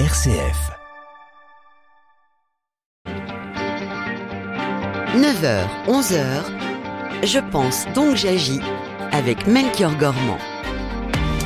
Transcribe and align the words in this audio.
RCF. 0.00 0.72
9h, 5.14 5.68
11h, 5.86 6.16
je 7.22 7.38
pense 7.52 7.86
donc 7.94 8.16
j'agis 8.16 8.58
avec 9.12 9.46
Melchior 9.46 9.96
Gormand. 9.96 10.38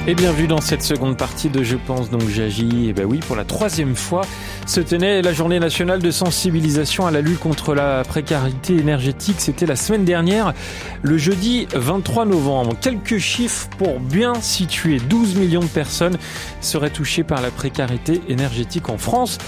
Et 0.06 0.14
bienvenue 0.14 0.46
dans 0.46 0.62
cette 0.62 0.80
seconde 0.80 1.18
partie 1.18 1.50
de 1.50 1.62
Je 1.62 1.76
pense 1.76 2.08
donc 2.08 2.26
j'agis. 2.26 2.88
Et 2.88 2.94
ben 2.94 3.04
oui, 3.04 3.18
pour 3.18 3.36
la 3.36 3.44
troisième 3.44 3.94
fois, 3.94 4.22
se 4.68 4.80
tenait 4.80 5.22
la 5.22 5.32
journée 5.32 5.58
nationale 5.58 6.02
de 6.02 6.10
sensibilisation 6.10 7.06
à 7.06 7.10
la 7.10 7.22
lutte 7.22 7.38
contre 7.38 7.74
la 7.74 8.04
précarité 8.04 8.76
énergétique. 8.76 9.36
C'était 9.38 9.64
la 9.64 9.76
semaine 9.76 10.04
dernière, 10.04 10.52
le 11.00 11.16
jeudi 11.16 11.66
23 11.74 12.26
novembre. 12.26 12.76
Quelques 12.78 13.16
chiffres 13.16 13.66
pour 13.78 13.98
bien 13.98 14.34
situer. 14.42 14.98
12 14.98 15.36
millions 15.36 15.60
de 15.60 15.66
personnes 15.66 16.18
seraient 16.60 16.90
touchées 16.90 17.24
par 17.24 17.40
la 17.40 17.50
précarité 17.50 18.20
énergétique 18.28 18.90
en 18.90 18.98
France 18.98 19.38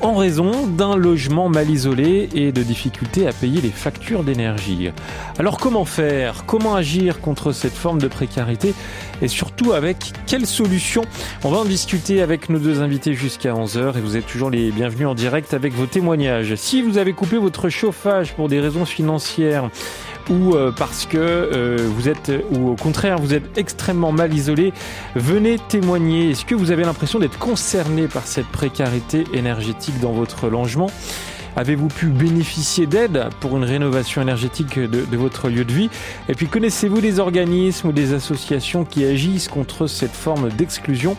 en 0.00 0.14
raison 0.14 0.66
d'un 0.66 0.96
logement 0.96 1.48
mal 1.48 1.70
isolé 1.70 2.28
et 2.34 2.52
de 2.52 2.62
difficultés 2.62 3.26
à 3.26 3.32
payer 3.32 3.60
les 3.60 3.70
factures 3.70 4.24
d'énergie. 4.24 4.90
Alors 5.38 5.58
comment 5.58 5.84
faire? 5.84 6.44
Comment 6.46 6.74
agir 6.74 7.20
contre 7.20 7.52
cette 7.52 7.74
forme 7.74 8.00
de 8.00 8.08
précarité? 8.08 8.74
Et 9.22 9.28
surtout 9.28 9.72
avec 9.72 10.12
quelles 10.26 10.46
solutions 10.46 11.02
On 11.44 11.50
va 11.50 11.58
en 11.58 11.64
discuter 11.64 12.22
avec 12.22 12.48
nos 12.48 12.58
deux 12.58 12.80
invités 12.80 13.14
jusqu'à 13.14 13.52
11h 13.52 13.98
et 13.98 14.00
vous 14.00 14.16
êtes 14.16 14.26
toujours 14.26 14.50
les 14.50 14.70
bienvenus 14.70 15.08
en 15.08 15.14
direct 15.14 15.52
avec 15.52 15.74
vos 15.74 15.86
témoignages. 15.86 16.54
Si 16.54 16.82
vous 16.82 16.96
avez 16.96 17.12
coupé 17.12 17.36
votre 17.36 17.68
chauffage 17.68 18.34
pour 18.34 18.48
des 18.48 18.60
raisons 18.60 18.86
financières, 18.86 19.70
ou 20.28 20.54
euh, 20.54 20.72
parce 20.76 21.06
que 21.06 21.16
euh, 21.18 21.88
vous 21.94 22.08
êtes, 22.08 22.32
ou 22.50 22.70
au 22.70 22.76
contraire, 22.76 23.18
vous 23.18 23.34
êtes 23.34 23.56
extrêmement 23.56 24.12
mal 24.12 24.34
isolé, 24.34 24.72
venez 25.16 25.58
témoigner. 25.68 26.30
Est-ce 26.30 26.44
que 26.44 26.54
vous 26.54 26.70
avez 26.70 26.84
l'impression 26.84 27.18
d'être 27.18 27.38
concerné 27.38 28.08
par 28.08 28.26
cette 28.26 28.48
précarité 28.48 29.24
énergétique 29.32 29.98
dans 30.00 30.12
votre 30.12 30.48
logement? 30.48 30.90
Avez-vous 31.56 31.88
pu 31.88 32.06
bénéficier 32.06 32.86
d'aide 32.86 33.28
pour 33.40 33.56
une 33.56 33.64
rénovation 33.64 34.22
énergétique 34.22 34.78
de, 34.78 34.86
de, 34.86 35.16
votre 35.16 35.48
lieu 35.48 35.64
de 35.64 35.72
vie? 35.72 35.90
Et 36.28 36.34
puis 36.34 36.46
connaissez-vous 36.46 37.00
des 37.00 37.18
organismes 37.18 37.88
ou 37.88 37.92
des 37.92 38.12
associations 38.14 38.84
qui 38.84 39.04
agissent 39.04 39.48
contre 39.48 39.86
cette 39.86 40.14
forme 40.14 40.48
d'exclusion? 40.50 41.16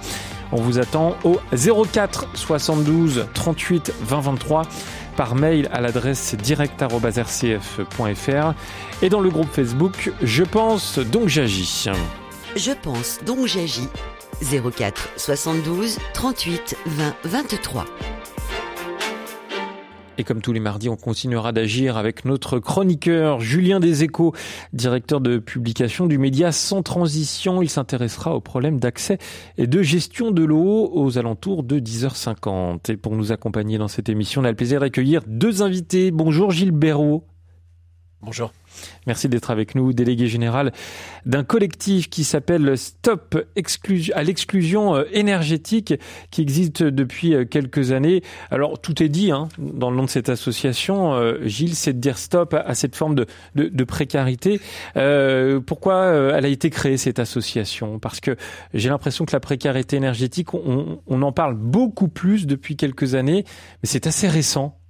On 0.54 0.58
vous 0.58 0.80
attend 0.80 1.16
au 1.24 1.40
04 1.54 2.28
72 2.34 3.28
38 3.34 3.94
20 4.02 4.20
23 4.20 4.64
par 5.22 5.36
mail 5.36 5.70
à 5.72 5.82
l'adresse 5.82 6.34
direct.rcf.fr 6.34 8.54
et 9.04 9.10
dans 9.10 9.20
le 9.20 9.30
groupe 9.30 9.54
Facebook 9.54 10.12
Je 10.24 10.44
pense 10.44 10.98
donc 10.98 11.28
j'agis. 11.28 11.88
Je 12.56 12.72
pense 12.72 13.20
donc 13.24 13.46
j'agis 13.46 13.88
04 14.42 15.10
72 15.18 16.00
38 16.16 16.76
20 16.88 17.14
23. 17.26 17.86
Et 20.22 20.24
comme 20.24 20.42
tous 20.42 20.54
les 20.54 20.60
mardis, 20.60 20.88
on 20.88 20.98
continuera 20.98 21.52
d'agir 21.52 21.98
avec 21.98 22.26
notre 22.26 22.60
chroniqueur 22.60 23.40
Julien 23.40 23.80
Deséchos, 23.80 24.36
directeur 24.72 25.20
de 25.20 25.40
publication 25.40 26.06
du 26.06 26.20
média 26.20 26.52
Sans 26.52 26.84
Transition. 26.84 27.64
Il 27.64 27.70
s'intéressera 27.72 28.36
aux 28.36 28.40
problèmes 28.40 28.80
d'accès 28.80 29.18
et 29.58 29.66
de 29.66 29.82
gestion 29.82 30.30
de 30.30 30.44
l'eau 30.44 30.92
aux 30.94 31.18
alentours 31.18 31.64
de 31.64 31.80
10h50. 31.80 32.92
Et 32.92 32.98
pour 32.98 33.16
nous 33.16 33.32
accompagner 33.32 33.80
dans 33.80 33.88
cette 33.88 34.10
émission, 34.10 34.44
on 34.44 34.46
a 34.46 34.52
le 34.52 34.56
plaisir 34.56 34.80
d'accueillir 34.80 35.24
deux 35.26 35.64
invités. 35.64 36.12
Bonjour 36.12 36.52
Gilles 36.52 36.70
Béraud. 36.70 37.24
Bonjour. 38.24 38.54
Merci 39.08 39.30
d'être 39.30 39.50
avec 39.50 39.74
nous, 39.74 39.94
délégué 39.94 40.28
général 40.28 40.72
d'un 41.26 41.44
collectif 41.44 42.08
qui 42.08 42.24
s'appelle 42.24 42.78
Stop 42.78 43.36
à 44.14 44.24
l'exclusion 44.24 44.96
euh, 44.96 45.04
énergétique, 45.12 45.96
qui 46.30 46.42
existe 46.44 46.84
depuis 46.84 47.34
euh, 47.34 47.46
quelques 47.46 47.92
années. 47.94 48.22
Alors 48.52 48.80
tout 48.80 49.02
est 49.02 49.10
dit 49.10 49.32
hein, 49.32 49.50
dans 49.58 49.90
le 49.90 49.98
nom 49.98 50.04
de 50.04 50.10
cette 50.10 50.30
association, 50.30 51.16
euh, 51.16 51.40
Gilles, 51.48 51.76
c'est 51.76 51.94
de 51.94 52.00
dire 52.00 52.20
stop 52.20 52.54
à, 52.54 52.76
cette 52.76 52.96
forme 52.96 53.16
de, 53.16 53.84
précarité. 53.86 54.62
Pourquoi 55.66 56.06
elle 56.36 56.46
a 56.46 56.48
été 56.48 56.70
créée 56.70 56.98
cette 56.98 57.18
association? 57.18 57.98
Parce 57.98 58.20
que 58.20 58.38
j'ai 58.76 58.90
l'impression 58.90 59.26
que 59.26 59.34
la 59.34 59.40
précarité 59.40 59.96
énergétique, 59.96 60.54
on, 60.54 61.00
on 61.08 61.22
en 61.24 61.32
parle 61.32 61.56
beaucoup 61.56 62.08
plus 62.08 62.46
depuis 62.46 62.76
quelques 62.76 63.16
années, 63.16 63.46
mais 63.82 63.90
c'est 63.90 64.06
assez 64.06 64.28
récent. 64.28 64.81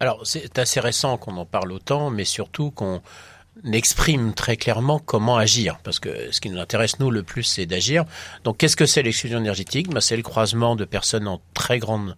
Alors, 0.00 0.26
c'est 0.26 0.58
assez 0.58 0.80
récent 0.80 1.16
qu'on 1.16 1.36
en 1.36 1.46
parle 1.46 1.72
autant, 1.72 2.10
mais 2.10 2.24
surtout 2.24 2.70
qu'on 2.70 3.00
exprime 3.72 4.34
très 4.34 4.56
clairement 4.56 4.98
comment 4.98 5.36
agir, 5.36 5.78
parce 5.84 6.00
que 6.00 6.32
ce 6.32 6.40
qui 6.40 6.50
nous 6.50 6.58
intéresse, 6.58 6.98
nous, 6.98 7.10
le 7.10 7.22
plus, 7.22 7.44
c'est 7.44 7.66
d'agir. 7.66 8.04
Donc, 8.42 8.58
qu'est-ce 8.58 8.76
que 8.76 8.86
c'est 8.86 9.02
l'exclusion 9.02 9.38
énergétique? 9.38 9.88
Ben, 9.88 10.00
C'est 10.00 10.16
le 10.16 10.22
croisement 10.22 10.76
de 10.76 10.84
personnes 10.84 11.28
en 11.28 11.40
très 11.54 11.78
grande 11.78 12.16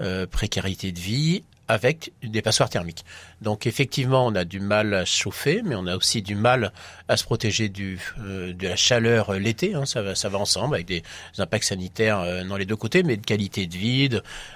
euh, 0.00 0.26
précarité 0.26 0.92
de 0.92 0.98
vie 0.98 1.44
avec 1.68 2.12
des 2.22 2.42
passoires 2.42 2.68
thermiques. 2.68 3.04
Donc 3.40 3.66
effectivement, 3.66 4.26
on 4.26 4.34
a 4.34 4.44
du 4.44 4.60
mal 4.60 4.92
à 4.92 5.04
chauffer, 5.04 5.62
mais 5.64 5.74
on 5.74 5.86
a 5.86 5.96
aussi 5.96 6.20
du 6.22 6.34
mal 6.34 6.72
à 7.08 7.16
se 7.16 7.24
protéger 7.24 7.68
du, 7.68 7.98
euh, 8.20 8.52
de 8.52 8.68
la 8.68 8.76
chaleur 8.76 9.30
euh, 9.30 9.38
l'été. 9.38 9.74
Hein, 9.74 9.86
ça, 9.86 10.02
va, 10.02 10.14
ça 10.14 10.28
va 10.28 10.38
ensemble 10.38 10.74
avec 10.74 10.86
des 10.86 11.02
impacts 11.38 11.64
sanitaires 11.64 12.20
euh, 12.20 12.44
dans 12.44 12.56
les 12.56 12.66
deux 12.66 12.76
côtés, 12.76 13.02
mais 13.02 13.16
de 13.16 13.24
qualité 13.24 13.66
de 13.66 13.76
vie, 13.76 14.08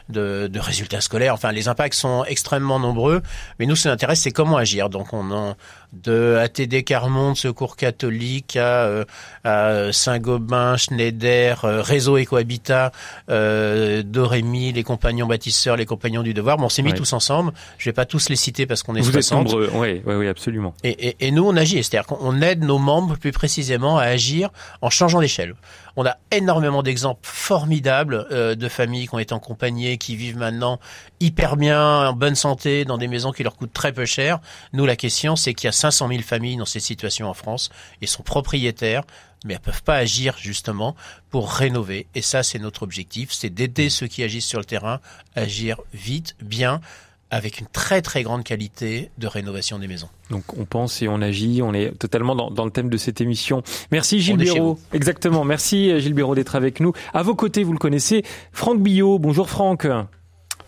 de, 0.09 0.59
résultats 0.59 1.01
scolaires. 1.01 1.35
Enfin, 1.35 1.53
les 1.53 1.69
impacts 1.69 1.95
sont 1.95 2.25
extrêmement 2.25 2.79
nombreux. 2.79 3.23
Mais 3.59 3.67
nous, 3.67 3.77
ce 3.77 3.83
qui 3.83 3.89
nous 3.89 3.95
intéresse, 3.95 4.21
c'est 4.21 4.31
comment 4.31 4.57
agir. 4.57 4.89
Donc 4.89 5.13
on 5.13 5.33
a 5.33 5.57
de 5.93 6.37
ATD 6.37 6.85
Carmonde, 6.85 7.37
Secours 7.37 7.77
catholique, 7.77 8.57
à, 8.57 9.05
à 9.45 9.93
Saint-Gobain, 9.93 10.77
Schneider, 10.77 11.61
Réseau 11.63 12.19
Écohabitat, 12.19 12.93
euh, 13.31 14.03
Dorémy, 14.03 14.73
les 14.73 14.83
compagnons 14.83 15.27
bâtisseurs, 15.27 15.77
les 15.77 15.87
compagnons 15.87 16.23
du 16.23 16.35
devoir. 16.35 16.59
Bon, 16.59 16.67
on 16.67 16.69
s'est 16.69 16.83
mis 16.83 16.93
tous 16.93 17.13
ensemble. 17.13 17.53
Je 17.79 17.89
vais 17.89 17.95
pas 17.95 18.05
tous 18.05 18.29
les 18.29 18.37
citer 18.37 18.67
parce 18.67 18.83
qu'on 18.83 18.97
est 18.97 19.01
Vous 19.01 19.13
60. 19.13 19.47
êtes 19.47 19.53
nombreux, 19.53 19.71
oui, 19.75 20.03
oui, 20.05 20.15
oui 20.15 20.29
absolument. 20.29 20.75
Et, 20.85 21.09
et, 21.09 21.17
et 21.27 21.31
nous, 21.31 21.45
on 21.45 21.57
agit, 21.57 21.83
c'est-à-dire 21.83 22.07
qu'on 22.07 22.41
aide 22.43 22.63
nos 22.63 22.79
membres 22.79 23.17
plus 23.17 23.33
précisément 23.33 23.99
à 23.99 24.05
agir 24.05 24.51
en 24.83 24.91
changeant 24.91 25.21
d'échelle. 25.21 25.55
On 26.01 26.07
a 26.07 26.17
énormément 26.31 26.85
d'exemples 26.85 27.23
formidables 27.25 28.29
euh, 28.31 28.55
de 28.55 28.69
familles 28.69 29.09
qui 29.09 29.15
ont 29.17 29.19
été 29.19 29.35
accompagnées, 29.35 29.99
qui 29.99 30.15
vivent 30.15 30.37
maintenant 30.37 30.79
hyper 31.19 31.57
bien, 31.57 32.11
en 32.11 32.13
bonne 32.13 32.37
santé, 32.37 32.85
dans 32.85 32.99
des 32.99 33.09
maisons 33.09 33.33
qui 33.33 33.43
leur 33.43 33.57
coûtent 33.57 33.73
très 33.73 33.93
peu 33.93 34.05
cher. 34.05 34.39
Nous, 34.73 34.87
la 34.87 34.95
question, 34.95 35.35
c'est 35.35 35.55
qu'il 35.55 35.67
y 35.67 35.69
a 35.69 35.73
500 35.73 36.07
000 36.07 36.23
familles 36.23 36.57
dans 36.57 36.67
cette 36.67 36.83
situation 36.83 37.29
en 37.29 37.35
France 37.35 37.71
et 38.01 38.07
sont 38.07 38.23
propriétaires 38.23 39.03
mais 39.45 39.55
elles 39.55 39.61
peuvent 39.61 39.85
pas 39.85 39.95
agir 39.95 40.37
justement 40.37 40.97
pour 41.31 41.53
rénover. 41.53 42.09
Et 42.17 42.23
ça, 42.23 42.43
c'est 42.43 42.59
notre 42.59 42.83
objectif, 42.83 43.31
c'est 43.33 43.51
d'aider 43.51 43.89
ceux 43.89 44.09
qui 44.09 44.25
agissent 44.25 44.47
sur 44.47 44.59
le 44.59 44.65
terrain 44.65 45.01
à 45.37 45.43
agir 45.43 45.81
vite, 45.95 46.35
bien, 46.43 46.81
avec 47.31 47.61
une 47.61 47.67
très 47.67 48.03
très 48.03 48.23
grande 48.23 48.45
qualité 48.45 49.11
de 49.19 49.27
rénovation 49.27 49.79
des 49.79 49.89
maisons. 49.89 50.09
Donc 50.31 50.57
on 50.59 50.65
pense 50.65 51.03
et 51.03 51.09
on 51.09 51.21
agit, 51.21 51.61
on 51.63 51.75
est 51.75 51.97
totalement 51.99 52.35
dans, 52.35 52.51
dans 52.51 52.65
le 52.65 52.71
thème 52.71 52.89
de 52.89 52.97
cette 52.97 53.21
émission. 53.21 53.63
Merci 53.91 54.21
Gilles 54.21 54.37
Béraud. 54.37 54.79
Exactement, 54.93 55.45
merci 55.45 56.01
Gilles 56.01 56.15
Béraud 56.15 56.35
d'être 56.35 56.57
avec 56.57 56.81
nous. 56.81 56.93
À 57.13 57.23
vos 57.23 57.35
côtés, 57.35 57.65
vous 57.65 57.73
le 57.73 57.79
connaissez, 57.79 58.25
Franck 58.53 58.81
Billot. 58.81 59.19
Bonjour 59.19 59.49
Franck. 59.49 59.87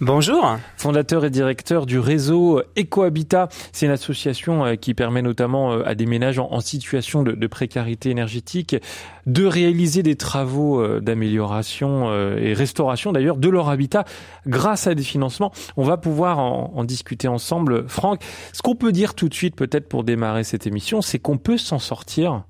Bonjour. 0.02 0.56
Fondateur 0.78 1.26
et 1.26 1.30
directeur 1.30 1.84
du 1.84 1.98
réseau 1.98 2.62
EcoHabitat. 2.78 3.50
C'est 3.70 3.84
une 3.84 3.92
association 3.92 4.64
euh, 4.64 4.74
qui 4.74 4.94
permet 4.94 5.20
notamment 5.20 5.74
euh, 5.74 5.82
à 5.84 5.94
des 5.94 6.06
ménages 6.06 6.38
en 6.38 6.60
situation 6.60 7.22
de, 7.22 7.46
précarité 7.46 8.08
énergétique 8.08 8.76
de 9.26 9.44
réaliser 9.44 10.02
des 10.02 10.16
travaux 10.16 10.80
euh, 10.80 11.00
d'amélioration 11.00 12.10
et 12.38 12.54
restauration 12.54 13.12
d'ailleurs 13.12 13.36
de 13.36 13.50
leur 13.50 13.68
habitat 13.68 14.06
grâce 14.46 14.86
à 14.86 14.94
des 14.94 15.02
financements. 15.02 15.52
On 15.76 15.84
va 15.84 15.98
pouvoir 15.98 16.38
en, 16.38 16.72
en 16.74 16.84
discuter 16.84 17.28
ensemble. 17.28 17.86
Franck, 17.86 18.22
ce 18.54 18.62
qu'on 18.62 18.76
peut 18.76 18.92
dire 18.92 19.12
tout 19.12 19.28
de 19.28 19.34
suite 19.34 19.54
peut-être 19.54 19.86
pour 19.86 20.02
démarrer 20.02 20.44
cette 20.44 20.66
émission, 20.66 21.02
c'est 21.02 21.18
qu'on 21.18 21.36
peut 21.36 21.58
s'en 21.58 21.78
sortir 21.78 22.44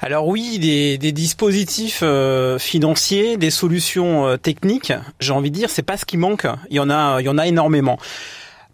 alors 0.00 0.26
oui, 0.28 0.58
des, 0.58 1.12
dispositifs 1.12 2.00
euh, 2.02 2.58
financiers, 2.58 3.36
des 3.36 3.50
solutions 3.50 4.26
euh, 4.26 4.36
techniques, 4.36 4.92
j'ai 5.20 5.32
envie 5.32 5.50
de 5.50 5.56
dire, 5.56 5.70
c'est 5.70 5.82
pas 5.82 5.96
ce 5.96 6.04
qui 6.04 6.16
manque. 6.16 6.46
Il 6.70 6.76
y 6.76 6.80
en 6.80 6.90
a, 6.90 7.20
il 7.20 7.24
y 7.24 7.28
en 7.28 7.38
a 7.38 7.46
énormément. 7.46 7.98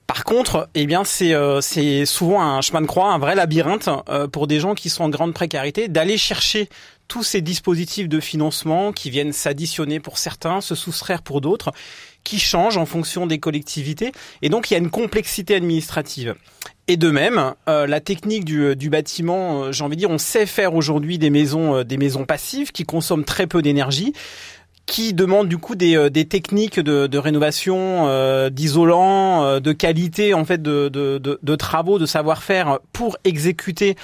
Par 0.07 0.25
contre, 0.25 0.69
eh 0.75 0.85
bien, 0.87 1.03
c'est 1.05 1.33
euh, 1.35 1.61
c'est 1.63 2.05
souvent 2.05 2.43
un 2.43 2.61
chemin 2.61 2.83
de 2.83 2.87
croix, 2.87 3.13
un 3.13 3.19
vrai 3.19 3.35
labyrinthe 3.35 3.89
pour 4.33 4.47
des 4.47 4.61
gens 4.61 4.75
qui 4.75 4.91
sont 4.91 5.05
en 5.05 5.09
grande 5.09 5.33
précarité, 5.33 5.89
d'aller 5.89 6.19
chercher 6.19 6.69
tous 7.09 7.23
ces 7.23 7.41
dispositifs 7.41 8.09
de 8.09 8.21
financement 8.21 8.93
qui 8.93 9.11
viennent 9.11 9.33
s'additionner 9.33 10.01
pour 10.01 10.19
certains, 10.19 10.61
se 10.61 10.75
soustraire 10.75 11.23
pour 11.23 11.41
d'autres 11.41 11.73
qui 12.25 12.39
changent 12.39 12.79
en 12.79 12.87
fonction 12.87 13.27
des 13.27 13.39
collectivités. 13.39 14.13
Et 14.43 14.49
donc, 14.49 14.71
il 14.71 14.75
y 14.75 14.77
a 14.77 14.81
une 14.81 14.91
complexité 14.91 15.55
administrative. 15.55 16.35
Et 16.87 16.99
de 16.99 17.11
même, 17.11 17.55
euh, 17.69 17.87
la 17.87 18.01
technique 18.01 18.45
du, 18.45 18.63
euh, 18.63 18.75
du 18.75 18.91
bâtiment, 18.91 19.65
euh, 19.65 19.73
j'ai 19.73 19.85
envie 19.85 19.97
de 19.97 20.01
dire, 20.01 20.11
on 20.11 20.19
sait 20.19 20.45
faire 20.45 20.75
aujourd'hui 20.75 21.17
des 21.17 21.31
maisons, 21.31 21.83
des 21.83 21.97
maisons 21.97 22.27
passives 22.27 22.73
qui 22.73 22.85
consomment 22.85 23.25
très 23.25 23.47
peu 23.47 23.63
d'énergie 23.63 24.13
qui 24.87 25.15
demande 25.15 25.49
du 25.49 25.59
coup 25.59 25.75
des, 25.75 26.11
des 26.11 26.27
techniques 26.27 26.79
de, 26.81 27.07
de 27.07 27.19
rénovation, 27.19 28.07
euh, 28.07 28.51
d'isolant, 28.51 29.61
de 29.61 29.73
qualité 29.73 30.35
en 30.35 30.45
fait 30.45 30.61
de, 30.61 30.89
de, 30.89 31.19
de, 31.19 31.39
de 31.43 31.57
travaux, 31.57 31.99
de 31.99 32.07
savoir-faire 32.07 32.79
pour 32.93 33.17
exécuter 33.25 33.97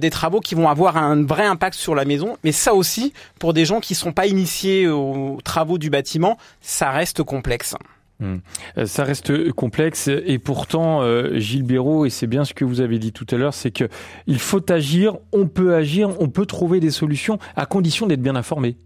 des 0.00 0.10
travaux 0.10 0.40
qui 0.40 0.54
vont 0.54 0.68
avoir 0.68 0.96
un 0.96 1.24
vrai 1.24 1.44
impact 1.44 1.76
sur 1.76 1.94
la 1.94 2.04
maison. 2.04 2.36
Mais 2.44 2.52
ça 2.52 2.74
aussi, 2.74 3.12
pour 3.38 3.52
des 3.52 3.64
gens 3.64 3.80
qui 3.80 3.94
sont 3.94 4.12
pas 4.12 4.26
initiés 4.26 4.88
aux 4.88 5.38
travaux 5.42 5.78
du 5.78 5.90
bâtiment, 5.90 6.38
ça 6.60 6.90
reste 6.90 7.22
complexe. 7.22 7.74
Hmm. 8.22 8.36
Euh, 8.78 8.86
ça 8.86 9.02
reste 9.02 9.50
complexe 9.52 10.08
et 10.08 10.38
pourtant, 10.38 11.02
euh, 11.02 11.38
Gilles 11.38 11.64
Béraud, 11.64 12.06
et 12.06 12.10
c'est 12.10 12.28
bien 12.28 12.44
ce 12.44 12.54
que 12.54 12.64
vous 12.64 12.80
avez 12.80 13.00
dit 13.00 13.10
tout 13.12 13.26
à 13.32 13.36
l'heure, 13.36 13.52
c'est 13.52 13.72
que 13.72 13.88
il 14.28 14.38
faut 14.38 14.70
agir, 14.70 15.16
on 15.32 15.48
peut 15.48 15.74
agir, 15.74 16.10
on 16.20 16.28
peut 16.28 16.46
trouver 16.46 16.78
des 16.78 16.92
solutions 16.92 17.40
à 17.56 17.66
condition 17.66 18.06
d'être 18.06 18.22
bien 18.22 18.36
informé. 18.36 18.76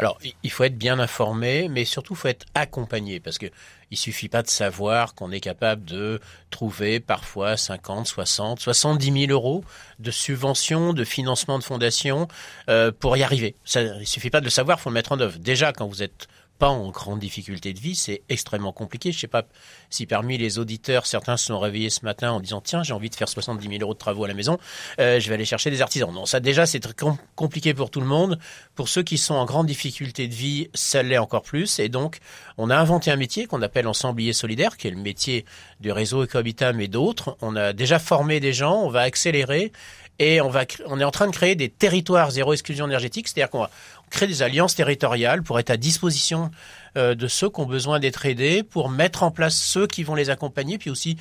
Alors, 0.00 0.18
il 0.42 0.50
faut 0.50 0.64
être 0.64 0.78
bien 0.78 0.98
informé, 0.98 1.68
mais 1.68 1.84
surtout, 1.84 2.14
il 2.14 2.16
faut 2.16 2.28
être 2.28 2.46
accompagné, 2.54 3.20
parce 3.20 3.36
que 3.36 3.46
il 3.90 3.98
suffit 3.98 4.30
pas 4.30 4.42
de 4.42 4.48
savoir 4.48 5.14
qu'on 5.14 5.30
est 5.30 5.40
capable 5.40 5.84
de 5.84 6.20
trouver 6.48 7.00
parfois 7.00 7.58
50, 7.58 8.06
60, 8.06 8.60
70 8.60 9.26
000 9.26 9.32
euros 9.32 9.62
de 9.98 10.10
subventions, 10.10 10.94
de 10.94 11.04
financement 11.04 11.58
de 11.58 11.64
fondation 11.64 12.26
euh, 12.70 12.92
pour 12.98 13.16
y 13.18 13.22
arriver. 13.22 13.56
Ça, 13.64 13.82
il 13.82 14.06
suffit 14.06 14.30
pas 14.30 14.40
de 14.40 14.46
le 14.46 14.50
savoir, 14.50 14.80
faut 14.80 14.88
le 14.88 14.94
mettre 14.94 15.12
en 15.12 15.20
œuvre. 15.20 15.38
Déjà, 15.38 15.74
quand 15.74 15.86
vous 15.86 16.02
êtes 16.02 16.28
pas 16.60 16.68
en 16.68 16.90
grande 16.90 17.18
difficulté 17.18 17.72
de 17.72 17.80
vie, 17.80 17.96
c'est 17.96 18.22
extrêmement 18.28 18.72
compliqué. 18.72 19.12
Je 19.12 19.18
sais 19.18 19.26
pas 19.26 19.44
si 19.88 20.04
parmi 20.04 20.36
les 20.36 20.58
auditeurs, 20.58 21.06
certains 21.06 21.38
se 21.38 21.46
sont 21.46 21.58
réveillés 21.58 21.88
ce 21.88 22.04
matin 22.04 22.32
en 22.32 22.38
disant 22.38 22.60
tiens, 22.60 22.82
j'ai 22.82 22.92
envie 22.92 23.08
de 23.08 23.14
faire 23.14 23.30
70 23.30 23.66
000 23.66 23.80
euros 23.80 23.94
de 23.94 23.98
travaux 23.98 24.24
à 24.24 24.28
la 24.28 24.34
maison, 24.34 24.58
euh, 25.00 25.18
je 25.18 25.28
vais 25.28 25.34
aller 25.34 25.46
chercher 25.46 25.70
des 25.70 25.80
artisans. 25.80 26.12
Non, 26.12 26.26
ça 26.26 26.38
déjà 26.38 26.66
c'est 26.66 26.78
très 26.78 26.94
compliqué 27.34 27.72
pour 27.72 27.90
tout 27.90 28.00
le 28.00 28.06
monde. 28.06 28.38
Pour 28.74 28.90
ceux 28.90 29.02
qui 29.02 29.16
sont 29.16 29.34
en 29.34 29.46
grande 29.46 29.66
difficulté 29.66 30.28
de 30.28 30.34
vie, 30.34 30.68
ça 30.74 31.02
l'est 31.02 31.18
encore 31.18 31.42
plus. 31.42 31.78
Et 31.78 31.88
donc, 31.88 32.18
on 32.58 32.68
a 32.68 32.76
inventé 32.76 33.10
un 33.10 33.16
métier 33.16 33.46
qu'on 33.46 33.62
appelle 33.62 33.88
ensemblier 33.88 34.34
solidaire, 34.34 34.76
qui 34.76 34.86
est 34.86 34.90
le 34.90 34.98
métier 34.98 35.46
du 35.80 35.90
réseau 35.90 36.24
Ecohabitat 36.24 36.72
et 36.78 36.88
d'autres. 36.88 37.38
On 37.40 37.56
a 37.56 37.72
déjà 37.72 37.98
formé 37.98 38.38
des 38.38 38.52
gens, 38.52 38.82
on 38.82 38.90
va 38.90 39.00
accélérer 39.00 39.72
et 40.20 40.40
on 40.42 40.50
va 40.50 40.66
on 40.86 41.00
est 41.00 41.04
en 41.04 41.10
train 41.10 41.26
de 41.26 41.32
créer 41.32 41.54
des 41.54 41.70
territoires 41.70 42.30
zéro 42.30 42.52
exclusion 42.52 42.86
énergétique, 42.86 43.26
c'est-à-dire 43.26 43.50
qu'on 43.50 43.60
va 43.60 43.70
créer 44.10 44.28
des 44.28 44.42
alliances 44.42 44.74
territoriales 44.74 45.42
pour 45.42 45.58
être 45.58 45.70
à 45.70 45.76
disposition 45.76 46.50
euh, 46.96 47.14
de 47.14 47.28
ceux 47.28 47.48
qui 47.48 47.60
ont 47.60 47.66
besoin 47.66 48.00
d'être 48.00 48.26
aidés, 48.26 48.62
pour 48.62 48.90
mettre 48.90 49.22
en 49.22 49.30
place 49.30 49.56
ceux 49.56 49.86
qui 49.86 50.02
vont 50.02 50.14
les 50.14 50.30
accompagner, 50.30 50.76
puis 50.76 50.90
aussi 50.90 51.16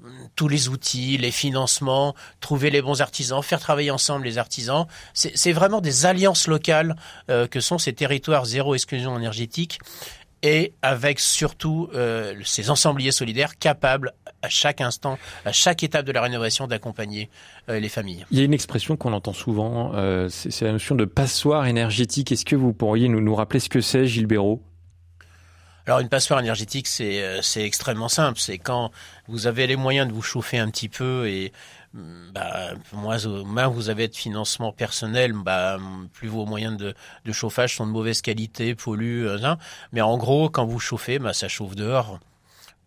mm, 0.00 0.08
tous 0.34 0.48
les 0.48 0.68
outils, 0.68 1.18
les 1.18 1.30
financements, 1.30 2.14
trouver 2.40 2.70
les 2.70 2.82
bons 2.82 3.00
artisans, 3.00 3.42
faire 3.42 3.60
travailler 3.60 3.90
ensemble 3.90 4.24
les 4.24 4.38
artisans. 4.38 4.86
C'est 5.12 5.52
vraiment 5.52 5.80
des 5.80 6.06
alliances 6.06 6.46
locales 6.48 6.96
euh, 7.30 7.46
que 7.46 7.60
sont 7.60 7.78
ces 7.78 7.92
territoires 7.92 8.46
zéro 8.46 8.74
exclusion 8.74 9.16
énergétique 9.16 9.78
et 10.42 10.72
avec 10.82 11.20
surtout 11.20 11.90
euh, 11.94 12.34
ces 12.44 12.70
ensembliers 12.70 13.12
solidaires 13.12 13.58
capables 13.58 14.14
à 14.42 14.48
chaque 14.48 14.80
instant, 14.80 15.18
à 15.44 15.52
chaque 15.52 15.82
étape 15.82 16.06
de 16.06 16.12
la 16.12 16.22
rénovation, 16.22 16.66
d'accompagner 16.66 17.30
euh, 17.68 17.78
les 17.80 17.88
familles. 17.88 18.24
Il 18.30 18.38
y 18.38 18.40
a 18.40 18.44
une 18.44 18.54
expression 18.54 18.96
qu'on 18.96 19.12
entend 19.12 19.32
souvent, 19.32 19.92
euh, 19.94 20.28
c'est 20.28 20.64
la 20.64 20.72
notion 20.72 20.94
de 20.94 21.04
passoire 21.04 21.66
énergétique. 21.66 22.32
Est-ce 22.32 22.44
que 22.44 22.56
vous 22.56 22.72
pourriez 22.72 23.08
nous, 23.08 23.20
nous 23.20 23.34
rappeler 23.34 23.60
ce 23.60 23.68
que 23.68 23.80
c'est, 23.80 24.06
Gilles 24.06 24.26
Béraud? 24.26 24.62
Alors 25.86 26.00
une 26.00 26.08
passoire 26.08 26.38
énergétique, 26.40 26.86
c'est 26.86 27.22
euh, 27.22 27.40
c'est 27.42 27.64
extrêmement 27.64 28.08
simple. 28.08 28.38
C'est 28.38 28.58
quand 28.58 28.92
vous 29.28 29.46
avez 29.46 29.66
les 29.66 29.76
moyens 29.76 30.06
de 30.06 30.12
vous 30.12 30.22
chauffer 30.22 30.58
un 30.58 30.70
petit 30.70 30.88
peu 30.88 31.26
et 31.26 31.52
mm, 31.94 32.30
bah, 32.32 32.74
moins, 32.92 33.16
moins 33.44 33.66
vous 33.66 33.88
avez 33.88 34.06
de 34.06 34.14
financement 34.14 34.72
personnel, 34.72 35.32
bah, 35.32 35.78
plus 36.12 36.28
vos 36.28 36.46
moyens 36.46 36.76
de, 36.76 36.94
de 37.24 37.32
chauffage 37.32 37.76
sont 37.76 37.86
de 37.86 37.92
mauvaise 37.92 38.20
qualité, 38.20 38.74
polluent. 38.74 39.26
Hein. 39.42 39.58
Mais 39.92 40.00
en 40.00 40.16
gros, 40.16 40.48
quand 40.48 40.64
vous 40.66 40.78
chauffez, 40.78 41.18
bah, 41.18 41.32
ça 41.32 41.48
chauffe 41.48 41.74
dehors 41.74 42.20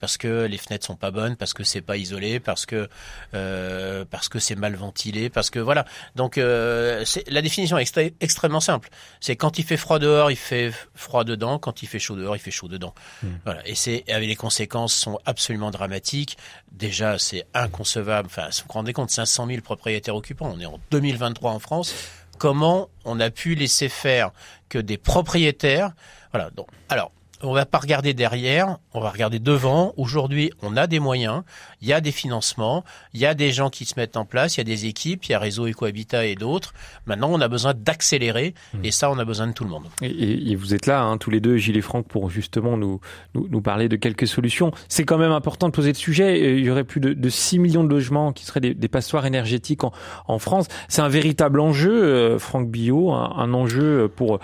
parce 0.03 0.17
que 0.17 0.47
les 0.47 0.57
fenêtres 0.57 0.85
sont 0.85 0.97
pas 0.97 1.11
bonnes, 1.11 1.37
parce 1.37 1.53
que 1.53 1.63
c'est 1.63 1.79
pas 1.79 1.95
isolé, 1.95 2.41
parce 2.41 2.65
que 2.65 2.89
euh, 3.35 4.03
parce 4.11 4.27
que 4.27 4.37
c'est 4.37 4.55
mal 4.55 4.75
ventilé, 4.75 5.29
parce 5.29 5.49
que 5.49 5.59
voilà. 5.59 5.85
Donc 6.17 6.37
euh, 6.37 7.05
la 7.27 7.41
définition 7.41 7.77
est 7.77 7.97
extrêmement 8.19 8.59
simple. 8.59 8.89
C'est 9.21 9.37
quand 9.37 9.59
il 9.59 9.63
fait 9.63 9.77
froid 9.77 9.99
dehors, 9.99 10.29
il 10.29 10.35
fait 10.35 10.73
froid 10.93 11.23
dedans. 11.23 11.57
Quand 11.57 11.83
il 11.83 11.87
fait 11.87 11.99
chaud 11.99 12.17
dehors, 12.17 12.35
il 12.35 12.39
fait 12.39 12.51
chaud 12.51 12.67
dedans. 12.67 12.93
Hmm. 13.21 13.27
Voilà. 13.45 13.65
Et 13.65 13.75
c'est 13.75 14.03
avec 14.11 14.27
les 14.27 14.35
conséquences 14.35 14.93
sont 14.93 15.19
absolument 15.25 15.71
dramatiques. 15.71 16.37
Déjà, 16.73 17.17
c'est 17.17 17.45
inconcevable. 17.53 18.25
Enfin, 18.25 18.49
vous 18.51 18.63
vous 18.67 18.73
rendez 18.73 18.91
compte, 18.91 19.09
500 19.09 19.47
000 19.47 19.61
propriétaires 19.61 20.17
occupants. 20.17 20.51
On 20.53 20.59
est 20.59 20.65
en 20.65 20.81
2023 20.91 21.49
en 21.49 21.59
France. 21.59 21.95
Comment 22.39 22.89
on 23.05 23.21
a 23.21 23.29
pu 23.29 23.55
laisser 23.55 23.87
faire 23.87 24.31
que 24.67 24.79
des 24.79 24.97
propriétaires, 24.97 25.93
voilà. 26.33 26.49
Donc, 26.49 26.67
alors 26.89 27.13
on 27.43 27.53
va 27.53 27.65
pas 27.65 27.77
regarder 27.77 28.13
derrière, 28.13 28.77
on 28.93 29.01
va 29.01 29.09
regarder 29.09 29.39
devant. 29.39 29.93
Aujourd'hui, 29.97 30.51
on 30.61 30.77
a 30.77 30.87
des 30.87 30.99
moyens, 30.99 31.43
il 31.81 31.87
y 31.87 31.93
a 31.93 32.01
des 32.01 32.11
financements, 32.11 32.83
il 33.13 33.19
y 33.19 33.25
a 33.25 33.33
des 33.33 33.51
gens 33.51 33.69
qui 33.69 33.85
se 33.85 33.95
mettent 33.97 34.17
en 34.17 34.25
place, 34.25 34.55
il 34.55 34.59
y 34.59 34.61
a 34.61 34.63
des 34.63 34.85
équipes, 34.85 35.25
il 35.25 35.31
y 35.31 35.35
a 35.35 35.39
Réseau 35.39 35.67
Ecohabitat 35.67 36.25
et 36.25 36.35
d'autres. 36.35 36.73
Maintenant, 37.05 37.29
on 37.31 37.41
a 37.41 37.47
besoin 37.47 37.73
d'accélérer 37.73 38.53
mmh. 38.73 38.85
et 38.85 38.91
ça, 38.91 39.11
on 39.11 39.19
a 39.19 39.25
besoin 39.25 39.47
de 39.47 39.53
tout 39.53 39.63
le 39.63 39.69
monde. 39.69 39.83
Et, 40.01 40.55
vous 40.55 40.73
êtes 40.73 40.85
là, 40.85 41.01
hein, 41.01 41.17
tous 41.17 41.29
les 41.29 41.39
deux, 41.39 41.57
Gilles 41.57 41.77
et 41.77 41.81
Franck, 41.81 42.07
pour 42.07 42.29
justement 42.29 42.77
nous, 42.77 43.01
nous, 43.33 43.61
parler 43.61 43.89
de 43.89 43.95
quelques 43.95 44.27
solutions. 44.27 44.71
C'est 44.87 45.03
quand 45.03 45.17
même 45.17 45.31
important 45.31 45.67
de 45.67 45.73
poser 45.73 45.89
le 45.89 45.97
sujet. 45.97 46.57
Il 46.57 46.63
y 46.63 46.69
aurait 46.69 46.83
plus 46.83 47.01
de, 47.01 47.29
6 47.29 47.59
millions 47.59 47.83
de 47.83 47.89
logements 47.89 48.31
qui 48.31 48.45
seraient 48.45 48.61
des, 48.61 48.87
passoires 48.87 49.25
énergétiques 49.25 49.81
en, 49.83 50.39
France. 50.39 50.67
C'est 50.87 51.01
un 51.01 51.09
véritable 51.09 51.59
enjeu, 51.59 52.03
euh, 52.03 52.39
Franck 52.39 52.69
Billot, 52.69 53.11
un, 53.11 53.53
enjeu 53.53 54.11
pour, 54.15 54.39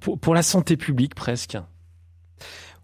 pour, 0.00 0.18
pour 0.18 0.34
la 0.34 0.42
santé 0.42 0.76
publique 0.76 1.14
presque. 1.14 1.56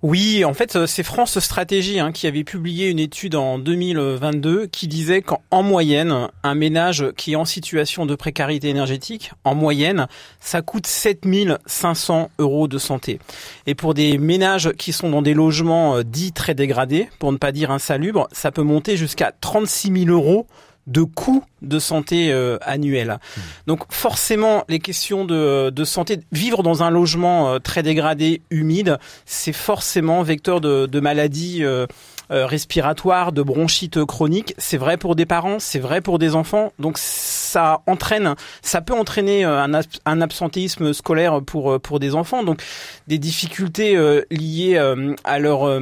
Oui, 0.00 0.44
en 0.44 0.54
fait, 0.54 0.76
euh, 0.76 0.86
c'est 0.86 1.02
France 1.02 1.40
Stratégie 1.40 1.98
hein, 1.98 2.12
qui 2.12 2.28
avait 2.28 2.44
publié 2.44 2.88
une 2.88 3.00
étude 3.00 3.34
en 3.34 3.58
2022 3.58 4.68
qui 4.68 4.86
disait 4.86 5.22
qu'en 5.22 5.62
moyenne, 5.64 6.28
un 6.44 6.54
ménage 6.54 7.10
qui 7.16 7.32
est 7.32 7.36
en 7.36 7.44
situation 7.44 8.06
de 8.06 8.14
précarité 8.14 8.68
énergétique, 8.68 9.32
en 9.42 9.56
moyenne, 9.56 10.06
ça 10.38 10.62
coûte 10.62 10.86
7500 10.86 12.30
euros 12.38 12.68
de 12.68 12.78
santé. 12.78 13.18
Et 13.66 13.74
pour 13.74 13.92
des 13.92 14.18
ménages 14.18 14.70
qui 14.78 14.92
sont 14.92 15.10
dans 15.10 15.22
des 15.22 15.34
logements 15.34 15.96
euh, 15.96 16.04
dits 16.04 16.32
très 16.32 16.54
dégradés, 16.54 17.08
pour 17.18 17.32
ne 17.32 17.36
pas 17.36 17.50
dire 17.50 17.72
insalubres, 17.72 18.28
ça 18.30 18.52
peut 18.52 18.62
monter 18.62 18.96
jusqu'à 18.96 19.32
36 19.40 20.04
000 20.04 20.16
euros 20.16 20.46
de 20.88 21.02
coûts 21.02 21.44
de 21.62 21.78
santé 21.78 22.32
euh, 22.32 22.58
annuels. 22.62 23.18
Hmm. 23.36 23.40
Donc 23.66 23.82
forcément, 23.90 24.64
les 24.68 24.78
questions 24.78 25.24
de, 25.24 25.70
de, 25.70 25.84
santé, 25.84 26.20
vivre 26.32 26.62
dans 26.62 26.82
un 26.82 26.90
logement 26.90 27.50
euh, 27.50 27.58
très 27.58 27.82
dégradé, 27.82 28.40
humide, 28.50 28.98
c'est 29.26 29.52
forcément 29.52 30.22
vecteur 30.22 30.60
de, 30.60 30.86
de 30.86 31.00
maladies 31.00 31.62
euh, 31.62 31.86
euh, 32.30 32.46
respiratoires, 32.46 33.32
de 33.32 33.42
bronchite 33.42 34.04
chronique. 34.04 34.54
C'est 34.56 34.78
vrai 34.78 34.96
pour 34.96 35.14
des 35.14 35.26
parents, 35.26 35.58
c'est 35.58 35.78
vrai 35.78 36.00
pour 36.00 36.18
des 36.18 36.34
enfants. 36.34 36.72
Donc 36.78 36.96
ça 36.98 37.82
entraîne, 37.86 38.34
ça 38.62 38.80
peut 38.80 38.94
entraîner 38.94 39.44
un, 39.44 39.70
un 40.06 40.20
absentéisme 40.20 40.92
scolaire 40.92 41.42
pour 41.42 41.80
pour 41.80 42.00
des 42.00 42.14
enfants. 42.14 42.44
Donc 42.44 42.62
des 43.06 43.18
difficultés 43.18 43.96
liées 44.30 44.78
à 45.24 45.38
leur 45.38 45.80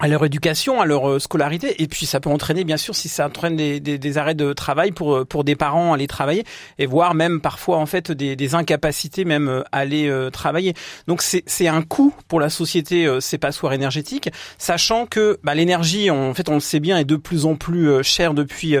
à 0.00 0.08
leur 0.08 0.24
éducation, 0.24 0.80
à 0.80 0.86
leur 0.86 1.08
euh, 1.08 1.18
scolarité, 1.18 1.82
et 1.82 1.86
puis 1.86 2.06
ça 2.06 2.20
peut 2.20 2.30
entraîner, 2.30 2.64
bien 2.64 2.78
sûr, 2.78 2.94
si 2.94 3.08
ça 3.08 3.26
entraîne 3.26 3.54
des, 3.54 3.80
des, 3.80 3.98
des 3.98 4.18
arrêts 4.18 4.34
de 4.34 4.52
travail 4.54 4.92
pour 4.92 5.14
euh, 5.14 5.24
pour 5.24 5.44
des 5.44 5.56
parents 5.56 5.92
à 5.92 5.96
aller 5.96 6.06
travailler, 6.06 6.44
et 6.78 6.86
voire 6.86 7.14
même 7.14 7.40
parfois 7.40 7.76
en 7.76 7.86
fait 7.86 8.10
des, 8.10 8.34
des 8.34 8.54
incapacités 8.54 9.26
même 9.26 9.48
euh, 9.48 9.62
à 9.72 9.80
aller 9.80 10.10
travailler. 10.32 10.74
Donc 11.06 11.20
c'est 11.22 11.42
c'est 11.46 11.68
un 11.68 11.82
coût 11.82 12.14
pour 12.28 12.40
la 12.40 12.48
société 12.48 13.08
ces 13.20 13.38
passoires 13.38 13.72
énergétiques, 13.72 14.30
sachant 14.58 15.06
que 15.06 15.38
bah, 15.42 15.54
l'énergie, 15.54 16.10
en 16.10 16.32
fait, 16.34 16.48
on 16.48 16.54
le 16.54 16.60
sait 16.60 16.80
bien, 16.80 16.98
est 16.98 17.04
de 17.04 17.16
plus 17.16 17.44
en 17.44 17.56
plus 17.56 18.02
chère 18.02 18.34
depuis 18.34 18.76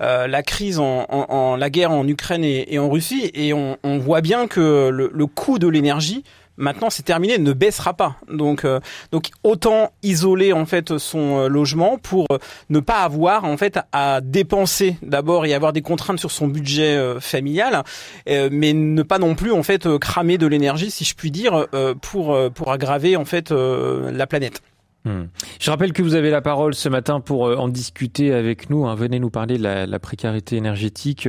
la 0.00 0.42
crise 0.42 0.78
en, 0.78 1.06
en, 1.08 1.56
la 1.56 1.70
guerre 1.70 1.90
en 1.90 2.06
Ukraine 2.06 2.44
et, 2.44 2.72
et 2.72 2.78
en 2.78 2.88
Russie, 2.88 3.30
et 3.34 3.52
on, 3.52 3.76
on 3.82 3.98
voit 3.98 4.20
bien 4.20 4.46
que 4.46 4.90
le, 4.90 5.10
le 5.12 5.26
coût 5.26 5.58
de 5.58 5.68
l'énergie 5.68 6.24
Maintenant, 6.56 6.90
c'est 6.90 7.02
terminé, 7.02 7.38
ne 7.38 7.52
baissera 7.52 7.94
pas. 7.94 8.16
Donc, 8.30 8.64
euh, 8.64 8.80
donc 9.12 9.30
autant 9.42 9.92
isoler 10.02 10.52
en 10.52 10.66
fait 10.66 10.98
son 10.98 11.38
euh, 11.38 11.48
logement 11.48 11.96
pour 11.96 12.26
euh, 12.30 12.38
ne 12.68 12.80
pas 12.80 13.02
avoir 13.02 13.44
en 13.44 13.56
fait 13.56 13.78
à 13.92 14.20
dépenser 14.20 14.96
d'abord 15.02 15.46
et 15.46 15.54
avoir 15.54 15.72
des 15.72 15.82
contraintes 15.82 16.20
sur 16.20 16.30
son 16.30 16.48
budget 16.48 16.98
familial, 17.20 17.82
mais 18.26 18.72
ne 18.72 19.02
pas 19.02 19.18
non 19.18 19.34
plus 19.34 19.52
en 19.52 19.62
fait 19.62 19.98
cramer 19.98 20.38
de 20.38 20.46
l'énergie, 20.46 20.90
si 20.90 21.04
je 21.04 21.14
puis 21.14 21.30
dire, 21.30 21.66
pour 22.02 22.36
pour 22.54 22.72
aggraver 22.72 23.16
en 23.16 23.24
fait 23.24 23.50
la 23.50 24.26
planète. 24.26 24.62
Hmm. 25.06 25.28
Je 25.58 25.70
rappelle 25.70 25.94
que 25.94 26.02
vous 26.02 26.14
avez 26.14 26.28
la 26.28 26.42
parole 26.42 26.74
ce 26.74 26.90
matin 26.90 27.20
pour 27.20 27.46
euh, 27.46 27.56
en 27.56 27.68
discuter 27.68 28.34
avec 28.34 28.68
nous. 28.68 28.86
Hein. 28.86 28.94
Venez 28.94 29.18
nous 29.18 29.30
parler 29.30 29.56
de 29.56 29.62
la, 29.62 29.98
précarité 29.98 30.56
énergétique. 30.56 31.26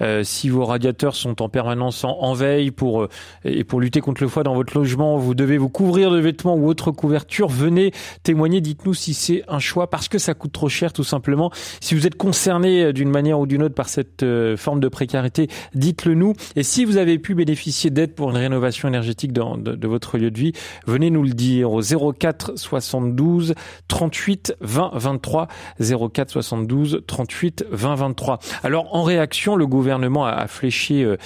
Euh, 0.00 0.24
si 0.24 0.48
vos 0.48 0.64
radiateurs 0.64 1.14
sont 1.14 1.42
en 1.42 1.50
permanence 1.50 2.02
en, 2.04 2.32
veille 2.32 2.70
pour 2.70 3.02
euh, 3.02 3.08
et 3.44 3.62
pour 3.62 3.80
lutter 3.80 4.00
contre 4.00 4.22
le 4.22 4.28
froid 4.28 4.42
dans 4.42 4.54
votre 4.54 4.74
logement, 4.74 5.18
vous 5.18 5.34
devez 5.34 5.58
vous 5.58 5.68
couvrir 5.68 6.10
de 6.10 6.18
vêtements 6.18 6.54
ou 6.54 6.66
autre 6.66 6.92
couverture. 6.92 7.48
Venez 7.48 7.92
témoigner. 8.22 8.62
Dites-nous 8.62 8.94
si 8.94 9.12
c'est 9.12 9.42
un 9.48 9.58
choix 9.58 9.90
parce 9.90 10.08
que 10.08 10.18
ça 10.18 10.32
coûte 10.32 10.52
trop 10.52 10.70
cher, 10.70 10.94
tout 10.94 11.04
simplement. 11.04 11.50
Si 11.80 11.94
vous 11.94 12.06
êtes 12.06 12.16
concerné 12.16 12.94
d'une 12.94 13.10
manière 13.10 13.38
ou 13.38 13.46
d'une 13.46 13.62
autre 13.62 13.74
par 13.74 13.90
cette 13.90 14.24
forme 14.56 14.80
de 14.80 14.88
précarité, 14.88 15.48
dites-le 15.74 16.14
nous. 16.14 16.32
Et 16.56 16.62
si 16.62 16.86
vous 16.86 16.96
avez 16.96 17.18
pu 17.18 17.34
bénéficier 17.34 17.90
d'aide 17.90 18.14
pour 18.14 18.30
une 18.30 18.38
rénovation 18.38 18.88
énergétique 18.88 19.34
de, 19.34 19.86
votre 19.86 20.16
lieu 20.16 20.30
de 20.30 20.38
vie, 20.38 20.52
venez 20.86 21.10
nous 21.10 21.22
le 21.22 21.30
dire 21.30 21.70
au 21.72 21.82
04 21.82 22.52
60 22.56 23.09
72 23.10 23.54
38 23.88 24.54
20 24.60 24.90
23 24.94 25.48
04 25.80 26.30
72 26.30 27.02
38 27.06 27.64
20 27.70 27.94
23. 27.94 28.38
Alors 28.62 28.94
en 28.94 29.02
réaction, 29.02 29.56
le 29.56 29.66
gouvernement 29.66 30.26
a 30.26 30.46
fléché 30.46 31.16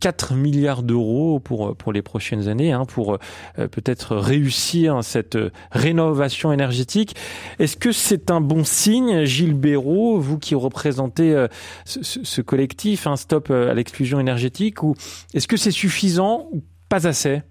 4 0.00 0.32
euh, 0.32 0.34
euh, 0.34 0.38
milliards 0.38 0.82
d'euros 0.82 1.40
pour 1.40 1.76
pour 1.76 1.92
les 1.92 2.02
prochaines 2.02 2.48
années 2.48 2.72
hein, 2.72 2.84
pour 2.86 3.14
euh, 3.14 3.68
peut-être 3.68 4.16
réussir 4.16 5.02
cette 5.02 5.38
rénovation 5.70 6.52
énergétique. 6.52 7.14
Est-ce 7.58 7.76
que 7.76 7.92
c'est 7.92 8.30
un 8.30 8.40
bon 8.40 8.64
signe, 8.64 9.24
Gilles 9.24 9.54
Béraud, 9.54 10.18
vous 10.18 10.38
qui 10.38 10.54
représentez 10.54 11.46
ce, 11.84 12.02
ce 12.02 12.40
collectif, 12.40 13.06
un 13.06 13.12
hein, 13.12 13.16
stop 13.16 13.50
à 13.50 13.74
l'exclusion 13.74 14.20
énergétique, 14.20 14.82
ou 14.82 14.94
est-ce 15.34 15.48
que 15.48 15.56
c'est 15.56 15.70
suffisant 15.70 16.48
ou 16.52 16.62
pas 16.88 17.06
assez? 17.06 17.42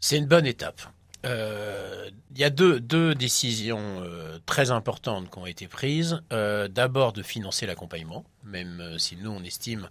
C'est 0.00 0.18
une 0.18 0.26
bonne 0.26 0.46
étape. 0.46 0.82
Euh, 1.24 2.10
il 2.34 2.38
y 2.40 2.44
a 2.44 2.50
deux, 2.50 2.80
deux 2.80 3.14
décisions 3.14 4.02
euh, 4.02 4.38
très 4.46 4.70
importantes 4.70 5.30
qui 5.30 5.38
ont 5.38 5.46
été 5.46 5.68
prises. 5.68 6.22
Euh, 6.32 6.68
D'abord 6.68 7.12
de 7.12 7.22
financer 7.22 7.66
l'accompagnement, 7.66 8.24
même 8.44 8.98
si 8.98 9.16
nous 9.16 9.30
on 9.30 9.42
estime 9.42 9.88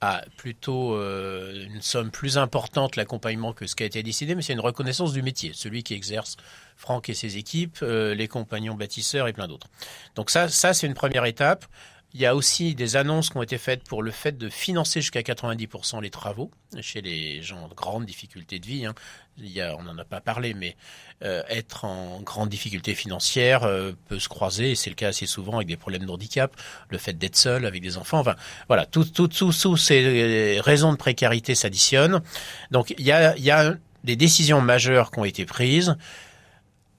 à 0.00 0.22
plutôt 0.36 0.96
une 0.96 1.82
somme 1.82 2.12
plus 2.12 2.38
importante 2.38 2.94
l'accompagnement 2.94 3.52
que 3.52 3.66
ce 3.66 3.74
qui 3.74 3.82
a 3.82 3.86
été 3.86 4.04
décidé, 4.04 4.36
mais 4.36 4.42
c'est 4.42 4.52
une 4.52 4.60
reconnaissance 4.60 5.12
du 5.12 5.22
métier, 5.22 5.50
celui 5.54 5.82
qui 5.82 5.94
exerce 5.94 6.36
Franck 6.76 7.08
et 7.08 7.14
ses 7.14 7.36
équipes, 7.36 7.80
les 7.80 8.28
compagnons 8.28 8.76
bâtisseurs 8.76 9.26
et 9.26 9.32
plein 9.32 9.48
d'autres. 9.48 9.66
Donc 10.14 10.30
ça, 10.30 10.48
ça 10.48 10.72
c'est 10.72 10.86
une 10.86 10.94
première 10.94 11.24
étape. 11.24 11.66
Il 12.14 12.20
y 12.20 12.26
a 12.26 12.34
aussi 12.34 12.74
des 12.74 12.96
annonces 12.96 13.28
qui 13.28 13.36
ont 13.36 13.42
été 13.42 13.58
faites 13.58 13.84
pour 13.84 14.02
le 14.02 14.10
fait 14.10 14.38
de 14.38 14.48
financer 14.48 15.02
jusqu'à 15.02 15.20
90% 15.20 16.00
les 16.00 16.08
travaux 16.08 16.50
chez 16.80 17.02
les 17.02 17.42
gens 17.42 17.68
de 17.68 17.74
grande 17.74 18.06
difficulté 18.06 18.58
de 18.58 18.66
vie. 18.66 18.86
Hein. 18.86 18.94
Il 19.36 19.50
y 19.50 19.60
a, 19.60 19.76
on 19.76 19.82
n'en 19.82 19.96
a 19.98 20.04
pas 20.04 20.22
parlé, 20.22 20.54
mais 20.54 20.74
euh, 21.22 21.42
être 21.48 21.84
en 21.84 22.20
grande 22.22 22.48
difficulté 22.48 22.94
financière 22.94 23.64
euh, 23.64 23.92
peut 24.08 24.18
se 24.18 24.28
croiser, 24.28 24.70
et 24.70 24.74
c'est 24.74 24.88
le 24.88 24.96
cas 24.96 25.08
assez 25.08 25.26
souvent 25.26 25.56
avec 25.56 25.68
des 25.68 25.76
problèmes 25.76 26.06
de 26.06 26.10
handicap, 26.10 26.56
le 26.88 26.96
fait 26.96 27.12
d'être 27.12 27.36
seul 27.36 27.66
avec 27.66 27.82
des 27.82 27.98
enfants. 27.98 28.20
Enfin, 28.20 28.36
voilà, 28.68 28.86
tout, 28.86 29.04
tout, 29.04 29.28
tout, 29.28 29.52
tout 29.52 29.76
ces 29.76 30.60
raisons 30.64 30.92
de 30.92 30.96
précarité 30.96 31.54
s'additionnent. 31.54 32.22
Donc, 32.70 32.94
il 32.96 33.04
y 33.04 33.12
a, 33.12 33.36
il 33.36 33.44
y 33.44 33.50
a 33.50 33.76
des 34.04 34.16
décisions 34.16 34.62
majeures 34.62 35.10
qui 35.10 35.18
ont 35.18 35.24
été 35.24 35.44
prises. 35.44 35.96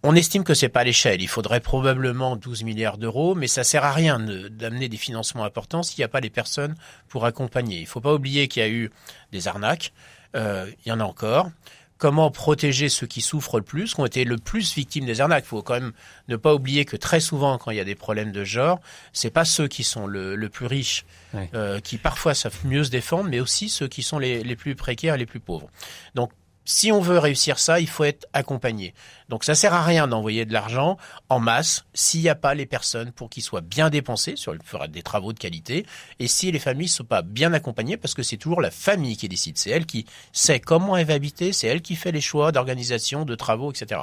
On 0.01 0.15
estime 0.15 0.45
que 0.45 0.53
c'est 0.53 0.69
pas 0.69 0.85
l'échelle. 0.85 1.21
Il 1.21 1.27
faudrait 1.27 1.59
probablement 1.59 2.37
12 2.37 2.63
milliards 2.63 2.97
d'euros, 2.97 3.35
mais 3.35 3.47
ça 3.47 3.65
sert 3.65 3.83
à 3.83 3.91
rien 3.91 4.17
d'amener 4.17 4.87
des 4.87 4.97
financements 4.97 5.43
importants 5.43 5.83
s'il 5.83 5.99
n'y 5.99 6.05
a 6.05 6.07
pas 6.07 6.21
les 6.21 6.29
personnes 6.29 6.75
pour 7.09 7.25
accompagner. 7.25 7.81
Il 7.81 7.85
faut 7.85 7.99
pas 7.99 8.13
oublier 8.13 8.47
qu'il 8.47 8.63
y 8.63 8.65
a 8.65 8.69
eu 8.69 8.91
des 9.33 9.49
arnaques. 9.49 9.91
Euh, 10.37 10.71
il 10.85 10.89
y 10.89 10.91
en 10.93 11.01
a 11.01 11.03
encore. 11.03 11.51
Comment 11.97 12.31
protéger 12.31 12.87
ceux 12.87 13.07
qui 13.07 13.19
souffrent 13.19 13.57
le 13.57 13.63
plus, 13.63 13.93
qui 13.93 13.99
ont 13.99 14.05
été 14.05 14.23
le 14.23 14.37
plus 14.37 14.73
victimes 14.73 15.05
des 15.05 15.19
arnaques? 15.19 15.43
Il 15.43 15.49
faut 15.49 15.61
quand 15.61 15.73
même 15.73 15.91
ne 16.29 16.37
pas 16.37 16.53
oublier 16.55 16.85
que 16.85 16.95
très 16.95 17.19
souvent, 17.19 17.57
quand 17.57 17.71
il 17.71 17.77
y 17.77 17.81
a 17.81 17.83
des 17.83 17.95
problèmes 17.95 18.31
de 18.31 18.45
genre, 18.45 18.79
c'est 19.11 19.31
pas 19.31 19.43
ceux 19.43 19.67
qui 19.67 19.83
sont 19.83 20.07
le, 20.07 20.47
plus 20.47 20.65
riches 20.65 21.05
euh, 21.53 21.81
qui 21.81 21.97
parfois 21.97 22.33
savent 22.33 22.55
mieux 22.63 22.85
se 22.85 22.89
défendre, 22.89 23.29
mais 23.29 23.41
aussi 23.41 23.67
ceux 23.67 23.89
qui 23.89 24.01
sont 24.01 24.17
les, 24.17 24.43
les 24.43 24.55
plus 24.55 24.75
précaires 24.75 25.15
et 25.15 25.17
les 25.17 25.25
plus 25.25 25.41
pauvres. 25.41 25.69
Donc 26.15 26.31
si 26.69 26.91
on 26.91 27.01
veut 27.01 27.17
réussir 27.17 27.57
ça, 27.57 27.79
il 27.79 27.87
faut 27.87 28.03
être 28.03 28.27
accompagné. 28.31 28.93
Donc 29.27 29.43
ça 29.43 29.55
sert 29.55 29.73
à 29.73 29.83
rien 29.83 30.07
d'envoyer 30.07 30.45
de 30.45 30.53
l'argent 30.53 30.97
en 31.27 31.39
masse 31.39 31.83
s'il 31.95 32.21
n'y 32.21 32.29
a 32.29 32.35
pas 32.35 32.53
les 32.53 32.67
personnes 32.67 33.11
pour 33.11 33.31
qu'ils 33.31 33.41
soient 33.41 33.61
bien 33.61 33.89
dépensés 33.89 34.35
sur 34.35 34.55
fera 34.63 34.87
des 34.87 35.01
travaux 35.01 35.33
de 35.33 35.39
qualité 35.39 35.87
et 36.19 36.27
si 36.27 36.51
les 36.51 36.59
familles 36.59 36.85
ne 36.85 36.91
sont 36.91 37.05
pas 37.05 37.23
bien 37.23 37.53
accompagnées 37.53 37.97
parce 37.97 38.13
que 38.13 38.21
c'est 38.21 38.37
toujours 38.37 38.61
la 38.61 38.69
famille 38.69 39.17
qui 39.17 39.27
décide. 39.27 39.57
C'est 39.57 39.71
elle 39.71 39.87
qui 39.87 40.05
sait 40.31 40.59
comment 40.59 40.95
elle 40.95 41.07
va 41.07 41.15
habiter, 41.15 41.53
c'est 41.53 41.65
elle 41.65 41.81
qui 41.81 41.95
fait 41.95 42.11
les 42.11 42.21
choix 42.21 42.51
d'organisation, 42.51 43.25
de 43.25 43.33
travaux, 43.33 43.71
etc. 43.71 44.01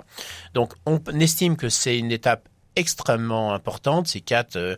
Donc 0.53 0.75
on 0.87 0.99
estime 1.21 1.57
que 1.57 1.69
c'est 1.69 1.97
une 1.97 2.11
étape 2.11 2.49
extrêmement 2.77 3.55
importante. 3.55 4.07
C'est 4.07 4.21
4, 4.21 4.57
euh, 4.57 4.77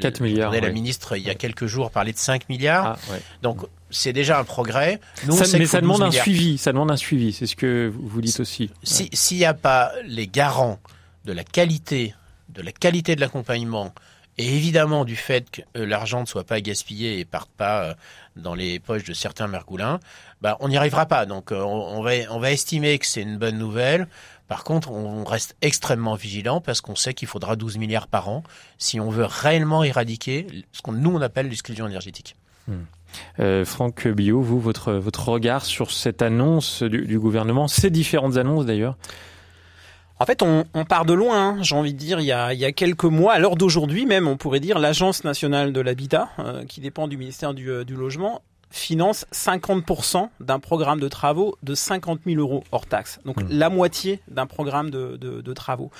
4 0.00 0.20
milliards. 0.20 0.52
La 0.52 0.70
ministre, 0.70 1.16
il 1.16 1.22
y 1.22 1.30
a 1.30 1.34
quelques 1.34 1.66
jours, 1.66 1.90
parlait 1.90 2.12
de 2.12 2.18
5 2.18 2.48
milliards. 2.48 2.98
Ah, 3.10 3.14
Donc, 3.42 3.60
c'est 3.96 4.12
déjà 4.12 4.38
un 4.38 4.44
progrès. 4.44 5.00
Nous, 5.26 5.36
ça, 5.36 5.58
mais 5.58 5.66
ça 5.66 5.80
demande 5.80 6.02
un 6.02 6.10
suivi. 6.10 6.58
Ça 6.58 6.72
demande 6.72 6.90
un 6.90 6.96
suivi. 6.96 7.32
C'est 7.32 7.46
ce 7.46 7.56
que 7.56 7.92
vous 7.94 8.20
dites 8.20 8.40
aussi. 8.40 8.70
S'il 8.82 9.38
n'y 9.38 9.44
a 9.44 9.54
pas 9.54 9.92
les 10.04 10.26
garants 10.26 10.78
de 11.24 11.32
la 11.32 11.44
qualité, 11.44 12.14
de 12.50 12.62
la 12.62 12.72
qualité 12.72 13.16
de 13.16 13.20
l'accompagnement, 13.20 13.92
et 14.38 14.54
évidemment 14.54 15.04
du 15.04 15.16
fait 15.16 15.50
que 15.50 15.62
euh, 15.76 15.86
l'argent 15.86 16.20
ne 16.20 16.26
soit 16.26 16.44
pas 16.44 16.60
gaspillé 16.60 17.18
et 17.18 17.24
parte 17.24 17.50
pas 17.56 17.84
euh, 17.84 17.94
dans 18.36 18.54
les 18.54 18.78
poches 18.78 19.04
de 19.04 19.14
certains 19.14 19.46
mergoulins, 19.46 19.98
bah, 20.42 20.58
on 20.60 20.68
n'y 20.68 20.76
arrivera 20.76 21.06
pas. 21.06 21.24
Donc, 21.24 21.52
euh, 21.52 21.62
on, 21.62 22.02
va, 22.02 22.12
on 22.30 22.38
va 22.38 22.50
estimer 22.52 22.98
que 22.98 23.06
c'est 23.06 23.22
une 23.22 23.38
bonne 23.38 23.56
nouvelle. 23.56 24.08
Par 24.46 24.62
contre, 24.62 24.92
on 24.92 25.24
reste 25.24 25.56
extrêmement 25.62 26.14
vigilant 26.14 26.60
parce 26.60 26.80
qu'on 26.80 26.94
sait 26.94 27.14
qu'il 27.14 27.28
faudra 27.28 27.56
12 27.56 27.78
milliards 27.78 28.06
par 28.06 28.28
an 28.28 28.44
si 28.78 29.00
on 29.00 29.10
veut 29.10 29.24
réellement 29.24 29.82
éradiquer 29.82 30.46
ce 30.70 30.82
qu'on 30.82 30.92
nous 30.92 31.10
on 31.10 31.20
appelle 31.20 31.48
l'exclusion 31.48 31.88
énergétique. 31.88 32.36
Hmm. 32.68 32.84
Euh, 33.40 33.64
Franck 33.64 34.08
Bio, 34.08 34.40
vous, 34.40 34.60
votre, 34.60 34.92
votre 34.92 35.28
regard 35.28 35.64
sur 35.64 35.90
cette 35.90 36.22
annonce 36.22 36.82
du, 36.82 37.18
gouvernement, 37.18 37.68
ces 37.68 37.90
différentes 37.90 38.36
annonces 38.36 38.66
d'ailleurs? 38.66 38.96
En 40.18 40.24
fait, 40.24 40.42
on, 40.42 40.64
part 40.86 41.04
de 41.04 41.12
loin, 41.12 41.48
hein, 41.48 41.62
j'ai 41.62 41.74
envie 41.74 41.92
de 41.92 41.98
dire, 41.98 42.20
il 42.20 42.26
y, 42.26 42.32
a, 42.32 42.54
il 42.54 42.58
y 42.58 42.64
a 42.64 42.72
quelques 42.72 43.04
mois, 43.04 43.34
à 43.34 43.38
l'heure 43.38 43.56
d'aujourd'hui 43.56 44.06
même, 44.06 44.26
on 44.26 44.38
pourrait 44.38 44.60
dire, 44.60 44.78
l'Agence 44.78 45.24
nationale 45.24 45.74
de 45.74 45.80
l'habitat, 45.80 46.30
euh, 46.38 46.64
qui 46.64 46.80
dépend 46.80 47.06
du 47.06 47.18
ministère 47.18 47.52
du, 47.52 47.70
euh, 47.70 47.84
du 47.84 47.94
Logement, 47.94 48.40
finance 48.70 49.26
50% 49.32 50.30
d'un 50.40 50.58
programme 50.58 51.00
de 51.00 51.08
travaux 51.08 51.58
de 51.62 51.74
50 51.74 52.20
000 52.26 52.40
euros 52.40 52.64
hors 52.72 52.86
taxe. 52.86 53.20
Donc 53.26 53.42
mmh. 53.42 53.48
la 53.50 53.68
moitié 53.68 54.20
d'un 54.28 54.46
programme 54.46 54.90
de, 54.90 55.18
de, 55.18 55.42
de 55.42 55.52
travaux. 55.52 55.90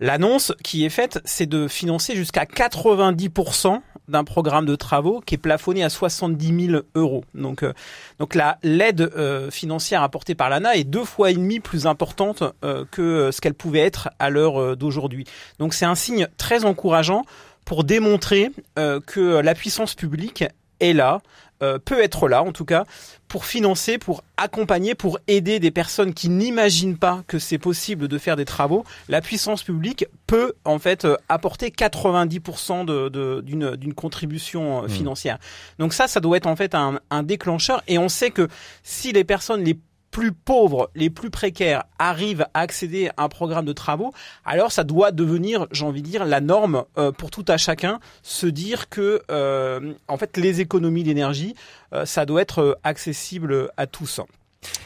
L'annonce 0.00 0.52
qui 0.64 0.84
est 0.84 0.90
faite, 0.90 1.20
c'est 1.24 1.46
de 1.46 1.68
financer 1.68 2.16
jusqu'à 2.16 2.44
90% 2.44 3.80
d'un 4.08 4.24
programme 4.24 4.66
de 4.66 4.76
travaux 4.76 5.20
qui 5.24 5.34
est 5.34 5.38
plafonné 5.38 5.82
à 5.82 5.88
70 5.88 6.66
000 6.66 6.82
euros. 6.94 7.24
Donc, 7.34 7.62
euh, 7.62 7.72
donc 8.18 8.34
la 8.34 8.58
l'aide 8.62 9.00
euh, 9.00 9.50
financière 9.50 10.02
apportée 10.02 10.34
par 10.34 10.50
l'ANA 10.50 10.76
est 10.76 10.84
deux 10.84 11.04
fois 11.04 11.30
et 11.30 11.34
demi 11.34 11.60
plus 11.60 11.86
importante 11.86 12.42
euh, 12.64 12.84
que 12.90 13.30
ce 13.30 13.40
qu'elle 13.40 13.54
pouvait 13.54 13.80
être 13.80 14.10
à 14.18 14.30
l'heure 14.30 14.76
d'aujourd'hui. 14.76 15.24
Donc 15.58 15.74
c'est 15.74 15.84
un 15.84 15.94
signe 15.94 16.28
très 16.36 16.64
encourageant 16.64 17.24
pour 17.64 17.84
démontrer 17.84 18.50
que 18.74 19.40
la 19.40 19.54
puissance 19.54 19.94
publique 19.94 20.44
est 20.80 20.92
là, 20.92 21.20
euh, 21.62 21.78
peut 21.78 22.02
être 22.02 22.28
là 22.28 22.42
en 22.42 22.52
tout 22.52 22.64
cas 22.64 22.84
pour 23.28 23.46
financer, 23.46 23.96
pour 23.96 24.24
accompagner, 24.36 24.94
pour 24.94 25.18
aider 25.26 25.58
des 25.58 25.70
personnes 25.70 26.12
qui 26.12 26.28
n'imaginent 26.28 26.98
pas 26.98 27.22
que 27.26 27.38
c'est 27.38 27.56
possible 27.56 28.08
de 28.08 28.18
faire 28.18 28.36
des 28.36 28.44
travaux. 28.44 28.84
La 29.08 29.22
puissance 29.22 29.62
publique 29.62 30.04
peut 30.26 30.52
en 30.64 30.78
fait 30.78 31.04
euh, 31.04 31.16
apporter 31.30 31.70
90% 31.70 32.84
de, 32.84 33.40
d'une, 33.40 33.76
d'une 33.76 33.94
contribution 33.94 34.82
euh, 34.82 34.86
mmh. 34.86 34.90
financière. 34.90 35.38
Donc 35.78 35.94
ça, 35.94 36.08
ça 36.08 36.20
doit 36.20 36.36
être 36.36 36.46
en 36.46 36.56
fait 36.56 36.74
un, 36.74 37.00
un 37.10 37.22
déclencheur. 37.22 37.82
Et 37.88 37.96
on 37.96 38.10
sait 38.10 38.30
que 38.30 38.48
si 38.82 39.12
les 39.12 39.24
personnes 39.24 39.64
les 39.64 39.78
plus 40.12 40.30
pauvres, 40.30 40.90
les 40.94 41.10
plus 41.10 41.30
précaires 41.30 41.84
arrivent 41.98 42.46
à 42.54 42.60
accéder 42.60 43.10
à 43.16 43.24
un 43.24 43.28
programme 43.28 43.64
de 43.64 43.72
travaux, 43.72 44.12
alors 44.44 44.70
ça 44.70 44.84
doit 44.84 45.10
devenir, 45.10 45.66
j'ai 45.72 45.84
envie 45.84 46.02
de 46.02 46.06
dire, 46.06 46.24
la 46.24 46.40
norme 46.40 46.84
euh, 46.98 47.10
pour 47.10 47.30
tout 47.30 47.44
à 47.48 47.56
chacun, 47.56 47.98
se 48.22 48.46
dire 48.46 48.88
que 48.88 49.22
euh, 49.30 49.94
en 50.06 50.16
fait 50.18 50.36
les 50.36 50.60
économies 50.60 51.02
d'énergie, 51.02 51.54
euh, 51.94 52.04
ça 52.04 52.26
doit 52.26 52.42
être 52.42 52.78
accessible 52.84 53.70
à 53.76 53.86
tous. 53.86 54.20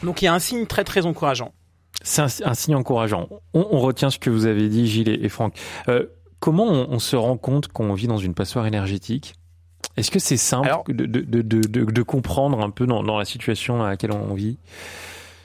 Donc 0.01 0.21
il 0.21 0.25
y 0.25 0.27
a 0.29 0.33
un 0.33 0.39
signe 0.39 0.65
très 0.65 0.85
très 0.85 1.05
encourageant. 1.05 1.51
C'est 2.03 2.21
un, 2.21 2.53
signe 2.53 2.75
encourageant. 2.75 3.27
On, 3.53 3.79
retient 3.79 4.09
ce 4.11 4.19
que 4.19 4.29
vous 4.29 4.45
avez 4.45 4.69
dit, 4.69 4.87
Gilles 4.87 5.09
et, 5.09 5.29
Franck. 5.29 5.55
comment 6.39 6.67
on, 6.67 6.99
se 6.99 7.15
rend 7.15 7.37
compte 7.37 7.69
qu'on 7.69 7.93
vit 7.95 8.07
dans 8.07 8.19
une 8.19 8.35
passoire 8.35 8.67
énergétique? 8.67 9.33
Est-ce 9.97 10.11
que 10.11 10.19
c'est 10.19 10.37
simple 10.37 10.69
de, 10.87 11.05
de, 11.05 11.41
de, 11.41 12.01
comprendre 12.03 12.61
un 12.61 12.69
peu 12.69 12.85
dans, 12.85 13.01
dans 13.01 13.17
la 13.17 13.25
situation 13.25 13.83
à 13.83 13.89
laquelle 13.89 14.11
on 14.11 14.35
vit? 14.35 14.59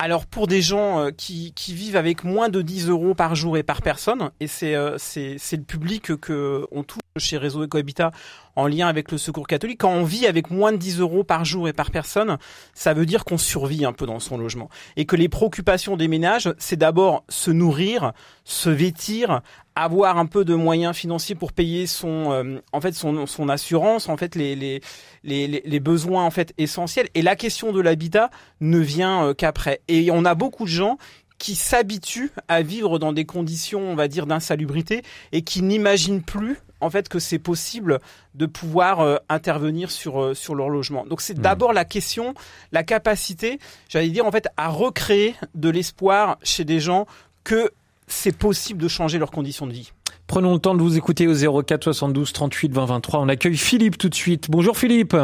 Alors 0.02 0.26
pour 0.26 0.48
des 0.48 0.62
gens 0.62 0.98
euh, 0.98 1.10
qui, 1.12 1.52
vivent 1.68 1.94
avec 1.94 2.24
moins 2.24 2.48
de 2.48 2.60
10 2.60 2.88
euros 2.88 3.14
par 3.14 3.36
jour 3.36 3.56
et 3.56 3.62
par 3.62 3.82
personne, 3.82 4.32
et 4.40 4.48
c'est 4.48 4.74
euh, 4.74 4.96
le 5.14 5.62
public 5.62 6.16
que 6.16 6.66
on 6.72 6.82
touche 6.82 7.02
chez 7.18 7.38
Réseau 7.38 7.62
Ecohabitat 7.62 8.10
en 8.56 8.66
lien 8.66 8.88
avec 8.88 9.10
le 9.10 9.18
Secours 9.18 9.46
catholique. 9.46 9.80
Quand 9.80 9.92
on 9.92 10.04
vit 10.04 10.26
avec 10.26 10.50
moins 10.50 10.72
de 10.72 10.76
10 10.76 11.00
euros 11.00 11.24
par 11.24 11.44
jour 11.44 11.68
et 11.68 11.72
par 11.72 11.90
personne, 11.90 12.38
ça 12.74 12.94
veut 12.94 13.06
dire 13.06 13.24
qu'on 13.24 13.38
survit 13.38 13.84
un 13.84 13.92
peu 13.92 14.06
dans 14.06 14.20
son 14.20 14.38
logement. 14.38 14.68
Et 14.96 15.04
que 15.04 15.16
les 15.16 15.28
préoccupations 15.28 15.96
des 15.96 16.08
ménages, 16.08 16.52
c'est 16.58 16.76
d'abord 16.76 17.24
se 17.28 17.50
nourrir, 17.50 18.12
se 18.44 18.70
vêtir, 18.70 19.40
avoir 19.74 20.18
un 20.18 20.26
peu 20.26 20.44
de 20.44 20.54
moyens 20.54 20.94
financiers 20.94 21.34
pour 21.34 21.52
payer 21.52 21.86
son 21.86 22.30
euh, 22.30 22.58
en 22.72 22.80
fait 22.80 22.92
son, 22.92 23.26
son 23.26 23.48
assurance 23.48 24.08
en 24.10 24.18
fait 24.18 24.34
les, 24.34 24.54
les 24.54 24.82
les, 25.24 25.46
les 25.46 25.80
besoins 25.80 26.24
en 26.24 26.30
fait 26.30 26.52
essentiels. 26.58 27.08
Et 27.14 27.22
la 27.22 27.36
question 27.36 27.72
de 27.72 27.80
l'habitat 27.80 28.30
ne 28.60 28.78
vient 28.78 29.24
euh, 29.24 29.34
qu'après. 29.34 29.80
Et 29.88 30.10
on 30.10 30.24
a 30.24 30.34
beaucoup 30.34 30.64
de 30.64 30.70
gens 30.70 30.98
qui 31.38 31.54
s'habituent 31.54 32.32
à 32.48 32.62
vivre 32.62 32.98
dans 32.98 33.12
des 33.12 33.24
conditions 33.24 33.80
on 33.80 33.96
va 33.96 34.08
dire 34.08 34.26
d'insalubrité 34.26 35.02
et 35.32 35.42
qui 35.42 35.62
n'imaginent 35.62 36.22
plus 36.22 36.58
en 36.82 36.90
fait 36.90 37.08
que 37.08 37.18
c'est 37.18 37.38
possible 37.38 37.98
de 38.34 38.46
pouvoir 38.46 39.00
euh, 39.00 39.16
intervenir 39.28 39.90
sur 39.90 40.36
sur 40.36 40.54
leur 40.54 40.68
logement. 40.68 41.06
Donc 41.06 41.20
c'est 41.20 41.38
mmh. 41.38 41.42
d'abord 41.42 41.72
la 41.72 41.84
question, 41.84 42.34
la 42.72 42.82
capacité, 42.82 43.58
j'allais 43.88 44.10
dire 44.10 44.26
en 44.26 44.32
fait 44.32 44.48
à 44.56 44.68
recréer 44.68 45.34
de 45.54 45.70
l'espoir 45.70 46.38
chez 46.42 46.64
des 46.64 46.80
gens 46.80 47.06
que 47.44 47.70
c'est 48.06 48.36
possible 48.36 48.80
de 48.80 48.88
changer 48.88 49.18
leurs 49.18 49.30
conditions 49.30 49.66
de 49.66 49.72
vie. 49.72 49.92
Prenons 50.26 50.54
le 50.54 50.58
temps 50.58 50.74
de 50.74 50.82
vous 50.82 50.96
écouter 50.96 51.26
au 51.26 51.62
04 51.62 51.84
72 51.84 52.32
38 52.32 52.72
20 52.72 52.84
23. 52.86 53.20
On 53.20 53.28
accueille 53.28 53.56
Philippe 53.56 53.98
tout 53.98 54.08
de 54.08 54.14
suite. 54.14 54.50
Bonjour 54.50 54.76
Philippe. 54.76 55.16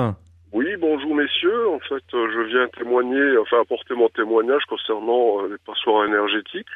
Oui, 0.52 0.66
bonjour 0.80 1.07
messieurs. 1.28 1.68
En 1.68 1.78
fait, 1.80 2.04
euh, 2.14 2.28
je 2.32 2.40
viens 2.40 2.68
témoigner, 2.68 3.36
enfin 3.38 3.60
apporter 3.60 3.94
mon 3.94 4.08
témoignage 4.08 4.64
concernant 4.68 5.42
euh, 5.42 5.48
les 5.48 5.58
passoires 5.64 6.04
énergétiques. 6.06 6.66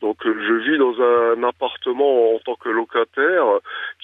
Donc, 0.00 0.24
euh, 0.26 0.34
je 0.34 0.52
vis 0.54 0.78
dans 0.78 1.00
un 1.00 1.42
appartement 1.44 2.34
en 2.34 2.38
tant 2.40 2.54
que 2.56 2.68
locataire 2.68 3.44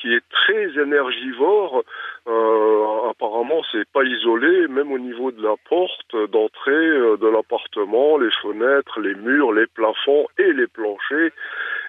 qui 0.00 0.12
est 0.12 0.22
très 0.30 0.80
énergivore. 0.80 1.82
Euh, 2.26 3.10
apparemment, 3.10 3.62
c'est 3.72 3.88
pas 3.90 4.04
isolé, 4.04 4.68
même 4.68 4.92
au 4.92 4.98
niveau 4.98 5.30
de 5.32 5.42
la 5.42 5.54
porte 5.68 6.30
d'entrée 6.30 7.16
de 7.18 7.28
l'appartement, 7.28 8.18
les 8.18 8.30
fenêtres, 8.42 9.00
les 9.00 9.14
murs, 9.14 9.52
les 9.52 9.66
plafonds 9.66 10.26
et 10.38 10.52
les 10.52 10.66
planchers 10.66 11.32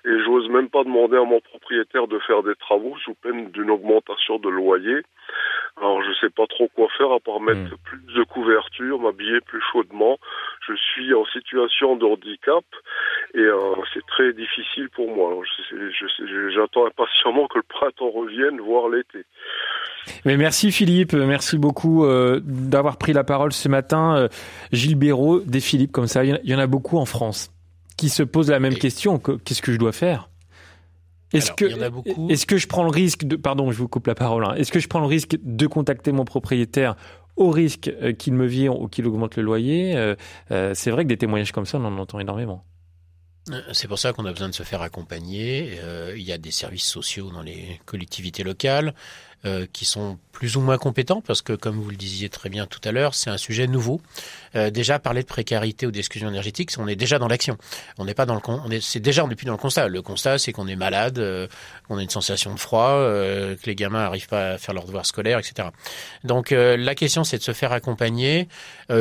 et 0.05 0.24
j'ose 0.24 0.50
même 0.50 0.69
pas 0.69 0.84
demander 0.84 1.17
à 1.17 1.24
mon 1.24 1.41
propriétaire 1.41 2.08
de 2.08 2.19
faire 2.19 2.43
des 2.43 2.55
travaux 2.55 2.96
sous 3.03 3.15
peine 3.15 3.51
d'une 3.51 3.69
augmentation 3.69 4.38
de 4.39 4.50
loyer. 4.50 5.01
Alors 5.77 6.01
je 6.03 6.12
sais 6.19 6.29
pas 6.29 6.48
trop 6.48 6.67
quoi 6.69 6.88
faire 6.98 7.12
à 7.12 7.19
part 7.19 7.39
mettre 7.39 7.60
hmm. 7.60 7.77
Plus 7.83 8.01
de 8.15 8.24
couverture, 8.24 9.00
m'habiller 9.00 9.41
plus 9.41 9.62
chaudement. 9.71 10.17
Je 10.67 10.74
suis 10.75 11.13
en 11.13 11.25
situation 11.25 11.95
de 11.95 12.05
handicap 12.05 12.63
et 13.33 13.39
euh, 13.39 13.75
c'est 13.93 14.05
très 14.05 14.33
difficile 14.33 14.89
pour 14.95 15.13
moi. 15.13 15.33
J'attends 16.53 16.86
impatiemment 16.88 17.48
que 17.48 17.57
le 17.57 17.63
printemps 17.63 18.12
revienne, 18.12 18.59
voire 18.59 18.89
l'été. 18.89 19.25
Mais 20.25 20.38
merci 20.38 20.71
Philippe, 20.71 21.13
merci 21.13 21.57
beaucoup 21.57 22.05
euh, 22.05 22.39
d'avoir 22.43 22.98
pris 22.98 23.13
la 23.13 23.24
parole 23.24 23.51
ce 23.51 23.69
matin. 23.69 24.15
Euh, 24.15 24.27
Gilles 24.71 24.95
Béraud, 24.95 25.41
des 25.41 25.59
Philippe 25.59 25.91
comme 25.91 26.07
ça, 26.07 26.24
il 26.24 26.39
y 26.43 26.55
en 26.55 26.59
a 26.59 26.67
beaucoup 26.67 26.98
en 26.98 27.05
France 27.05 27.51
qui 27.98 28.09
se 28.09 28.24
posent 28.24 28.50
la 28.50 28.59
même 28.59 28.75
question. 28.75 29.19
Qu'est-ce 29.19 29.62
que 29.62 29.74
je 29.74 29.77
dois 29.77 29.91
faire? 29.91 30.29
Est-ce 31.33 31.51
que, 31.51 31.65
est-ce 32.31 32.45
que 32.45 32.57
je 32.57 32.67
prends 32.67 32.83
le 32.83 32.89
risque 32.89 33.24
de, 33.24 33.36
pardon, 33.36 33.71
je 33.71 33.77
vous 33.77 33.88
coupe 33.88 34.07
la 34.07 34.15
parole, 34.15 34.45
hein. 34.45 34.55
est-ce 34.55 34.71
que 34.71 34.79
je 34.79 34.88
prends 34.88 35.00
le 35.00 35.05
risque 35.05 35.38
de 35.43 35.67
contacter 35.67 36.12
mon 36.12 36.25
propriétaire 36.25 36.95
au 37.39 37.50
risque 37.50 37.88
euh, 37.88 38.13
qu'il 38.13 38.34
me 38.34 38.46
vire 38.46 38.79
ou 38.79 38.88
qu'il 38.88 39.08
augmente 39.08 39.38
le 39.38 39.43
loyer 39.43 39.96
euh, 39.96 40.15
euh, 40.51 40.74
C'est 40.75 40.91
vrai 40.91 41.03
que 41.05 41.10
des 41.10 41.17
témoignages 41.17 41.51
comme 41.51 41.65
ça, 41.65 41.79
on 41.79 41.86
en 41.86 41.98
entend 41.98 42.19
énormément. 42.19 42.63
C'est 43.74 43.88
pour 43.88 44.00
ça 44.00 44.13
qu'on 44.13 44.25
a 44.25 44.32
besoin 44.32 44.50
de 44.50 44.56
se 44.56 44.63
faire 44.63 44.82
accompagner. 44.82 45.79
il 46.15 46.22
y 46.22 46.32
a 46.32 46.38
des 46.38 46.51
services 46.51 46.86
sociaux 46.88 47.32
dans 47.32 47.41
les 47.41 47.79
collectivités 47.86 48.44
locales. 48.44 48.94
Euh, 49.46 49.65
qui 49.72 49.86
sont 49.86 50.20
plus 50.34 50.58
ou 50.58 50.60
moins 50.60 50.77
compétents 50.77 51.22
parce 51.22 51.41
que, 51.41 51.53
comme 51.53 51.79
vous 51.79 51.89
le 51.89 51.96
disiez 51.96 52.27
très 52.27 52.50
bien 52.50 52.65
tout 52.65 52.82
à 52.84 52.91
l'heure, 52.91 53.15
c'est 53.15 53.29
un 53.29 53.38
sujet 53.38 53.68
nouveau. 53.68 54.01
Euh, 54.53 54.70
déjà 54.70 55.00
parler 55.00 55.22
de 55.22 55.27
précarité 55.27 55.88
ou 55.88 55.91
d'exclusion 55.91 56.27
énergétique, 56.27 56.72
on 56.77 56.89
est 56.89 56.98
déjà 56.98 57.20
dans 57.20 57.29
l'action. 57.29 57.58
On 57.98 58.03
n'est 58.03 58.13
pas 58.13 58.25
dans 58.25 58.36
le, 58.36 58.41
on 58.46 58.70
est, 58.70 58.82
c'est 58.82 59.00
déjà 59.00 59.25
plus 59.25 59.46
dans 59.46 59.53
le 59.53 59.58
constat. 59.58 59.88
Le 59.88 60.01
constat, 60.01 60.39
c'est 60.39 60.51
qu'on 60.51 60.68
est 60.68 60.75
malade, 60.75 61.20
euh, 61.20 61.48
qu'on 61.88 61.98
a 61.98 62.01
une 62.01 62.10
sensation 62.10 62.53
de 62.53 62.60
froid, 62.60 62.89
euh, 62.89 63.56
que 63.56 63.65
les 63.68 63.75
gamins 63.75 64.01
n'arrivent 64.01 64.27
pas 64.27 64.51
à 64.51 64.58
faire 64.58 64.74
leur 64.74 64.84
devoir 64.84 65.06
scolaire, 65.06 65.39
etc. 65.39 65.70
Donc 66.25 66.51
la 66.51 66.96
question, 66.96 67.24
c'est 67.24 67.38
de 67.38 67.44
se 67.44 67.53
faire 67.53 67.72
accompagner. 67.72 68.50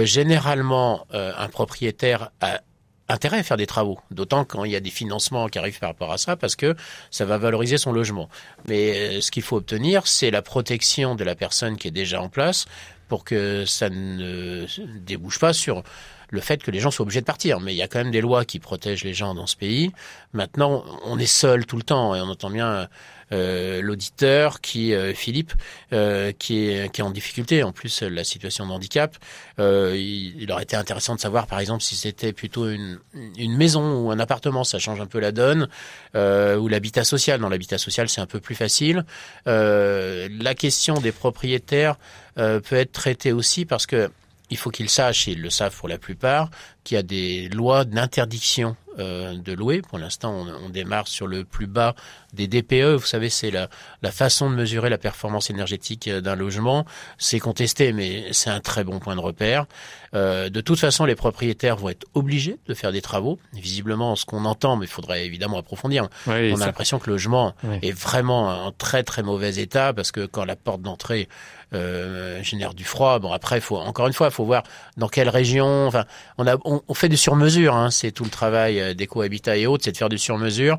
généralement, 0.04 1.04
un 1.10 1.48
propriétaire 1.48 2.30
a 2.40 2.60
intérêt 3.08 3.38
à 3.38 3.42
faire 3.42 3.56
des 3.56 3.66
travaux, 3.66 3.98
d'autant 4.10 4.44
quand 4.44 4.64
il 4.64 4.72
y 4.72 4.76
a 4.76 4.80
des 4.80 4.90
financements 4.90 5.48
qui 5.48 5.58
arrivent 5.58 5.78
par 5.78 5.90
rapport 5.90 6.12
à 6.12 6.18
ça, 6.18 6.36
parce 6.36 6.56
que 6.56 6.74
ça 7.10 7.24
va 7.24 7.38
valoriser 7.38 7.78
son 7.78 7.92
logement. 7.92 8.28
Mais 8.66 9.16
euh, 9.16 9.20
ce 9.20 9.30
qu'il 9.30 9.42
faut 9.42 9.56
obtenir, 9.56 10.06
c'est 10.06 10.30
la 10.30 10.42
protection 10.42 11.14
de 11.14 11.24
la 11.24 11.34
personne 11.34 11.76
qui 11.76 11.88
est 11.88 11.92
déjà 11.92 12.20
en 12.20 12.28
place 12.28 12.66
pour 13.08 13.24
que 13.24 13.64
ça 13.64 13.88
ne 13.88 14.66
débouche 14.98 15.38
pas 15.38 15.52
sur 15.52 15.82
le 16.30 16.40
fait 16.40 16.62
que 16.62 16.70
les 16.70 16.80
gens 16.80 16.90
soient 16.90 17.04
obligés 17.04 17.20
de 17.20 17.26
partir. 17.26 17.60
Mais 17.60 17.74
il 17.74 17.76
y 17.76 17.82
a 17.82 17.88
quand 17.88 17.98
même 17.98 18.10
des 18.10 18.20
lois 18.20 18.44
qui 18.44 18.58
protègent 18.58 19.04
les 19.04 19.14
gens 19.14 19.34
dans 19.34 19.46
ce 19.46 19.56
pays. 19.56 19.92
Maintenant, 20.32 20.84
on 21.04 21.18
est 21.18 21.26
seul 21.26 21.66
tout 21.66 21.76
le 21.76 21.82
temps 21.82 22.14
et 22.14 22.20
on 22.20 22.28
entend 22.28 22.50
bien 22.50 22.88
euh, 23.30 23.82
l'auditeur 23.82 24.62
qui 24.62 24.94
euh, 24.94 25.12
Philippe 25.12 25.52
euh, 25.92 26.32
qui 26.32 26.70
est 26.70 26.90
qui 26.90 27.02
est 27.02 27.04
en 27.04 27.10
difficulté 27.10 27.62
en 27.62 27.72
plus 27.72 28.00
la 28.00 28.24
situation 28.24 28.66
de 28.66 28.72
handicap 28.72 29.18
il, 29.58 30.34
il, 30.40 30.50
aurait 30.50 30.62
été 30.62 30.76
intéressant 30.76 31.14
de 31.14 31.20
savoir 31.20 31.46
par 31.46 31.60
exemple 31.60 31.82
si 31.82 31.94
c'était 31.94 32.32
plutôt 32.32 32.70
une 32.70 32.98
une 33.36 33.54
maison 33.54 34.00
ou 34.00 34.10
un 34.10 34.18
appartement 34.18 34.64
ça 34.64 34.78
change 34.78 34.98
un 35.02 35.06
peu 35.06 35.20
la 35.20 35.32
donne 35.32 35.68
ou 36.14 36.68
l'habitat 36.68 37.04
social 37.04 37.38
dans 37.38 37.50
l'habitat 37.50 37.76
social 37.76 38.08
c'est 38.08 38.22
un 38.22 38.26
peu 38.26 38.40
plus 38.40 38.54
facile 38.54 39.04
la 39.44 40.54
question 40.56 40.94
des 40.94 41.12
propriétaires 41.12 41.96
peut 42.34 42.76
être 42.76 42.92
traitée 42.92 43.32
aussi 43.32 43.66
parce 43.66 43.86
que 43.86 44.10
il 44.50 44.56
faut 44.56 44.70
qu'ils 44.70 44.90
sachent, 44.90 45.28
et 45.28 45.32
ils 45.32 45.42
le 45.42 45.50
savent 45.50 45.76
pour 45.76 45.88
la 45.88 45.98
plupart, 45.98 46.50
qu'il 46.84 46.96
y 46.96 46.98
a 46.98 47.02
des 47.02 47.48
lois 47.48 47.84
d'interdiction 47.84 48.76
euh, 48.98 49.36
de 49.36 49.52
louer. 49.52 49.80
Pour 49.80 49.98
l'instant, 49.98 50.32
on, 50.32 50.66
on, 50.66 50.68
démarre 50.70 51.06
sur 51.06 51.28
le 51.28 51.44
plus 51.44 51.68
bas 51.68 51.94
des 52.32 52.48
DPE. 52.48 52.96
Vous 52.96 53.06
savez, 53.06 53.30
c'est 53.30 53.52
la, 53.52 53.68
la, 54.02 54.10
façon 54.10 54.50
de 54.50 54.56
mesurer 54.56 54.90
la 54.90 54.98
performance 54.98 55.50
énergétique 55.50 56.08
euh, 56.08 56.20
d'un 56.20 56.34
logement. 56.34 56.84
C'est 57.16 57.38
contesté, 57.38 57.92
mais 57.92 58.32
c'est 58.32 58.50
un 58.50 58.58
très 58.58 58.82
bon 58.82 58.98
point 58.98 59.14
de 59.14 59.20
repère. 59.20 59.66
Euh, 60.14 60.48
de 60.48 60.60
toute 60.60 60.80
façon, 60.80 61.04
les 61.04 61.14
propriétaires 61.14 61.76
vont 61.76 61.90
être 61.90 62.06
obligés 62.14 62.58
de 62.66 62.74
faire 62.74 62.90
des 62.90 63.02
travaux. 63.02 63.38
Visiblement, 63.52 64.16
ce 64.16 64.24
qu'on 64.24 64.44
entend, 64.44 64.76
mais 64.76 64.86
il 64.86 64.90
faudrait 64.90 65.24
évidemment 65.24 65.58
approfondir. 65.58 66.08
on 66.26 66.32
a 66.32 66.66
l'impression 66.66 66.98
que 66.98 67.06
le 67.06 67.12
logement 67.12 67.54
est 67.82 67.96
vraiment 67.96 68.66
en 68.66 68.72
très 68.72 69.04
très 69.04 69.22
mauvais 69.22 69.58
état 69.58 69.92
parce 69.92 70.10
que 70.10 70.26
quand 70.26 70.44
la 70.44 70.56
porte 70.56 70.82
d'entrée 70.82 71.28
euh, 71.74 72.42
génère 72.42 72.74
du 72.74 72.84
froid. 72.84 73.18
Bon 73.18 73.32
après, 73.32 73.60
faut 73.60 73.76
encore 73.76 74.06
une 74.06 74.12
fois, 74.12 74.28
il 74.28 74.32
faut 74.32 74.44
voir 74.44 74.62
dans 74.96 75.08
quelle 75.08 75.28
région. 75.28 75.86
Enfin, 75.86 76.04
on 76.38 76.46
a, 76.46 76.56
on, 76.64 76.82
on 76.86 76.94
fait 76.94 77.08
du 77.08 77.16
sur-mesure. 77.16 77.74
Hein, 77.74 77.90
c'est 77.90 78.12
tout 78.12 78.24
le 78.24 78.30
travail 78.30 78.80
euh, 78.80 78.94
d'éco-habitat 78.94 79.56
et 79.56 79.66
autres, 79.66 79.84
c'est 79.84 79.92
de 79.92 79.96
faire 79.96 80.08
du 80.08 80.18
sur-mesure. 80.18 80.78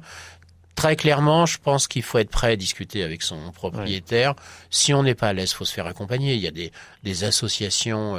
Très 0.76 0.96
clairement, 0.96 1.46
je 1.46 1.58
pense 1.58 1.88
qu'il 1.88 2.04
faut 2.04 2.20
être 2.20 2.30
prêt 2.30 2.54
à 2.54 2.56
discuter 2.56 3.04
avec 3.04 3.22
son 3.22 3.52
propriétaire. 3.52 4.34
Si 4.70 4.94
on 4.94 5.04
n'est 5.04 5.16
pas 5.16 5.28
à 5.28 5.34
l'aise, 5.34 5.52
faut 5.52 5.66
se 5.66 5.74
faire 5.74 5.88
accompagner. 5.88 6.36
Il 6.36 6.40
y 6.40 6.48
a 6.48 6.52
des, 6.52 6.72
des 7.04 7.24
associations. 7.26 8.18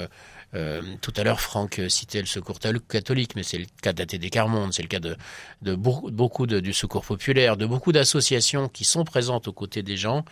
Euh, 0.54 0.70
euh, 0.70 0.82
tout 1.00 1.12
à 1.16 1.24
l'heure, 1.24 1.40
Franck 1.40 1.80
citait 1.88 2.20
le 2.20 2.26
secours 2.26 2.58
catholique, 2.88 3.34
mais 3.36 3.42
c'est 3.42 3.58
le 3.58 3.66
cas 3.82 3.92
de 3.92 3.98
la 3.98 4.06
TD 4.06 4.30
Carmonde, 4.30 4.72
c'est 4.72 4.82
le 4.82 4.88
cas 4.88 5.00
de, 5.00 5.16
de 5.62 5.74
beaucoup 5.74 6.46
de, 6.46 6.60
du 6.60 6.72
secours 6.72 7.04
populaire, 7.04 7.56
de 7.56 7.66
beaucoup 7.66 7.92
d'associations 7.92 8.68
qui 8.68 8.84
sont 8.84 9.04
présentes 9.04 9.48
aux 9.48 9.52
côtés 9.52 9.82
des 9.82 9.96
gens 9.96 10.24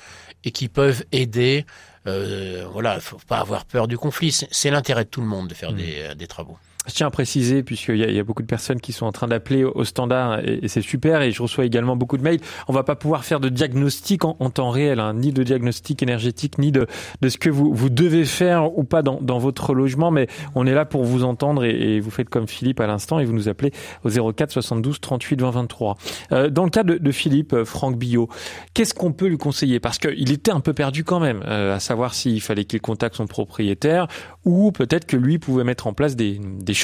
et 0.44 0.50
qui 0.50 0.68
peuvent 0.68 1.04
aider. 1.12 1.66
Euh, 2.07 2.66
voilà, 2.70 3.00
faut 3.00 3.18
pas 3.26 3.38
avoir 3.38 3.64
peur 3.64 3.88
du 3.88 3.98
conflit. 3.98 4.33
C'est 4.50 4.70
l'intérêt 4.70 5.04
de 5.04 5.11
tout 5.11 5.20
le 5.20 5.26
monde 5.26 5.48
de 5.48 5.54
faire 5.54 5.72
mmh. 5.72 5.76
des, 5.76 6.14
des 6.14 6.26
travaux. 6.26 6.59
Je 6.88 6.94
tiens 6.94 7.07
à 7.07 7.11
préciser, 7.11 7.62
puisqu'il 7.62 7.96
y, 7.96 8.12
y, 8.14 8.18
a 8.18 8.24
beaucoup 8.24 8.42
de 8.42 8.48
personnes 8.48 8.81
qui 8.81 8.92
sont 8.92 9.07
en 9.07 9.12
train 9.12 9.29
d'appeler 9.29 9.64
au 9.64 9.85
standard, 9.85 10.40
et, 10.40 10.61
et 10.62 10.68
c'est 10.68 10.81
super, 10.81 11.22
et 11.22 11.31
je 11.31 11.42
reçois 11.42 11.64
également 11.64 11.96
beaucoup 11.96 12.16
de 12.16 12.22
mails. 12.22 12.40
On 12.66 12.72
va 12.72 12.83
pas 12.83 12.96
pouvoir 12.96 13.24
faire 13.24 13.40
de 13.40 13.48
diagnostic 13.48 14.24
en, 14.24 14.37
en 14.40 14.51
temps 14.51 14.70
réel, 14.70 14.98
hein, 14.98 15.14
ni 15.14 15.33
de 15.33 15.42
diagnostic 15.42 16.03
énergétique, 16.03 16.59
ni 16.59 16.72
de, 16.72 16.87
de 17.20 17.29
ce 17.29 17.38
que 17.38 17.51
vous, 17.51 17.72
vous 17.72 17.90
devez 17.90 18.24
faire 18.24 18.77
ou 18.77 18.85
pas 18.85 19.03
dans, 19.03 19.20
dans 19.20 19.38
votre 19.38 19.74
logement, 19.74 20.11
mais 20.11 20.27
on 20.55 20.66
est 20.66 20.74
là 20.74 20.85
pour 20.85 21.05
vous 21.05 21.24
entendre, 21.24 21.64
et, 21.64 21.96
et 21.96 22.01
vous 22.01 22.11
faites 22.11 22.31
comme 22.31 22.48
Philippe 22.48 22.81
à 22.81 22.87
l'instant, 22.87 23.18
et 23.18 23.24
vous 23.24 23.35
nous 23.35 23.48
appelez 23.48 23.72
au 24.05 24.33
04 24.33 24.51
72 24.51 25.01
38 25.01 25.40
20 25.40 25.51
23. 25.51 25.96
Euh, 26.33 26.51
dans 26.51 26.64
le 26.64 26.70
cas 26.70 26.83
de, 26.83 26.96
de 26.96 27.12
Philippe, 27.12 27.53
euh, 27.53 27.64
Franck 27.64 27.98
Billot, 27.98 28.29
qu'est-ce 28.74 28.94
qu'on 28.94 29.12
peut 29.12 29.27
lui 29.27 29.38
conseiller? 29.38 29.81
Parce 29.81 29.98
qu'il 29.98 30.33
était 30.33 30.51
un 30.51 30.61
peu 30.61 30.72
perdu 30.72 31.05
quand 31.05 31.20
même, 31.20 31.42
euh, 31.46 31.77
à 31.77 31.81
savoir 31.81 32.14
s'il 32.14 32.40
fallait 32.40 32.64
qu'il 32.64 32.81
contacte 32.81 33.16
son 33.16 33.27
propriétaire, 33.27 34.09
ou 34.44 34.72
peut-être 34.72 35.07
que 35.07 35.16
lui 35.16 35.38
pouvait 35.38 35.64
mettre 35.64 35.87
en 35.87 35.92
place 35.92 36.16
des, 36.16 36.38
des 36.38 36.74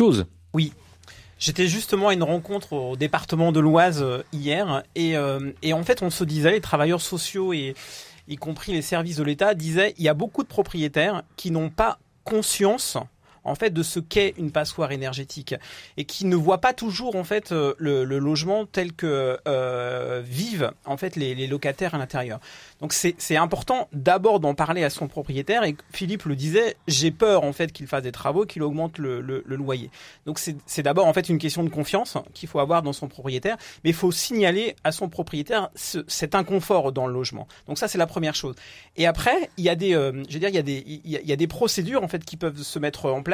Oui. 0.52 0.72
J'étais 1.38 1.66
justement 1.66 2.08
à 2.08 2.14
une 2.14 2.22
rencontre 2.22 2.72
au 2.72 2.96
département 2.96 3.52
de 3.52 3.60
l'Oise 3.60 4.02
euh, 4.02 4.22
hier 4.32 4.82
et, 4.94 5.16
euh, 5.16 5.52
et, 5.62 5.72
en 5.72 5.82
fait 5.82 6.02
on 6.02 6.10
se 6.10 6.24
disait, 6.24 6.52
les 6.52 6.60
travailleurs 6.60 7.00
sociaux 7.00 7.52
et 7.52 7.74
y 8.28 8.36
compris 8.36 8.72
les 8.72 8.82
services 8.82 9.16
de 9.16 9.24
l'État 9.24 9.54
disaient 9.54 9.94
il 9.98 10.04
y 10.04 10.08
a 10.08 10.14
beaucoup 10.14 10.42
de 10.42 10.48
propriétaires 10.48 11.22
qui 11.36 11.50
n'ont 11.50 11.70
pas 11.70 11.98
conscience 12.24 12.96
en 13.44 13.54
fait 13.54 13.70
de 13.70 13.82
ce 13.82 14.00
qu'est 14.00 14.34
une 14.38 14.50
passoire 14.50 14.92
énergétique 14.92 15.54
et 15.96 16.04
qui 16.04 16.24
ne 16.24 16.36
voit 16.36 16.58
pas 16.58 16.72
toujours 16.72 17.16
en 17.16 17.24
fait 17.24 17.52
euh, 17.52 17.74
le, 17.78 18.04
logement 18.04 18.66
tel 18.66 18.92
que 18.92 19.38
euh, 19.46 20.22
vivent 20.24 20.72
en 20.84 20.96
fait 20.96 21.16
les, 21.16 21.46
locataires 21.46 21.94
à 21.94 21.98
l'intérieur. 21.98 22.40
Donc 22.80 22.92
c'est 22.92 23.36
important 23.36 23.88
d'abord 23.92 24.40
d'en 24.40 24.54
parler 24.54 24.84
à 24.84 24.90
son 24.90 25.08
propriétaire 25.08 25.64
et 25.64 25.76
Philippe 25.92 26.24
le 26.24 26.36
disait, 26.36 26.76
j'ai 26.88 27.10
peur 27.10 27.44
en 27.44 27.52
fait 27.52 27.72
qu'il 27.72 27.86
fasse 27.86 28.02
des 28.02 28.12
travaux, 28.12 28.46
qu'il 28.46 28.62
augmente 28.62 28.98
le, 28.98 29.20
loyer. 29.46 29.90
Donc 30.26 30.38
c'est 30.38 30.82
d'abord 30.82 31.06
en 31.06 31.12
fait 31.12 31.28
une 31.28 31.38
question 31.38 31.64
de 31.64 31.68
confiance 31.68 32.16
qu'il 32.32 32.48
faut 32.48 32.60
avoir 32.60 32.82
dans 32.82 32.92
son 32.92 33.08
propriétaire, 33.08 33.56
mais 33.82 33.90
il 33.90 33.96
faut 33.96 34.12
signaler 34.12 34.76
à 34.84 34.92
son 34.92 35.08
propriétaire 35.08 35.70
ce, 35.74 35.98
cet 36.08 36.34
inconfort 36.34 36.92
dans 36.92 37.06
le 37.06 37.12
logement. 37.12 37.46
Donc 37.66 37.78
ça 37.78 37.88
c'est 37.88 37.98
la 37.98 38.06
première 38.06 38.34
chose. 38.34 38.54
Et 38.96 39.06
après 39.06 39.50
il 39.56 39.64
y 39.64 39.68
a 39.68 39.74
des, 39.74 39.94
euh, 39.94 40.22
je 40.28 40.34
veux 40.34 40.40
dire 40.40 40.48
il 40.48 40.54
y 40.54 40.58
a 40.58 40.62
des 40.62 40.84
il 40.86 41.10
y 41.10 41.32
a 41.32 41.36
des 41.36 41.46
procédures 41.46 42.02
en 42.02 42.08
fait 42.08 42.24
qui 42.24 42.36
peuvent 42.36 42.62
se 42.62 42.78
mettre 42.78 43.10
en 43.10 43.22
place. 43.22 43.33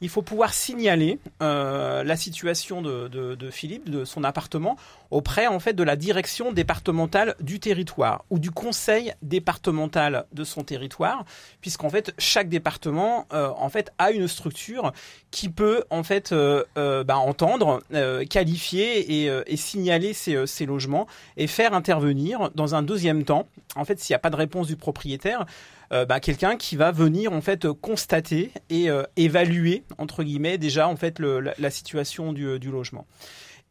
Il 0.00 0.08
faut 0.08 0.22
pouvoir 0.22 0.52
signaler 0.52 1.18
euh, 1.42 2.02
la 2.04 2.16
situation 2.16 2.82
de, 2.82 3.50
Philippe, 3.50 3.88
de 3.88 4.04
son 4.04 4.24
appartement, 4.24 4.76
auprès 5.10 5.46
en 5.46 5.60
fait 5.60 5.72
de 5.72 5.82
la 5.82 5.96
direction 5.96 6.52
départementale 6.52 7.34
du 7.40 7.60
territoire 7.60 8.24
ou 8.30 8.38
du 8.38 8.50
conseil 8.50 9.12
départemental 9.22 10.26
de 10.32 10.44
son 10.44 10.62
territoire, 10.62 11.24
puisqu'en 11.60 11.90
fait 11.90 12.14
chaque 12.18 12.48
département 12.48 13.26
euh, 13.32 13.50
en 13.56 13.68
fait 13.68 13.92
a 13.98 14.10
une 14.12 14.28
structure 14.28 14.92
qui 15.30 15.48
peut 15.48 15.84
en 15.90 16.02
fait 16.02 16.32
euh, 16.32 16.64
bah, 17.04 17.18
entendre, 17.18 17.82
qualifier 18.28 19.26
et, 19.26 19.56
signaler 19.56 20.12
ces, 20.14 20.46
ces, 20.46 20.66
logements 20.66 21.06
et 21.36 21.46
faire 21.46 21.74
intervenir 21.74 22.50
dans 22.54 22.74
un 22.74 22.82
deuxième 22.82 23.24
temps, 23.24 23.46
en 23.76 23.84
fait 23.84 24.00
s'il 24.00 24.12
n'y 24.12 24.16
a 24.16 24.20
pas 24.20 24.30
de 24.30 24.36
réponse 24.36 24.66
du 24.66 24.76
propriétaire, 24.76 25.46
bah, 25.90 26.20
quelqu'un 26.20 26.56
qui 26.56 26.76
va 26.76 26.92
venir 26.92 27.32
en 27.32 27.40
fait 27.40 27.70
constater 27.72 28.52
et 28.68 28.88
évaluer 29.16 29.84
entre 29.98 30.22
guillemets 30.22 30.58
déjà 30.58 30.88
en 30.88 30.96
fait 30.96 31.18
la, 31.18 31.70
situation 31.70 32.32
du, 32.32 32.58
du 32.58 32.70
logement. 32.70 33.06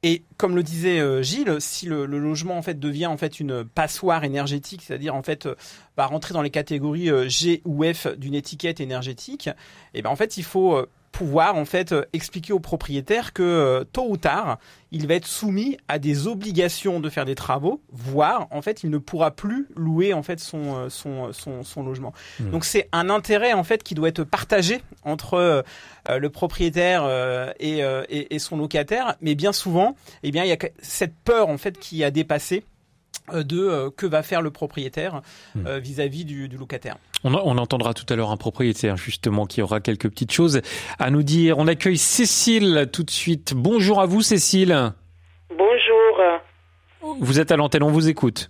Et 0.01 0.23
comme 0.38 0.55
le 0.55 0.63
disait 0.63 0.99
euh, 0.99 1.21
Gilles, 1.21 1.57
si 1.59 1.85
le, 1.85 2.05
logement 2.05 2.57
en 2.57 2.62
fait 2.62 2.79
devient 2.79 3.07
en 3.07 3.17
fait 3.17 3.39
une 3.39 3.65
passoire 3.65 4.23
énergétique, 4.23 4.81
c'est-à-dire 4.81 5.13
en 5.13 5.23
fait 5.23 5.45
euh, 5.45 5.55
va 5.97 6.05
rentrer 6.05 6.33
dans 6.33 6.41
les 6.41 6.49
catégories 6.49 7.12
euh, 7.12 7.27
G 7.27 7.62
ou 7.65 7.83
F 7.83 8.07
d'une 8.15 8.33
étiquette 8.33 8.79
énergétique, 8.79 9.49
eh 9.93 10.01
ben 10.01 10.09
en 10.09 10.15
fait 10.15 10.38
il 10.38 10.43
faut 10.43 10.85
pouvoir 11.12 11.56
en 11.56 11.65
fait 11.65 11.93
expliquer 12.13 12.54
au 12.54 12.60
propriétaire 12.60 13.34
que 13.34 13.86
tôt 13.91 14.06
ou 14.10 14.17
tard, 14.17 14.58
il 14.91 15.08
va 15.08 15.15
être 15.15 15.28
soumis 15.28 15.78
à 15.88 16.00
des 16.00 16.28
obligations 16.28 17.00
de 17.00 17.10
faire 17.10 17.26
des 17.26 17.36
travaux, 17.36 17.82
voire 17.91 18.48
en 18.52 18.62
fait 18.62 18.84
il 18.84 18.89
ne 18.89 18.98
pourra 18.98 19.32
plus 19.32 19.67
louer 19.76 20.13
en 20.13 20.24
fait 20.24 20.39
son 20.39 20.89
son 20.89 21.34
son, 21.34 21.63
son 21.63 21.84
logement. 21.84 22.13
Mmh. 22.39 22.52
Donc 22.52 22.65
c'est 22.65 22.88
un 22.91 23.10
intérêt 23.10 23.54
en 23.54 23.63
fait 23.63 23.84
qui 23.84 23.95
doit 23.95 24.10
être 24.10 24.24
partagé 24.24 24.82
entre 25.04 25.34
euh, 25.36 25.62
le 26.19 26.30
propriétaire 26.30 27.04
euh, 27.04 27.52
et, 27.60 27.80
et, 27.80 28.36
et, 28.36 28.39
son 28.39 28.58
locataire, 28.58 29.15
mais 29.22 29.36
bien 29.36 29.52
souvent, 29.52 29.95
eh 30.24 30.32
bien 30.32 30.43
il 30.43 30.50
y 30.50 30.54
a 30.54 30.58
cette 30.82 31.15
peur 31.24 31.50
en 31.50 31.58
fait 31.58 31.78
qui 31.78 32.04
a 32.04 32.12
dépassé 32.12 32.63
de 33.33 33.59
euh, 33.59 33.89
que 33.89 34.05
va 34.05 34.23
faire 34.23 34.41
le 34.41 34.51
propriétaire 34.51 35.21
vis-à-vis 35.55 36.23
-vis 36.23 36.25
du, 36.25 36.49
du, 36.49 36.57
locataire. 36.57 36.95
On, 37.23 37.33
on, 37.33 37.57
entendra 37.57 37.93
tout 37.93 38.05
à 38.11 38.15
l'heure 38.15 38.31
un 38.31 38.37
propriétaire 38.37 38.97
justement 38.97 39.45
qui 39.45 39.61
aura 39.61 39.79
quelques 39.81 40.09
petites 40.09 40.31
choses 40.31 40.61
à 40.99 41.09
nous 41.11 41.23
dire. 41.23 41.57
On 41.57 41.67
accueille 41.67 41.97
Cécile 41.97 42.89
tout 42.91 43.03
de 43.03 43.11
suite. 43.11 43.53
Bonjour 43.55 43.99
à 43.99 44.05
vous 44.05 44.21
Cécile. 44.21 44.93
Bonjour. 45.49 46.21
Vous 47.01 47.39
êtes 47.39 47.51
à 47.51 47.57
l'antenne, 47.57 47.83
on 47.83 47.91
vous 47.91 48.09
écoute. 48.09 48.49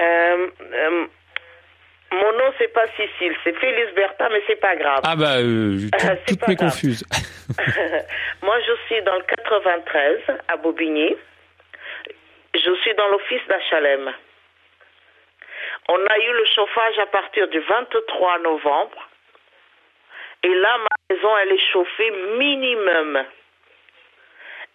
Euh, 0.00 0.46
euh, 0.72 1.06
mon 2.12 2.32
nom 2.32 2.52
c'est 2.58 2.72
pas 2.72 2.86
Cécile, 2.96 3.34
c'est 3.44 3.54
Félix 3.58 3.94
Bertha, 3.94 4.28
mais 4.30 4.42
c'est 4.46 4.60
pas 4.60 4.74
grave. 4.76 5.00
Ah 5.04 5.14
bah 5.14 5.36
euh, 5.38 5.88
tout, 5.98 6.06
toutes 6.26 6.48
mes 6.48 6.56
confuses. 6.56 7.04
Moi 8.42 8.56
je 8.66 8.72
suis 8.86 9.02
dans 9.04 9.16
le 9.16 9.22
93 9.22 10.38
à 10.48 10.56
Bobigny. 10.56 11.16
Je 12.54 12.74
suis 12.82 12.94
dans 12.94 13.08
l'office 13.08 13.42
d'HLM. 13.48 14.12
On 15.88 16.06
a 16.06 16.18
eu 16.18 16.32
le 16.32 16.44
chauffage 16.46 16.98
à 16.98 17.06
partir 17.06 17.48
du 17.48 17.60
23 17.60 18.38
novembre. 18.40 19.08
Et 20.42 20.54
là, 20.54 20.78
ma 20.78 21.14
maison, 21.14 21.36
elle 21.38 21.52
est 21.52 21.72
chauffée 21.72 22.10
minimum. 22.38 23.24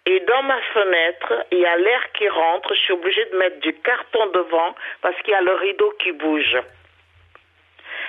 Et 0.06 0.20
dans 0.20 0.42
ma 0.44 0.60
fenêtre, 0.72 1.46
il 1.50 1.58
y 1.58 1.66
a 1.66 1.76
l'air 1.76 2.12
qui 2.12 2.28
rentre. 2.28 2.72
Je 2.74 2.80
suis 2.80 2.92
obligée 2.92 3.24
de 3.26 3.36
mettre 3.38 3.58
du 3.60 3.74
carton 3.80 4.26
devant 4.26 4.74
parce 5.02 5.16
qu'il 5.22 5.32
y 5.32 5.34
a 5.34 5.40
le 5.40 5.54
rideau 5.54 5.90
qui 5.98 6.12
bouge. 6.12 6.56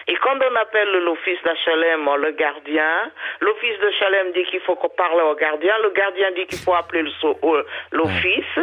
Et 0.09 0.15
quand 0.15 0.37
on 0.41 0.55
appelle 0.55 0.91
l'office 1.03 1.39
d'HLM, 1.43 2.09
le 2.21 2.31
gardien, 2.31 3.11
l'office 3.41 3.77
de 3.79 3.89
HLM 3.89 4.31
dit 4.31 4.45
qu'il 4.45 4.61
faut 4.61 4.75
qu'on 4.75 4.89
parle 4.89 5.21
au 5.21 5.35
gardien, 5.35 5.77
le 5.83 5.89
gardien 5.89 6.31
dit 6.31 6.45
qu'il 6.47 6.59
faut 6.59 6.73
appeler 6.73 7.03
l'office, 7.91 8.59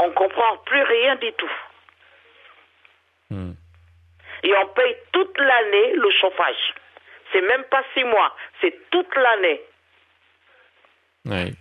on 0.00 0.10
comprend 0.10 0.56
plus 0.66 0.82
rien 0.82 1.14
du 1.16 1.32
tout. 1.34 1.52
Hmm. 3.30 3.52
Et 4.42 4.52
on 4.56 4.66
paye 4.68 4.96
toute 5.12 5.38
l'année 5.38 5.92
le 5.94 6.10
chauffage. 6.10 6.74
C'est 7.32 7.42
même 7.42 7.62
pas 7.64 7.84
six 7.94 8.02
mois, 8.02 8.34
c'est 8.60 8.90
toute 8.90 9.14
l'année. 9.14 9.60
Oui. 11.28 11.52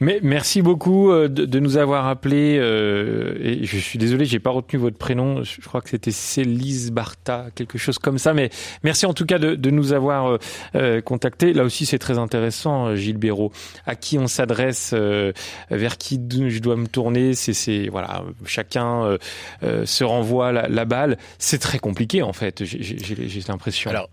Mais 0.00 0.20
merci 0.22 0.62
beaucoup 0.62 1.12
de, 1.12 1.28
de 1.28 1.58
nous 1.58 1.76
avoir 1.76 2.06
appelé. 2.06 2.56
Euh, 2.58 3.36
et 3.40 3.64
je 3.64 3.76
suis 3.76 3.98
désolé, 3.98 4.24
j'ai 4.24 4.38
pas 4.38 4.50
retenu 4.50 4.78
votre 4.78 4.96
prénom. 4.96 5.42
Je 5.42 5.60
crois 5.60 5.82
que 5.82 5.90
c'était 5.90 6.10
Célise 6.10 6.90
Barta, 6.92 7.46
quelque 7.54 7.76
chose 7.78 7.98
comme 7.98 8.18
ça. 8.18 8.32
Mais 8.32 8.50
merci 8.82 9.04
en 9.06 9.12
tout 9.12 9.26
cas 9.26 9.38
de, 9.38 9.54
de 9.54 9.70
nous 9.70 9.92
avoir 9.92 10.38
euh, 10.74 11.00
contacté. 11.02 11.52
Là 11.52 11.64
aussi, 11.64 11.84
c'est 11.84 11.98
très 11.98 12.18
intéressant, 12.18 12.94
Gilles 12.96 13.18
Béraud. 13.18 13.52
À 13.84 13.96
qui 13.96 14.18
on 14.18 14.26
s'adresse, 14.26 14.92
euh, 14.94 15.32
vers 15.70 15.98
qui 15.98 16.18
je 16.48 16.58
dois 16.60 16.76
me 16.76 16.86
tourner. 16.86 17.34
C'est 17.34 17.88
voilà, 17.88 18.24
chacun 18.46 19.18
euh, 19.62 19.86
se 19.86 20.04
renvoie 20.04 20.52
la, 20.52 20.68
la 20.68 20.84
balle. 20.86 21.18
C'est 21.38 21.58
très 21.58 21.78
compliqué 21.78 22.22
en 22.22 22.32
fait. 22.32 22.64
J'ai 22.64 23.40
l'impression. 23.48 23.90
Alors, 23.90 24.08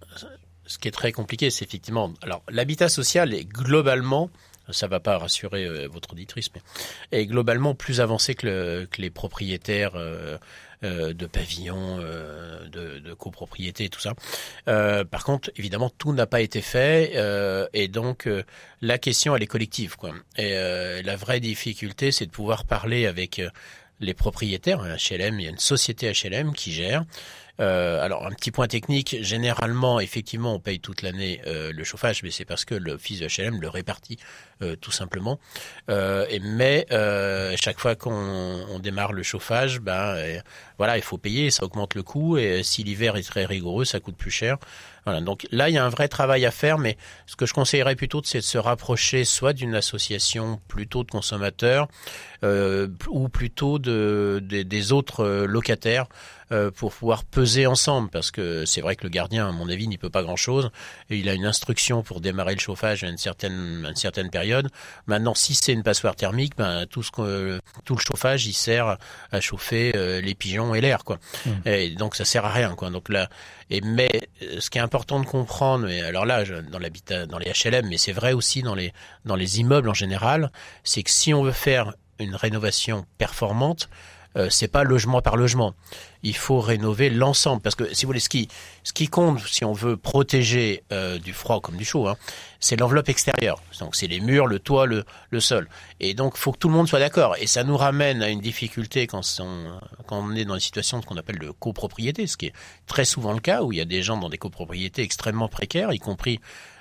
ce 0.65 0.77
qui 0.77 0.87
est 0.87 0.91
très 0.91 1.11
compliqué, 1.11 1.49
c'est 1.49 1.65
effectivement. 1.65 2.11
Alors, 2.21 2.43
l'habitat 2.49 2.89
social 2.89 3.33
est 3.33 3.45
globalement 3.45 4.29
ça 4.73 4.88
va 4.88 4.99
pas 4.99 5.17
rassurer 5.17 5.65
euh, 5.65 5.88
votre 5.88 6.12
auditrice, 6.12 6.49
mais 6.53 6.62
est 7.12 7.25
globalement 7.25 7.75
plus 7.75 8.01
avancé 8.01 8.36
que, 8.36 8.47
le, 8.47 8.88
que 8.89 9.01
les 9.01 9.09
propriétaires 9.09 9.95
euh, 9.95 10.38
euh, 10.83 11.13
de 11.13 11.25
pavillons, 11.25 11.97
de, 11.97 12.99
de 12.99 13.13
copropriété 13.13 13.86
et 13.86 13.89
tout 13.89 14.01
ça. 14.01 14.13
Par 14.65 15.23
contre, 15.23 15.51
évidemment, 15.55 15.89
tout 15.89 16.13
n'a 16.13 16.25
pas 16.25 16.41
été 16.41 16.62
fait 16.62 17.13
et 17.73 17.88
donc 17.88 18.27
la 18.81 18.97
question 18.97 19.36
elle 19.36 19.43
est 19.43 19.47
collective. 19.47 19.95
Et 20.38 20.53
la 21.03 21.15
vraie 21.15 21.39
difficulté, 21.39 22.12
c'est 22.12 22.25
de 22.25 22.31
pouvoir 22.31 22.65
parler 22.65 23.05
avec 23.05 23.41
les 24.01 24.13
propriétaires. 24.13 24.81
HLM, 24.81 25.39
il 25.39 25.43
y 25.43 25.47
a 25.47 25.51
une 25.51 25.57
société 25.57 26.12
HLM 26.12 26.53
qui 26.53 26.73
gère. 26.73 27.05
Euh, 27.59 28.03
alors 28.03 28.25
un 28.25 28.31
petit 28.31 28.49
point 28.49 28.67
technique, 28.67 29.17
généralement 29.21 29.99
effectivement 29.99 30.55
on 30.55 30.59
paye 30.59 30.79
toute 30.79 31.03
l'année 31.03 31.39
euh, 31.45 31.71
le 31.71 31.83
chauffage, 31.83 32.23
mais 32.23 32.31
c'est 32.31 32.45
parce 32.45 32.65
que 32.65 32.73
l'office 32.73 33.19
de 33.19 33.27
HLM 33.27 33.61
le 33.61 33.69
répartit 33.69 34.17
euh, 34.63 34.75
tout 34.75 34.91
simplement. 34.91 35.39
et 35.89 36.39
mais 36.39 36.87
chaque 37.55 37.79
fois 37.79 37.95
qu'on 37.95 38.79
démarre 38.81 39.13
le 39.13 39.21
chauffage, 39.21 39.79
ben 39.81 40.41
voilà 40.79 40.97
il 40.97 41.03
faut 41.03 41.17
payer, 41.17 41.51
ça 41.51 41.63
augmente 41.63 41.93
le 41.93 42.01
coût 42.01 42.37
et 42.37 42.63
si 42.63 42.83
l'hiver 42.83 43.15
est 43.17 43.23
très 43.23 43.45
rigoureux, 43.45 43.85
ça 43.85 43.99
coûte 43.99 44.17
plus 44.17 44.31
cher. 44.31 44.57
Voilà, 45.05 45.19
donc 45.19 45.45
là, 45.51 45.69
il 45.69 45.75
y 45.75 45.77
a 45.77 45.83
un 45.83 45.89
vrai 45.89 46.07
travail 46.07 46.45
à 46.45 46.51
faire, 46.51 46.77
mais 46.77 46.97
ce 47.25 47.35
que 47.35 47.45
je 47.45 47.53
conseillerais 47.53 47.95
plutôt, 47.95 48.21
c'est 48.23 48.37
de 48.37 48.43
se 48.43 48.57
rapprocher 48.57 49.25
soit 49.25 49.51
d'une 49.51 49.75
association 49.75 50.61
plutôt 50.69 51.03
de 51.03 51.11
consommateurs, 51.11 51.89
euh, 52.43 52.87
ou 53.09 53.27
plutôt 53.27 53.79
de, 53.79 54.41
de, 54.41 54.63
des 54.63 54.91
autres 54.93 55.45
locataires 55.45 56.07
euh, 56.53 56.71
pour 56.71 56.93
pouvoir 56.93 57.23
peser 57.23 57.65
ensemble, 57.65 58.09
parce 58.09 58.29
que 58.29 58.63
c'est 58.65 58.81
vrai 58.81 58.95
que 58.95 59.03
le 59.03 59.09
gardien, 59.09 59.49
à 59.49 59.51
mon 59.51 59.67
avis, 59.69 59.87
n'y 59.87 59.97
peut 59.97 60.09
pas 60.11 60.21
grand-chose. 60.21 60.69
Il 61.09 61.27
a 61.27 61.33
une 61.33 61.45
instruction 61.45 62.03
pour 62.03 62.21
démarrer 62.21 62.53
le 62.53 62.59
chauffage 62.59 63.03
à 63.03 63.09
une 63.09 63.17
certaine, 63.17 63.83
à 63.85 63.89
une 63.89 63.95
certaine 63.95 64.29
période. 64.29 64.69
Maintenant, 65.07 65.33
si 65.33 65.55
c'est 65.55 65.73
une 65.73 65.83
passoire 65.83 66.15
thermique, 66.15 66.55
ben, 66.55 66.85
tout, 66.85 67.01
ce 67.01 67.11
que, 67.11 67.59
tout 67.85 67.95
le 67.95 67.99
chauffage, 67.99 68.45
il 68.45 68.53
sert 68.53 68.97
à 69.31 69.41
chauffer 69.41 69.93
euh, 69.95 70.21
les 70.21 70.35
pigeons 70.35 70.75
et 70.75 70.81
l'air. 70.81 71.03
quoi. 71.03 71.17
Mmh. 71.45 71.49
Et 71.65 71.89
donc, 71.89 72.15
ça 72.15 72.23
sert 72.23 72.45
à 72.45 72.51
rien. 72.51 72.75
quoi. 72.75 72.91
Donc 72.91 73.09
là, 73.09 73.29
et 73.69 73.81
mais 73.81 74.29
ce 74.59 74.69
qui 74.69 74.77
est 74.77 74.81
important 74.81 75.19
de 75.19 75.25
comprendre, 75.25 75.89
et 75.89 76.01
alors 76.01 76.25
là, 76.25 76.43
dans 76.43 76.79
l'habitat, 76.79 77.25
dans 77.25 77.39
les 77.39 77.51
HLM, 77.51 77.87
mais 77.87 77.97
c'est 77.97 78.11
vrai 78.11 78.33
aussi 78.33 78.61
dans 78.61 78.75
les 78.75 78.93
dans 79.25 79.35
les 79.35 79.59
immeubles 79.59 79.89
en 79.89 79.95
général, 79.95 80.51
c'est 80.83 81.01
que 81.01 81.09
si 81.11 81.33
on 81.33 81.41
veut 81.41 81.51
faire 81.51 81.93
une 82.19 82.35
rénovation 82.35 83.05
performante, 83.17 83.89
euh, 84.35 84.49
c'est 84.49 84.67
pas 84.67 84.83
logement 84.83 85.21
par 85.21 85.37
logement. 85.37 85.73
Il 86.23 86.35
faut 86.35 86.59
rénover 86.59 87.09
l'ensemble 87.09 87.61
parce 87.61 87.75
que 87.75 87.93
si 87.93 88.05
vous 88.05 88.09
voulez, 88.09 88.19
ce 88.19 88.29
qui, 88.29 88.47
ce 88.83 88.93
qui 88.93 89.07
compte, 89.07 89.39
si 89.45 89.63
on 89.65 89.73
veut 89.73 89.97
protéger 89.97 90.83
euh, 90.91 91.19
du 91.19 91.33
froid 91.33 91.59
comme 91.61 91.77
du 91.77 91.85
chaud, 91.85 92.07
hein, 92.07 92.15
c'est 92.59 92.75
l'enveloppe 92.75 93.09
extérieure. 93.09 93.61
Donc 93.79 93.95
c'est 93.95 94.07
les 94.07 94.19
murs, 94.19 94.47
le 94.47 94.59
toit, 94.59 94.85
le, 94.85 95.03
le 95.29 95.39
sol. 95.39 95.67
Et 95.99 96.13
donc 96.13 96.37
faut 96.37 96.51
que 96.51 96.57
tout 96.57 96.69
le 96.69 96.73
monde 96.73 96.87
soit 96.87 96.99
d'accord. 96.99 97.35
Et 97.39 97.47
ça 97.47 97.63
nous 97.63 97.77
ramène 97.77 98.23
à 98.23 98.29
une 98.29 98.41
difficulté 98.41 99.05
quand 99.07 99.21
on, 99.39 99.79
quand 100.07 100.19
on 100.19 100.35
est 100.35 100.45
dans 100.45 100.55
une 100.55 100.59
situation 100.59 101.01
qu'on 101.01 101.17
appelle 101.17 101.39
de 101.39 101.51
copropriété, 101.51 102.25
ce 102.27 102.37
qui 102.37 102.47
est 102.47 102.53
très 102.87 103.05
souvent 103.05 103.33
le 103.33 103.39
cas 103.39 103.61
où 103.63 103.71
il 103.71 103.77
y 103.77 103.81
a 103.81 103.85
des 103.85 104.01
gens 104.01 104.17
dans 104.17 104.29
des 104.29 104.37
copropriétés 104.37 105.03
extrêmement 105.03 105.49
précaires, 105.49 105.91
y 105.93 105.99
compris 105.99 106.39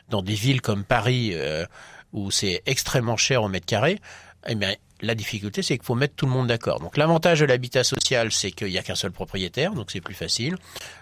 dans 0.09 0.23
des 0.23 0.35
villes 0.35 0.61
comme 0.61 0.85
Paris 0.85 1.35
où 2.13 2.31
c'est 2.31 2.63
extrêmement 2.67 3.17
cher 3.17 3.43
au 3.43 3.49
mètre 3.49 3.67
carré, 3.67 4.01
eh 4.47 4.55
bien, 4.55 4.75
la 5.03 5.15
difficulté, 5.17 5.63
c'est 5.63 5.77
qu'il 5.77 5.85
faut 5.85 5.97
mettre 5.97 6.15
tout 6.15 6.27
le 6.27 6.33
monde 6.33 6.47
d'accord. 6.47 6.79
Donc 6.79 6.97
l'avantage 6.97 7.41
de 7.41 7.45
l'habitat 7.45 7.83
social, 7.83 8.31
c'est 8.31 8.53
qu'il 8.53 8.69
n'y 8.69 8.79
a 8.79 8.83
qu'un 8.83 8.95
seul 8.95 9.11
propriétaire, 9.11 9.75
donc 9.75 9.91
c'est 9.91 10.01
plus 10.01 10.15
facile. 10.15 10.57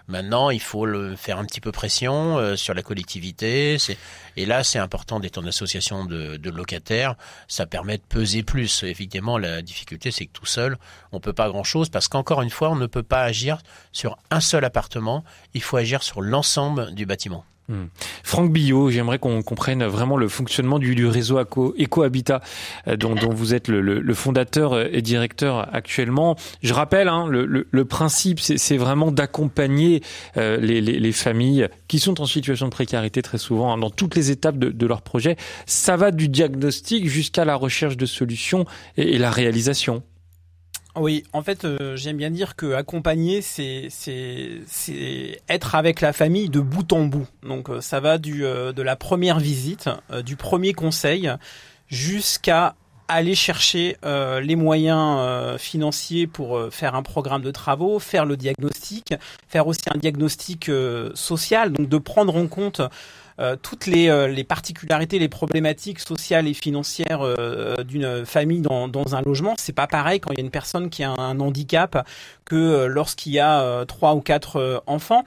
Maintenant, 0.07 0.49
il 0.49 0.59
faut 0.59 0.85
le 0.85 1.15
faire 1.15 1.37
un 1.37 1.45
petit 1.45 1.61
peu 1.61 1.71
pression 1.71 2.37
euh, 2.37 2.55
sur 2.55 2.73
la 2.73 2.81
collectivité. 2.81 3.77
Et 4.37 4.45
là, 4.45 4.63
c'est 4.63 4.79
important 4.79 5.19
d'être 5.19 5.37
en 5.37 5.45
association 5.45 6.05
de, 6.05 6.37
de, 6.37 6.49
locataires. 6.49 7.15
Ça 7.47 7.67
permet 7.67 7.97
de 7.97 8.03
peser 8.03 8.41
plus. 8.41 8.83
Évidemment, 8.83 9.37
la 9.37 9.61
difficulté, 9.61 10.09
c'est 10.09 10.25
que 10.25 10.33
tout 10.33 10.47
seul, 10.47 10.77
on 11.11 11.19
peut 11.19 11.33
pas 11.33 11.49
grand-chose 11.49 11.89
parce 11.89 12.07
qu'encore 12.07 12.41
une 12.41 12.49
fois, 12.49 12.71
on 12.71 12.75
ne 12.75 12.87
peut 12.87 13.03
pas 13.03 13.21
agir 13.21 13.59
sur 13.91 14.17
un 14.31 14.41
seul 14.41 14.65
appartement. 14.65 15.23
Il 15.53 15.61
faut 15.61 15.77
agir 15.77 16.01
sur 16.01 16.21
l'ensemble 16.21 16.93
du 16.95 17.05
bâtiment. 17.05 17.45
Hmm. 17.71 17.85
Franck 18.23 18.51
Billot, 18.51 18.89
j'aimerais 18.89 19.17
qu'on 19.17 19.41
comprenne 19.43 19.85
vraiment 19.85 20.17
le 20.17 20.27
fonctionnement 20.27 20.77
du, 20.77 21.07
réseau 21.07 21.39
Eco-Habitat 21.39 22.41
euh, 22.89 22.97
dont, 22.97 23.15
vous 23.29 23.53
êtes 23.53 23.69
le, 23.69 24.13
fondateur 24.13 24.93
et 24.93 25.01
directeur 25.01 25.73
actuellement. 25.73 26.35
Je 26.61 26.73
rappelle, 26.73 27.07
hein, 27.07 27.27
le, 27.29 27.85
principe, 27.85 28.41
c'est 28.41 28.75
vraiment 28.75 29.11
d'accompagner 29.13 30.03
euh, 30.35 30.57
les, 30.57 31.11
familles 31.13 31.69
qui 31.87 31.99
sont 31.99 32.19
en 32.19 32.25
situation 32.25 32.65
de 32.65 32.71
précarité 32.71 33.21
très 33.21 33.37
souvent 33.37 33.71
hein, 33.71 33.77
dans 33.77 33.89
toutes 33.89 34.15
les 34.15 34.31
étapes 34.31 34.57
de, 34.57 34.85
leur 34.85 35.01
projet. 35.01 35.37
Ça 35.65 35.95
va 35.95 36.11
du 36.11 36.27
diagnostic 36.27 37.07
jusqu'à 37.07 37.45
la 37.45 37.55
recherche 37.55 37.95
de 37.95 38.05
solutions 38.05 38.65
et 38.97 39.17
la 39.17 39.31
réalisation. 39.31 40.03
Oui, 40.97 41.23
en 41.31 41.41
fait, 41.41 41.63
euh, 41.63 41.95
j'aime 41.95 42.17
bien 42.17 42.29
dire 42.29 42.55
que 42.57 42.73
accompagner, 42.73 43.41
c'est 43.41 43.87
être 45.47 45.75
avec 45.75 46.01
la 46.01 46.11
famille 46.11 46.49
de 46.49 46.59
bout 46.59 46.91
en 46.91 47.05
bout. 47.05 47.27
Donc 47.43 47.69
euh, 47.69 47.79
ça 47.79 48.01
va 48.01 48.17
du 48.17 48.43
euh, 48.43 48.73
de 48.73 48.81
la 48.81 48.97
première 48.97 49.39
visite, 49.39 49.89
du 50.25 50.35
premier 50.35 50.73
conseil, 50.73 51.31
jusqu'à 51.87 52.75
aller 53.07 53.35
chercher 53.35 53.97
les 54.03 54.55
moyens 54.55 55.59
financiers 55.59 56.27
pour 56.27 56.69
faire 56.71 56.95
un 56.95 57.03
programme 57.03 57.41
de 57.41 57.51
travaux, 57.51 57.99
faire 57.99 58.25
le 58.25 58.37
diagnostic, 58.37 59.13
faire 59.49 59.67
aussi 59.67 59.81
un 59.93 59.97
diagnostic 59.97 60.71
social, 61.13 61.73
donc 61.73 61.89
de 61.89 61.97
prendre 61.97 62.37
en 62.37 62.47
compte 62.47 62.81
euh, 63.41 63.55
toutes 63.59 63.87
les, 63.87 64.09
euh, 64.09 64.27
les, 64.27 64.43
particularités, 64.43 65.17
les 65.17 65.27
problématiques 65.27 65.99
sociales 65.99 66.47
et 66.47 66.53
financières 66.53 67.21
euh, 67.21 67.83
d'une 67.83 68.23
famille 68.25 68.61
dans, 68.61 68.87
dans, 68.87 69.15
un 69.15 69.21
logement, 69.21 69.55
c'est 69.57 69.73
pas 69.73 69.87
pareil 69.87 70.19
quand 70.19 70.31
il 70.31 70.37
y 70.37 70.41
a 70.41 70.43
une 70.43 70.51
personne 70.51 70.89
qui 70.89 71.03
a 71.03 71.09
un 71.09 71.39
handicap 71.39 72.07
que 72.45 72.85
lorsqu'il 72.85 73.31
y 73.31 73.39
a 73.39 73.85
trois 73.85 74.13
ou 74.13 74.19
quatre 74.19 74.83
enfants. 74.85 75.23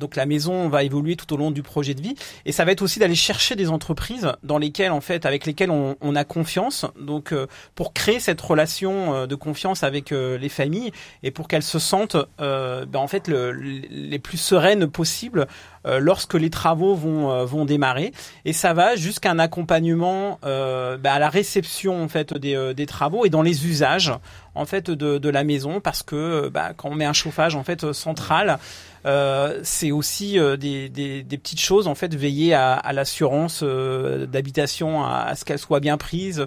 donc 0.00 0.16
la 0.16 0.24
maison 0.24 0.68
va 0.68 0.82
évoluer 0.82 1.14
tout 1.14 1.30
au 1.34 1.36
long 1.36 1.50
du 1.50 1.62
projet 1.62 1.92
de 1.94 2.00
vie 2.00 2.14
et 2.46 2.52
ça 2.52 2.64
va 2.64 2.72
être 2.72 2.80
aussi 2.80 2.98
d'aller 2.98 3.14
chercher 3.14 3.54
des 3.54 3.68
entreprises 3.68 4.32
dans 4.42 4.56
lesquelles 4.56 4.92
en 4.92 5.02
fait 5.02 5.26
avec 5.26 5.44
lesquelles 5.44 5.70
on, 5.70 5.96
on 6.00 6.16
a 6.16 6.24
confiance. 6.24 6.86
Donc 6.98 7.34
pour 7.74 7.92
créer 7.92 8.18
cette 8.18 8.40
relation 8.40 9.26
de 9.26 9.34
confiance 9.34 9.82
avec 9.82 10.10
les 10.10 10.48
familles 10.48 10.90
et 11.22 11.30
pour 11.30 11.48
qu'elles 11.48 11.62
se 11.62 11.78
sentent 11.78 12.16
ben, 12.38 12.88
en 12.94 13.08
fait 13.08 13.28
le, 13.28 13.52
les 13.52 14.18
plus 14.18 14.38
sereines 14.38 14.86
possibles 14.86 15.46
lorsque 15.84 16.34
les 16.34 16.50
travaux 16.50 16.94
vont 16.94 17.18
euh, 17.30 17.44
vont, 17.44 17.64
démarrer. 17.64 18.12
Et 18.44 18.52
ça 18.52 18.72
va 18.72 18.96
jusqu'à 18.96 19.30
un 19.30 19.38
accompagnement 19.38 20.38
euh, 20.44 20.96
bah, 20.96 21.14
à 21.14 21.18
la 21.18 21.28
réception 21.28 22.02
en 22.02 22.08
fait 22.08 22.34
des, 22.34 22.54
euh, 22.54 22.74
des, 22.74 22.86
travaux 22.86 23.24
et 23.24 23.30
dans 23.30 23.42
les 23.42 23.66
usages 23.66 24.12
en 24.54 24.64
fait 24.64 24.90
de, 24.90 25.18
de 25.18 25.28
la 25.28 25.44
maison. 25.44 25.80
Parce 25.80 26.02
que 26.02 26.48
bah, 26.48 26.72
quand 26.76 26.90
on 26.90 26.94
met 26.94 27.04
un 27.04 27.12
chauffage 27.12 27.54
en 27.54 27.64
fait 27.64 27.92
central 27.92 28.58
euh, 29.06 29.60
c'est 29.62 29.92
aussi 29.92 30.38
des, 30.58 30.88
des, 30.88 31.22
des, 31.22 31.38
petites 31.38 31.60
choses 31.60 31.86
en 31.86 31.94
fait 31.94 32.14
veiller 32.14 32.52
à, 32.52 32.74
à 32.74 32.92
l'assurance 32.92 33.62
d'habitation 33.62 35.04
à, 35.04 35.20
à, 35.20 35.36
ce 35.36 35.44
qu'elle 35.44 35.58
soit 35.58 35.80
bien 35.80 35.96
prise 35.96 36.46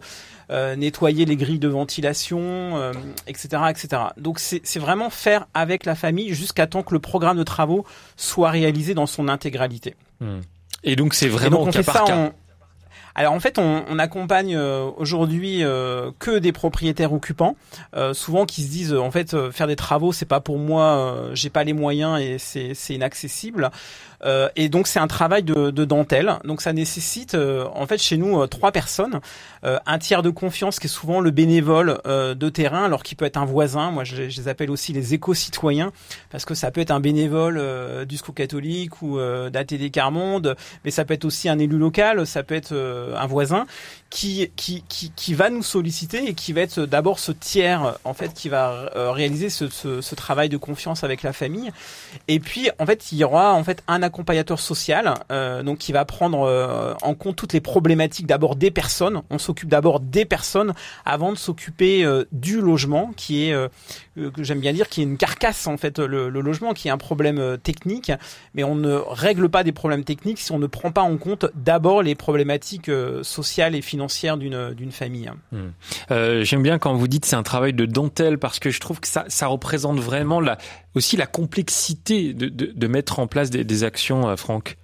nettoyer 0.77 1.25
les 1.25 1.35
grilles 1.35 1.59
de 1.59 1.67
ventilation 1.67 2.91
etc 3.27 3.63
etc 3.69 4.03
donc 4.17 4.39
c'est 4.39 4.79
vraiment 4.79 5.09
faire 5.09 5.47
avec 5.53 5.85
la 5.85 5.95
famille 5.95 6.33
jusqu'à 6.33 6.67
temps 6.67 6.83
que 6.83 6.93
le 6.93 6.99
programme 6.99 7.37
de 7.37 7.43
travaux 7.43 7.85
soit 8.17 8.49
réalisé 8.49 8.93
dans 8.93 9.05
son 9.05 9.27
intégralité 9.27 9.95
hmm. 10.19 10.39
Et 10.83 10.95
donc 10.95 11.13
c'est 11.13 11.27
vraiment 11.27 11.65
donc, 11.65 11.73
cas 11.73 11.83
par 11.83 12.03
cas. 12.05 12.31
Alors 13.13 13.33
en 13.33 13.39
fait, 13.39 13.59
on, 13.59 13.83
on 13.89 13.99
accompagne 13.99 14.55
euh, 14.55 14.89
aujourd'hui 14.97 15.63
euh, 15.63 16.11
que 16.19 16.39
des 16.39 16.53
propriétaires 16.53 17.11
occupants, 17.13 17.57
euh, 17.95 18.13
souvent 18.13 18.45
qui 18.45 18.63
se 18.63 18.69
disent 18.69 18.93
en 18.93 19.11
fait 19.11 19.35
faire 19.51 19.67
des 19.67 19.75
travaux 19.75 20.13
c'est 20.13 20.25
pas 20.25 20.39
pour 20.39 20.57
moi, 20.57 21.29
j'ai 21.33 21.49
pas 21.49 21.63
les 21.63 21.73
moyens 21.73 22.19
et 22.19 22.37
c'est 22.37 22.93
inaccessible. 22.93 23.69
Euh, 24.23 24.49
et 24.55 24.69
donc 24.69 24.87
c'est 24.87 24.99
un 24.99 25.07
travail 25.07 25.43
de, 25.43 25.71
de, 25.71 25.85
dentelle. 25.85 26.37
Donc 26.43 26.61
ça 26.61 26.73
nécessite 26.73 27.33
euh, 27.33 27.65
en 27.73 27.87
fait 27.87 27.97
chez 27.97 28.17
nous 28.17 28.41
euh, 28.41 28.47
trois 28.47 28.71
personnes, 28.71 29.19
un 29.63 29.99
tiers 29.99 30.23
de 30.23 30.31
confiance 30.31 30.79
qui 30.79 30.87
est 30.87 30.89
souvent 30.89 31.19
le 31.19 31.29
bénévole 31.29 31.99
de 32.05 32.49
terrain, 32.49 32.85
alors 32.85 33.03
qu'il 33.03 33.15
peut 33.15 33.25
être 33.25 33.37
un 33.37 33.45
voisin. 33.45 33.91
Moi 33.91 34.03
je, 34.03 34.15
les 34.15 34.47
appelle 34.47 34.71
aussi 34.71 34.91
les 34.91 35.13
éco-citoyens 35.13 35.91
parce 36.31 36.45
que 36.45 36.55
ça 36.55 36.71
peut 36.71 36.81
être 36.81 36.89
un 36.89 36.99
bénévole 36.99 37.63
du 38.07 38.17
SCO 38.17 38.31
catholique 38.31 39.03
ou 39.03 39.19
d'ATD 39.19 39.91
Carmonde, 39.91 40.55
mais 40.83 40.89
ça 40.89 41.05
peut 41.05 41.13
être 41.13 41.25
aussi 41.25 41.47
un 41.47 41.59
élu 41.59 41.77
local, 41.77 42.25
ça 42.25 42.41
peut 42.41 42.55
être 42.55 42.73
un 42.73 43.27
voisin 43.27 43.67
qui, 44.09 44.49
qui, 44.55 44.83
qui, 44.89 45.11
qui, 45.15 45.33
va 45.35 45.51
nous 45.51 45.63
solliciter 45.63 46.27
et 46.27 46.33
qui 46.33 46.53
va 46.53 46.61
être 46.61 46.81
d'abord 46.81 47.19
ce 47.19 47.31
tiers 47.31 47.99
en 48.03 48.15
fait 48.15 48.33
qui 48.33 48.49
va 48.49 48.89
réaliser 48.95 49.51
ce, 49.51 49.69
ce, 49.69 50.01
ce, 50.01 50.15
travail 50.15 50.49
de 50.49 50.57
confiance 50.57 51.03
avec 51.03 51.21
la 51.21 51.33
famille 51.33 51.71
et 52.27 52.39
puis 52.39 52.71
en 52.79 52.85
fait 52.87 53.11
il 53.11 53.19
y 53.19 53.23
aura 53.23 53.53
en 53.53 53.63
fait 53.63 53.83
un 53.87 54.01
accompagnateur 54.11 54.59
social, 54.59 55.13
euh, 55.31 55.63
donc 55.63 55.77
qui 55.77 55.93
va 55.93 56.03
prendre 56.03 56.41
euh, 56.41 56.93
en 57.01 57.15
compte 57.15 57.37
toutes 57.37 57.53
les 57.53 57.61
problématiques 57.61 58.27
d'abord 58.27 58.57
des 58.57 58.69
personnes. 58.69 59.21
On 59.29 59.37
s'occupe 59.37 59.69
d'abord 59.69 60.01
des 60.01 60.25
personnes 60.25 60.73
avant 61.05 61.31
de 61.31 61.37
s'occuper 61.37 62.03
euh, 62.03 62.25
du 62.33 62.59
logement, 62.59 63.13
qui 63.15 63.45
est 63.45 63.55
que 64.17 64.43
j'aime 64.43 64.59
bien 64.59 64.73
dire, 64.73 64.89
qui 64.89 64.99
est 64.99 65.05
une 65.05 65.15
carcasse 65.15 65.67
en 65.67 65.77
fait 65.77 65.97
le, 65.97 66.29
logement, 66.29 66.73
qui 66.73 66.89
est 66.89 66.91
un 66.91 66.97
problème 66.97 67.57
technique, 67.63 68.11
mais 68.53 68.65
on 68.65 68.75
ne 68.75 68.95
règle 68.95 69.47
pas 69.47 69.63
des 69.63 69.71
problèmes 69.71 70.03
techniques 70.03 70.39
si 70.39 70.51
on 70.51 70.59
ne 70.59 70.67
prend 70.67 70.91
pas 70.91 71.01
en 71.01 71.15
compte 71.17 71.45
d'abord 71.55 72.03
les 72.03 72.15
problématiques 72.15 72.91
sociales 73.21 73.73
et 73.73 73.81
financières 73.81 74.35
d'une 74.35 74.73
d'une 74.73 74.91
famille. 74.91 75.31
Hmm. 75.53 75.69
j'aime 76.43 76.61
bien 76.61 76.77
quand 76.77 76.93
vous 76.93 77.07
dites 77.07 77.23
c'est 77.23 77.37
un 77.37 77.43
travail 77.43 77.73
de 77.73 77.85
dentelle 77.85 78.37
parce 78.37 78.59
que 78.59 78.69
je 78.69 78.81
trouve 78.81 78.99
que 78.99 79.07
ça 79.07 79.23
ça 79.29 79.47
représente 79.47 79.99
vraiment 79.99 80.41
la 80.41 80.57
aussi 80.93 81.15
la 81.15 81.25
complexité 81.25 82.33
de, 82.33 82.49
de, 82.49 82.71
de 82.75 82.87
mettre 82.87 83.19
en 83.19 83.27
place 83.27 83.49
des, 83.49 83.63
des 83.63 83.83
actions, 83.83 84.00
euh, 84.09 84.37
Franck? 84.37 84.77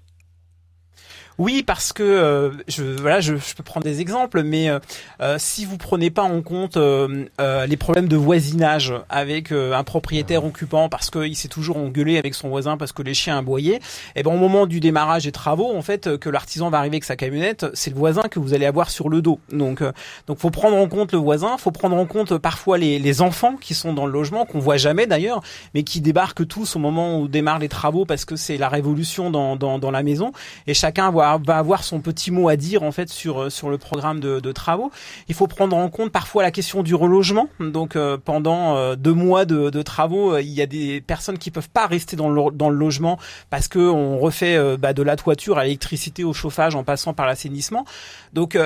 Oui, 1.37 1.61
parce 1.61 1.93
que 1.93 2.01
euh, 2.01 2.51
je, 2.67 2.83
voilà, 2.83 3.19
je, 3.19 3.33
peux 3.55 3.63
prendre 3.63 3.83
des 3.83 4.01
exemples, 4.01 4.41
mais 4.41 4.69
euh, 4.69 4.79
euh, 5.21 5.35
si 5.37 5.65
vous 5.65 5.77
prenez 5.77 6.09
pas 6.09 6.23
en 6.23 6.41
compte 6.41 6.77
les 6.77 7.77
problèmes 7.77 8.07
de 8.07 8.15
voisinage 8.15 8.93
avec 9.09 9.51
un 9.51 9.83
propriétaire 9.83 10.45
occupant 10.45 10.89
parce 10.89 11.09
qu'il 11.09 11.35
s'est 11.35 11.47
toujours 11.47 11.77
engueulé 11.77 12.17
avec 12.17 12.33
son 12.33 12.49
voisin 12.49 12.77
parce 12.77 12.91
que 12.91 13.01
les 13.01 13.13
chiens 13.13 13.37
aboyaient, 13.37 13.75
et 13.75 13.81
eh 14.17 14.23
ben 14.23 14.33
au 14.33 14.37
moment 14.37 14.65
du 14.65 14.79
démarrage 14.79 15.23
des 15.23 15.31
travaux, 15.31 15.75
en 15.75 15.81
fait, 15.81 16.17
que 16.17 16.29
l'artisan 16.29 16.69
va 16.69 16.79
arriver 16.79 16.95
avec 16.95 17.03
sa 17.03 17.15
camionnette, 17.15 17.65
c'est 17.73 17.91
le 17.91 17.97
voisin 17.97 18.23
que 18.23 18.39
vous 18.39 18.53
allez 18.53 18.65
avoir 18.65 18.89
sur 18.89 19.09
le 19.09 19.21
dos. 19.21 19.39
Donc, 19.51 19.83
donc 20.27 20.39
faut 20.39 20.49
prendre 20.49 20.77
en 20.77 20.87
compte 20.87 21.11
le 21.11 21.19
voisin, 21.19 21.57
faut 21.57 21.71
prendre 21.71 21.95
en 21.95 22.05
compte 22.05 22.37
parfois 22.37 22.77
les, 22.77 22.99
les 22.99 23.21
enfants 23.21 23.55
qui 23.59 23.73
sont 23.73 23.93
dans 23.93 24.05
le 24.05 24.11
logement 24.11 24.45
qu'on 24.45 24.59
voit 24.59 24.77
jamais 24.77 25.07
d'ailleurs, 25.07 25.41
mais 25.73 25.83
qui 25.83 26.01
débarquent 26.01 26.47
tous 26.47 26.75
au 26.75 26.79
moment 26.79 27.19
où 27.19 27.27
démarrent 27.27 27.59
les 27.59 27.69
travaux 27.69 28.05
parce 28.05 28.25
que 28.25 28.35
c'est 28.35 28.57
la 28.57 28.69
révolution 28.69 29.29
dans, 29.29 29.55
dans, 29.55 29.79
dans 29.79 29.91
la 29.91 30.03
maison 30.03 30.31
et 30.65 30.73
chacun 30.73 31.11
voit 31.11 31.26
va, 31.35 31.57
avoir 31.57 31.83
son 31.83 31.99
petit 31.99 32.31
mot 32.31 32.47
à 32.47 32.55
dire 32.55 32.83
en 32.83 32.91
fait 32.91 33.09
sur 33.09 33.41
euh, 33.41 33.49
sur 33.49 33.69
le 33.69 33.77
programme 33.77 34.19
de, 34.19 34.39
de 34.39 34.51
travaux. 34.51 34.91
Il 35.27 35.35
faut 35.35 35.47
prendre 35.47 35.75
en 35.75 35.89
compte 35.89 36.11
parfois 36.11 36.43
la 36.43 36.51
question 36.51 36.83
du 36.83 36.95
relogement. 36.95 37.49
Donc 37.59 37.95
euh, 37.95 38.17
pendant 38.23 38.77
euh, 38.77 38.95
deux 38.95 39.13
mois 39.13 39.45
de, 39.45 39.69
de, 39.69 39.81
travaux, 39.81 40.37
il 40.37 40.47
y 40.47 40.61
a 40.61 40.65
des 40.65 41.01
personnes 41.01 41.37
qui 41.37 41.51
peuvent 41.51 41.69
pas 41.69 41.87
rester 41.87 42.15
dans 42.15 42.29
le, 42.29 42.51
dans 42.51 42.69
le 42.69 42.77
logement 42.77 43.19
parce 43.49 43.67
que 43.67 43.79
on 43.79 44.19
refait 44.19 44.57
bah, 44.77 44.93
de 44.93 45.03
la 45.03 45.15
toiture 45.15 45.57
à 45.57 45.63
l'électricité, 45.63 46.23
au 46.23 46.33
chauffage, 46.33 46.75
en 46.75 46.83
passant 46.83 47.13
par 47.13 47.25
l'assainissement. 47.25 47.85
Donc 48.33 48.57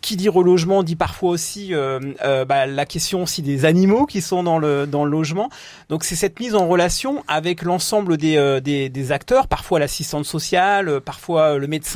qui 0.00 0.16
dit 0.16 0.28
relogement 0.28 0.82
dit 0.82 0.96
parfois 0.96 1.30
aussi 1.30 1.72
bah, 1.72 2.66
la 2.66 2.86
question 2.86 3.22
aussi 3.24 3.42
des 3.42 3.64
animaux 3.64 4.06
qui 4.06 4.20
sont 4.20 4.42
dans 4.42 4.58
le 4.58 4.86
dans 4.86 5.04
le 5.04 5.10
logement. 5.10 5.50
Donc 5.88 6.04
c'est 6.04 6.16
cette 6.16 6.38
mise 6.40 6.54
en 6.54 6.68
relation 6.68 7.24
avec 7.28 7.62
l'ensemble 7.62 8.16
des, 8.16 8.60
des, 8.62 8.88
des 8.88 9.12
acteurs, 9.12 9.48
parfois 9.48 9.78
l'assistante 9.80 10.24
sociale, 10.24 11.00
parfois 11.00 11.58
le 11.58 11.66
médecin 11.66 11.89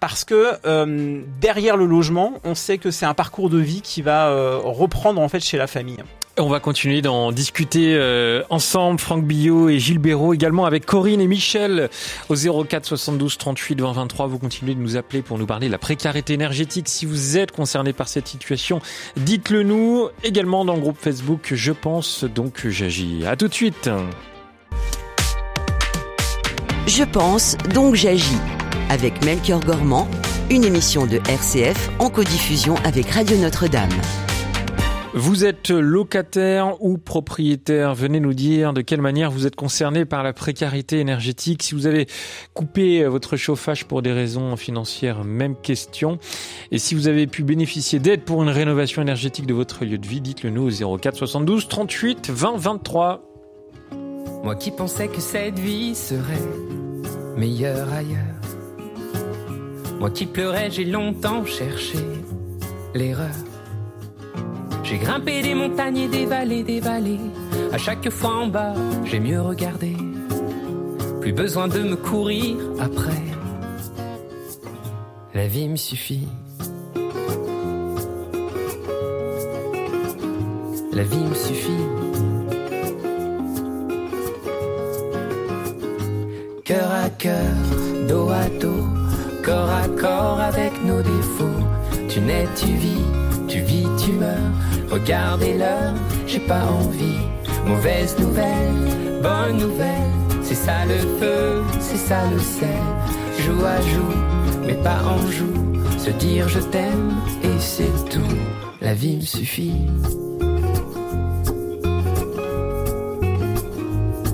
parce 0.00 0.24
que 0.24 0.52
euh, 0.66 1.22
derrière 1.40 1.76
le 1.76 1.86
logement, 1.86 2.34
on 2.44 2.54
sait 2.54 2.78
que 2.78 2.90
c'est 2.90 3.06
un 3.06 3.14
parcours 3.14 3.50
de 3.50 3.58
vie 3.58 3.80
qui 3.82 4.02
va 4.02 4.28
euh, 4.28 4.58
reprendre 4.62 5.20
en 5.20 5.28
fait 5.28 5.40
chez 5.40 5.56
la 5.56 5.66
famille. 5.66 5.98
On 6.38 6.50
va 6.50 6.60
continuer 6.60 7.00
d'en 7.00 7.32
discuter 7.32 7.94
euh, 7.94 8.42
ensemble, 8.50 9.00
Franck 9.00 9.24
Billot 9.24 9.70
et 9.70 9.78
Gilles 9.78 9.98
Béraud, 9.98 10.34
également 10.34 10.66
avec 10.66 10.84
Corinne 10.84 11.22
et 11.22 11.26
Michel 11.26 11.88
au 12.28 12.34
04 12.34 12.84
72 12.84 13.38
38 13.38 13.80
20 13.80 13.92
23. 13.92 14.26
Vous 14.26 14.38
continuez 14.38 14.74
de 14.74 14.80
nous 14.80 14.98
appeler 14.98 15.22
pour 15.22 15.38
nous 15.38 15.46
parler 15.46 15.68
de 15.68 15.72
la 15.72 15.78
précarité 15.78 16.34
énergétique. 16.34 16.90
Si 16.90 17.06
vous 17.06 17.38
êtes 17.38 17.52
concerné 17.52 17.94
par 17.94 18.08
cette 18.08 18.28
situation, 18.28 18.82
dites-le 19.16 19.62
nous. 19.62 20.08
Également 20.24 20.66
dans 20.66 20.74
le 20.74 20.80
groupe 20.80 20.98
Facebook, 21.00 21.52
je 21.54 21.72
pense 21.72 22.24
donc 22.24 22.66
j'agis. 22.68 23.24
À 23.26 23.36
tout 23.36 23.48
de 23.48 23.54
suite. 23.54 23.88
Je 26.86 27.02
pense 27.04 27.56
donc 27.72 27.94
j'agis 27.94 28.38
avec 28.90 29.24
Melchior 29.24 29.60
Gormand, 29.60 30.08
une 30.50 30.64
émission 30.64 31.06
de 31.06 31.16
RCF 31.28 31.90
en 31.98 32.10
codiffusion 32.10 32.76
avec 32.84 33.10
Radio 33.10 33.36
Notre-Dame. 33.36 33.90
Vous 35.18 35.46
êtes 35.46 35.70
locataire 35.70 36.76
ou 36.84 36.98
propriétaire 36.98 37.94
Venez 37.94 38.20
nous 38.20 38.34
dire 38.34 38.74
de 38.74 38.82
quelle 38.82 39.00
manière 39.00 39.30
vous 39.30 39.46
êtes 39.46 39.56
concerné 39.56 40.04
par 40.04 40.22
la 40.22 40.34
précarité 40.34 41.00
énergétique. 41.00 41.62
Si 41.62 41.74
vous 41.74 41.86
avez 41.86 42.06
coupé 42.52 43.02
votre 43.06 43.38
chauffage 43.38 43.86
pour 43.86 44.02
des 44.02 44.12
raisons 44.12 44.56
financières, 44.56 45.24
même 45.24 45.56
question. 45.56 46.18
Et 46.70 46.78
si 46.78 46.94
vous 46.94 47.08
avez 47.08 47.26
pu 47.26 47.44
bénéficier 47.44 47.98
d'aide 47.98 48.24
pour 48.24 48.42
une 48.42 48.50
rénovation 48.50 49.00
énergétique 49.00 49.46
de 49.46 49.54
votre 49.54 49.86
lieu 49.86 49.96
de 49.96 50.06
vie, 50.06 50.20
dites-le 50.20 50.50
nous 50.50 50.82
au 50.82 50.98
04 50.98 51.16
72 51.16 51.66
38 51.66 52.30
20 52.30 52.56
23. 52.58 53.22
Moi 54.44 54.54
qui 54.54 54.70
pensais 54.70 55.08
que 55.08 55.22
cette 55.22 55.58
vie 55.58 55.94
serait 55.94 56.36
meilleure 57.38 57.90
ailleurs. 57.90 58.35
Moi 59.98 60.10
qui 60.10 60.26
pleurais, 60.26 60.70
j'ai 60.70 60.84
longtemps 60.84 61.44
cherché 61.44 61.98
l'erreur. 62.94 63.34
J'ai 64.82 64.98
grimpé 64.98 65.42
des 65.42 65.54
montagnes 65.54 65.98
et 65.98 66.08
des 66.08 66.26
vallées, 66.26 66.62
des 66.62 66.80
vallées. 66.80 67.20
À 67.72 67.78
chaque 67.78 68.08
fois 68.10 68.36
en 68.36 68.46
bas, 68.46 68.74
j'ai 69.04 69.18
mieux 69.18 69.40
regardé. 69.40 69.96
Plus 71.20 71.32
besoin 71.32 71.66
de 71.66 71.80
me 71.80 71.96
courir 71.96 72.56
après. 72.78 73.22
La 75.34 75.46
vie 75.46 75.68
me 75.68 75.76
suffit. 75.76 76.28
La 80.92 81.02
vie 81.02 81.24
me 81.24 81.34
suffit. 81.34 81.84
Cœur 86.64 86.90
à 86.90 87.10
cœur, 87.10 87.54
dos 88.08 88.28
à 88.30 88.48
dos, 88.60 88.84
corps 89.46 89.70
à 89.70 89.88
corps 89.88 90.40
avec 90.40 90.72
nos 90.84 91.00
défauts. 91.00 91.62
Tu 92.08 92.20
nais, 92.20 92.48
tu 92.56 92.66
vis, 92.66 93.06
tu 93.46 93.60
vis, 93.60 93.86
tu 94.04 94.10
meurs. 94.10 94.52
Regardez 94.90 95.56
l'heure, 95.56 95.94
j'ai 96.26 96.40
pas 96.40 96.64
envie. 96.64 97.20
Mauvaise 97.64 98.18
nouvelle, 98.18 99.22
bonne 99.22 99.58
nouvelle. 99.58 100.10
C'est 100.42 100.56
ça 100.56 100.84
le 100.88 100.98
feu, 101.20 101.62
c'est 101.78 101.96
ça 102.08 102.28
le 102.32 102.40
sel. 102.40 102.86
Joue 103.38 103.64
à 103.64 103.80
joue, 103.92 104.16
mais 104.66 104.74
pas 104.74 105.00
en 105.04 105.30
joue. 105.30 105.62
Se 105.96 106.10
dire 106.10 106.48
je 106.48 106.58
t'aime 106.58 107.14
et 107.44 107.60
c'est 107.60 107.94
tout. 108.10 108.36
La 108.80 108.94
vie 108.94 109.16
me 109.16 109.22
suffit. 109.22 109.86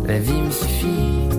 La 0.06 0.18
vie 0.18 0.42
me 0.42 0.50
suffit. 0.50 1.31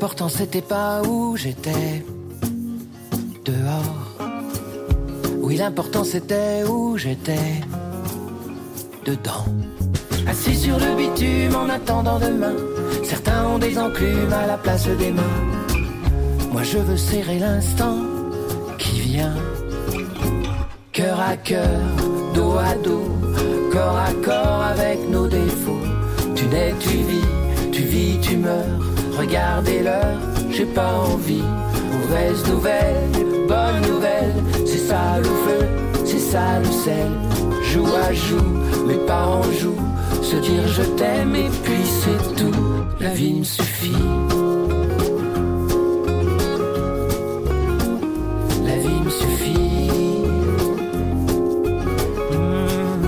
L'important 0.00 0.28
c'était 0.28 0.62
pas 0.62 1.02
où 1.02 1.36
j'étais 1.36 2.04
dehors. 3.44 4.30
Oui, 5.40 5.56
l'important 5.56 6.04
c'était 6.04 6.62
où 6.62 6.96
j'étais 6.96 7.64
dedans. 9.04 9.44
Assis 10.24 10.54
sur 10.54 10.78
le 10.78 10.94
bitume 10.94 11.56
en 11.56 11.68
attendant 11.68 12.20
demain. 12.20 12.54
Certains 13.02 13.44
ont 13.48 13.58
des 13.58 13.76
enclumes 13.76 14.32
à 14.32 14.46
la 14.46 14.56
place 14.56 14.86
des 14.86 15.10
mains. 15.10 15.36
Moi 16.52 16.62
je 16.62 16.78
veux 16.78 16.96
serrer 16.96 17.40
l'instant 17.40 17.98
qui 18.78 19.00
vient. 19.00 19.34
Cœur 20.92 21.18
à 21.20 21.36
cœur, 21.36 21.80
dos 22.34 22.52
à 22.52 22.76
dos, 22.84 23.08
corps 23.72 23.98
à 23.98 24.12
corps 24.24 24.62
avec 24.62 25.10
nos 25.10 25.26
défauts. 25.26 25.82
Tu 26.36 26.44
nais, 26.46 26.72
tu 26.78 26.98
vis, 26.98 27.72
tu 27.72 27.82
vis, 27.82 28.20
tu 28.20 28.36
meurs. 28.36 28.87
Regardez 29.18 29.82
l'heure, 29.82 30.16
j'ai 30.48 30.64
pas 30.64 30.92
envie. 30.92 31.42
Mauvaise 31.92 32.46
nouvelle, 32.48 33.10
bonne 33.48 33.80
nouvelle, 33.90 34.32
c'est 34.64 34.78
ça 34.78 35.18
le 35.18 35.24
feu, 35.24 35.66
c'est 36.04 36.20
ça 36.20 36.60
le 36.60 36.70
sel. 36.70 37.10
Joue 37.64 37.88
à 38.08 38.12
joue, 38.14 38.52
mais 38.86 38.98
pas 39.06 39.26
en 39.26 39.42
joue. 39.50 39.74
Se 40.22 40.36
dire 40.36 40.68
je 40.68 40.82
t'aime 40.82 41.34
et 41.34 41.50
puis 41.64 41.84
c'est 41.84 42.36
tout. 42.36 42.54
La 43.00 43.10
vie 43.10 43.40
me 43.40 43.44
suffit. 43.44 44.04
La 48.64 48.76
vie 48.76 49.00
me 49.04 49.10
suffit. 49.10 50.22
Mmh. 52.30 52.98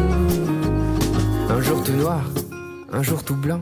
Un 1.50 1.60
jour 1.60 1.84
tout 1.84 1.92
noir, 1.92 2.22
un 2.92 3.02
jour 3.02 3.22
tout 3.22 3.36
blanc. 3.36 3.60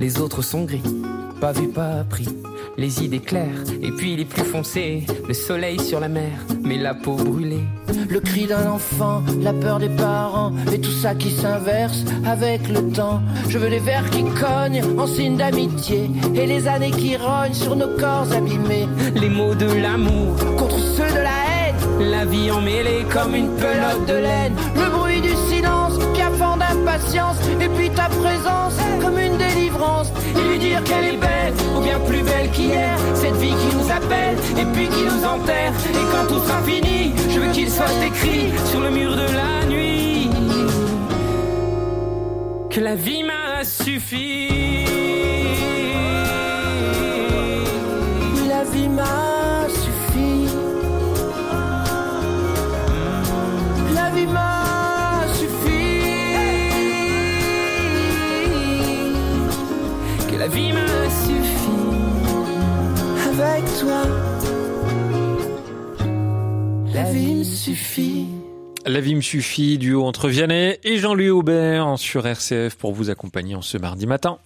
Les 0.00 0.18
autres 0.18 0.42
sont 0.42 0.64
gris, 0.64 0.82
pas 1.40 1.52
vu, 1.52 1.68
pas 1.68 2.00
appris 2.00 2.26
les 2.78 3.04
idées 3.04 3.20
claires, 3.20 3.64
et 3.82 3.90
puis 3.90 4.16
les 4.16 4.24
plus 4.24 4.42
foncés, 4.42 5.04
le 5.28 5.34
soleil 5.34 5.78
sur 5.78 6.00
la 6.00 6.08
mer, 6.08 6.32
mais 6.62 6.78
la 6.78 6.94
peau 6.94 7.14
brûlée. 7.14 7.64
Le 8.08 8.20
cri 8.20 8.46
d'un 8.46 8.70
enfant, 8.70 9.22
la 9.42 9.52
peur 9.52 9.78
des 9.78 9.90
parents, 9.90 10.52
et 10.72 10.80
tout 10.80 10.90
ça 10.90 11.14
qui 11.14 11.30
s'inverse 11.30 12.04
avec 12.24 12.66
le 12.68 12.90
temps. 12.90 13.20
Je 13.48 13.58
veux 13.58 13.68
les 13.68 13.80
vers 13.80 14.08
qui 14.08 14.24
cognent 14.24 14.82
en 14.98 15.06
signe 15.06 15.36
d'amitié, 15.36 16.10
et 16.34 16.46
les 16.46 16.66
années 16.66 16.90
qui 16.90 17.18
rognent 17.18 17.52
sur 17.52 17.76
nos 17.76 17.94
corps 17.98 18.32
abîmés. 18.32 18.88
Les 19.14 19.28
mots 19.28 19.54
de 19.54 19.66
l'amour 19.66 20.36
contre 20.56 20.78
ceux 20.78 21.10
de 21.10 21.22
la 21.22 21.38
haine, 21.50 22.10
la 22.10 22.24
vie 22.24 22.50
emmêlée 22.50 23.04
comme 23.12 23.34
une 23.34 23.50
pelote 23.56 24.06
de 24.08 24.14
laine. 24.14 24.54
Le 24.74 24.90
bruit 24.90 25.20
du 25.20 25.34
silence 25.50 25.98
qui 26.14 26.22
affond 26.22 26.56
d'impatience, 26.56 27.36
et 27.60 27.68
puis 27.68 27.90
ta 27.90 28.08
présence 28.08 28.76
comme 29.02 29.18
une 29.18 29.36
Et 30.36 30.48
lui 30.48 30.58
dire 30.58 30.82
qu'elle 30.84 31.14
est 31.14 31.16
belle, 31.16 31.54
ou 31.76 31.80
bien 31.80 31.98
plus 32.00 32.22
belle 32.22 32.50
qu'hier. 32.50 32.96
Cette 33.14 33.36
vie 33.36 33.54
qui 33.62 33.76
nous 33.76 33.90
appelle, 33.90 34.36
et 34.58 34.64
puis 34.72 34.88
qui 34.88 35.02
nous 35.04 35.24
enterre. 35.24 35.72
Et 35.90 36.06
quand 36.12 36.26
tout 36.32 36.42
sera 36.46 36.60
fini, 36.62 37.12
je 37.28 37.40
veux 37.40 37.52
qu'il 37.52 37.70
soit 37.70 37.86
écrit 38.04 38.50
sur 38.66 38.80
le 38.80 38.90
mur 38.90 39.12
de 39.12 39.28
la 39.40 39.66
nuit. 39.66 40.30
Que 42.70 42.80
la 42.80 42.94
vie 42.94 43.22
m'a 43.22 43.64
suffi. 43.64 44.59
La 66.92 67.10
vie 67.10 67.34
me 67.36 67.42
suffit. 67.44 68.26
La 68.84 69.00
vie 69.00 69.14
me 69.14 69.22
suffit, 69.22 69.78
duo 69.78 70.04
entre 70.04 70.28
Vianney 70.28 70.76
et 70.84 70.98
Jean-Louis 70.98 71.30
Aubert 71.30 71.98
sur 71.98 72.26
RCF 72.26 72.76
pour 72.76 72.92
vous 72.92 73.08
accompagner 73.08 73.54
en 73.54 73.62
ce 73.62 73.78
mardi 73.78 74.06
matin. 74.06 74.40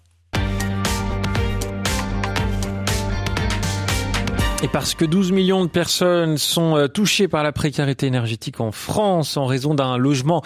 Et 4.64 4.68
parce 4.68 4.94
que 4.94 5.04
12 5.04 5.30
millions 5.32 5.62
de 5.62 5.68
personnes 5.68 6.38
sont 6.38 6.88
touchées 6.88 7.28
par 7.28 7.42
la 7.42 7.52
précarité 7.52 8.06
énergétique 8.06 8.60
en 8.60 8.72
France 8.72 9.36
en 9.36 9.44
raison 9.44 9.74
d'un 9.74 9.98
logement 9.98 10.42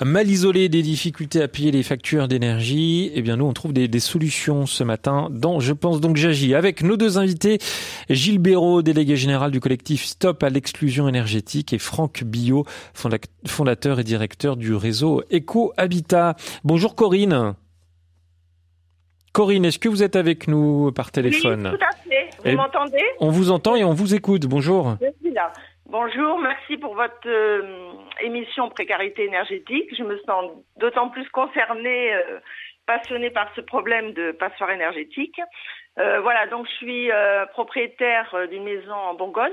mal 0.00 0.30
isolé, 0.30 0.68
des 0.68 0.82
difficultés 0.82 1.42
à 1.42 1.48
payer 1.48 1.72
les 1.72 1.82
factures 1.82 2.28
d'énergie, 2.28 3.10
eh 3.12 3.22
bien 3.22 3.34
nous 3.34 3.44
on 3.44 3.52
trouve 3.52 3.72
des, 3.72 3.88
des, 3.88 3.98
solutions 3.98 4.66
ce 4.66 4.84
matin 4.84 5.26
dans 5.32 5.58
Je 5.58 5.72
pense 5.72 6.00
donc 6.00 6.16
j'agis 6.16 6.54
avec 6.54 6.84
nos 6.84 6.96
deux 6.96 7.18
invités, 7.18 7.58
Gilles 8.08 8.38
Béraud, 8.38 8.82
délégué 8.82 9.16
général 9.16 9.50
du 9.50 9.58
collectif 9.58 10.04
Stop 10.04 10.44
à 10.44 10.48
l'exclusion 10.48 11.08
énergétique 11.08 11.72
et 11.72 11.78
Franck 11.78 12.22
Billot, 12.22 12.66
fondateur 12.94 13.98
et 13.98 14.04
directeur 14.04 14.56
du 14.56 14.76
réseau 14.76 15.24
Eco 15.32 15.72
Habitat. 15.76 16.36
Bonjour 16.62 16.94
Corinne. 16.94 17.56
Corinne, 19.36 19.66
est-ce 19.66 19.78
que 19.78 19.90
vous 19.90 20.02
êtes 20.02 20.16
avec 20.16 20.48
nous 20.48 20.92
par 20.92 21.12
téléphone 21.12 21.70
Oui, 21.70 21.78
tout 21.78 21.84
à 21.84 22.08
fait. 22.08 22.30
Vous 22.42 22.56
m'entendez 22.56 23.04
On 23.20 23.28
vous 23.28 23.50
entend 23.50 23.76
et 23.76 23.84
on 23.84 23.92
vous 23.92 24.14
écoute. 24.14 24.46
Bonjour. 24.46 24.96
Je 24.98 25.10
suis 25.20 25.34
là. 25.34 25.52
Bonjour, 25.84 26.38
merci 26.38 26.78
pour 26.78 26.94
votre 26.94 27.28
euh, 27.28 27.60
émission 28.22 28.70
Précarité 28.70 29.26
énergétique. 29.26 29.94
Je 29.94 30.04
me 30.04 30.16
sens 30.20 30.52
d'autant 30.78 31.10
plus 31.10 31.28
concernée, 31.28 32.14
euh, 32.14 32.38
passionnée 32.86 33.28
par 33.28 33.50
ce 33.54 33.60
problème 33.60 34.14
de 34.14 34.32
passoire 34.32 34.70
énergétique. 34.70 35.38
Euh, 35.98 36.20
voilà, 36.22 36.46
donc 36.46 36.66
je 36.66 36.72
suis 36.76 37.10
propriétaire 37.52 38.34
d'une 38.48 38.64
maison 38.64 38.94
en 38.94 39.12
Bourgogne. 39.12 39.52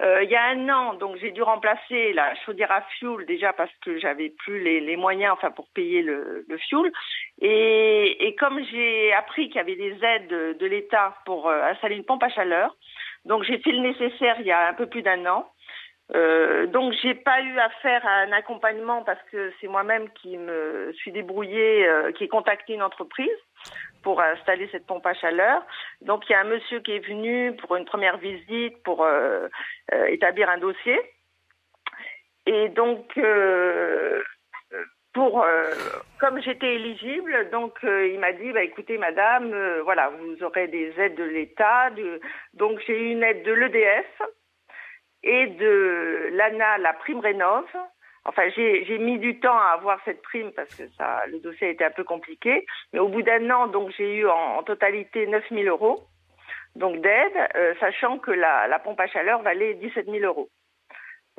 Il 0.00 0.28
y 0.28 0.34
a 0.34 0.46
un 0.46 0.68
an, 0.70 0.94
donc 0.94 1.16
j'ai 1.16 1.30
dû 1.30 1.42
remplacer 1.42 2.12
la 2.14 2.34
chaudière 2.44 2.72
à 2.72 2.82
fioul 2.82 3.24
déjà 3.26 3.52
parce 3.52 3.70
que 3.84 3.98
j'avais 3.98 4.30
plus 4.30 4.60
les, 4.60 4.96
moyens, 4.96 5.34
enfin 5.34 5.50
pour 5.50 5.68
payer 5.68 6.02
le, 6.02 6.44
fioul. 6.68 6.90
Et, 7.40 8.34
comme 8.38 8.60
j'ai 8.64 9.12
appris 9.12 9.48
qu'il 9.48 9.56
y 9.56 9.60
avait 9.60 9.76
des 9.76 9.96
aides 10.02 10.28
de, 10.28 10.56
de 10.58 10.66
l'État 10.66 11.16
pour 11.24 11.48
euh, 11.48 11.62
installer 11.62 11.96
une 11.96 12.04
pompe 12.04 12.24
à 12.24 12.28
chaleur, 12.28 12.76
donc 13.24 13.44
j'ai 13.44 13.58
fait 13.58 13.72
le 13.72 13.80
nécessaire 13.80 14.36
il 14.40 14.46
y 14.46 14.52
a 14.52 14.68
un 14.68 14.74
peu 14.74 14.86
plus 14.86 15.02
d'un 15.02 15.24
an. 15.26 15.48
Euh, 16.14 16.66
donc 16.66 16.92
j'ai 17.02 17.14
pas 17.14 17.40
eu 17.40 17.58
affaire 17.58 18.06
à 18.06 18.20
un 18.20 18.32
accompagnement 18.32 19.02
parce 19.04 19.22
que 19.32 19.52
c'est 19.60 19.68
moi-même 19.68 20.10
qui 20.10 20.36
me 20.36 20.92
suis 20.92 21.12
débrouillée, 21.12 21.88
euh, 21.88 22.12
qui 22.12 22.24
ai 22.24 22.28
contacté 22.28 22.74
une 22.74 22.82
entreprise 22.82 23.30
pour 24.04 24.20
installer 24.20 24.68
cette 24.70 24.86
pompe 24.86 25.06
à 25.06 25.14
chaleur. 25.14 25.66
Donc 26.02 26.28
il 26.28 26.32
y 26.32 26.36
a 26.36 26.40
un 26.40 26.44
monsieur 26.44 26.78
qui 26.80 26.92
est 26.92 27.06
venu 27.06 27.56
pour 27.56 27.74
une 27.74 27.86
première 27.86 28.18
visite 28.18 28.80
pour 28.84 29.04
établir 30.08 30.48
un 30.48 30.58
dossier. 30.58 31.00
Et 32.46 32.68
donc 32.68 33.18
pour 35.12 35.44
comme 36.20 36.40
j'étais 36.42 36.74
éligible, 36.74 37.48
donc 37.50 37.78
il 37.82 38.18
m'a 38.20 38.32
dit 38.32 38.52
bah 38.52 38.62
écoutez 38.62 38.98
madame, 38.98 39.52
voilà, 39.84 40.10
vous 40.10 40.44
aurez 40.44 40.68
des 40.68 40.92
aides 40.98 41.16
de 41.16 41.24
l'État, 41.24 41.90
donc 42.52 42.78
j'ai 42.86 42.98
eu 42.98 43.10
une 43.12 43.22
aide 43.22 43.42
de 43.42 43.52
l'EDF 43.52 44.22
et 45.22 45.46
de 45.46 46.28
l'ANA, 46.32 46.78
la 46.78 46.92
prime 46.92 47.20
rénov. 47.20 47.64
Enfin, 48.26 48.42
j'ai 48.56 48.98
mis 48.98 49.18
du 49.18 49.38
temps 49.38 49.56
à 49.56 49.74
avoir 49.74 49.98
cette 50.04 50.22
prime 50.22 50.50
parce 50.52 50.74
que 50.74 50.88
ça, 50.96 51.22
le 51.30 51.40
dossier 51.40 51.68
a 51.68 51.70
été 51.70 51.84
un 51.84 51.90
peu 51.90 52.04
compliqué. 52.04 52.66
Mais 52.92 52.98
au 52.98 53.08
bout 53.08 53.22
d'un 53.22 53.50
an, 53.50 53.66
donc 53.66 53.90
j'ai 53.96 54.16
eu 54.16 54.26
en, 54.26 54.62
totalité 54.62 55.26
9 55.26 55.44
000 55.50 55.62
euros 55.64 56.04
donc 56.74 57.00
d'aide, 57.02 57.32
euh, 57.54 57.74
sachant 57.78 58.18
que 58.18 58.32
la, 58.32 58.66
la, 58.66 58.80
pompe 58.80 58.98
à 58.98 59.06
chaleur 59.06 59.42
valait 59.42 59.74
17 59.74 60.06
000 60.06 60.24
euros. 60.24 60.48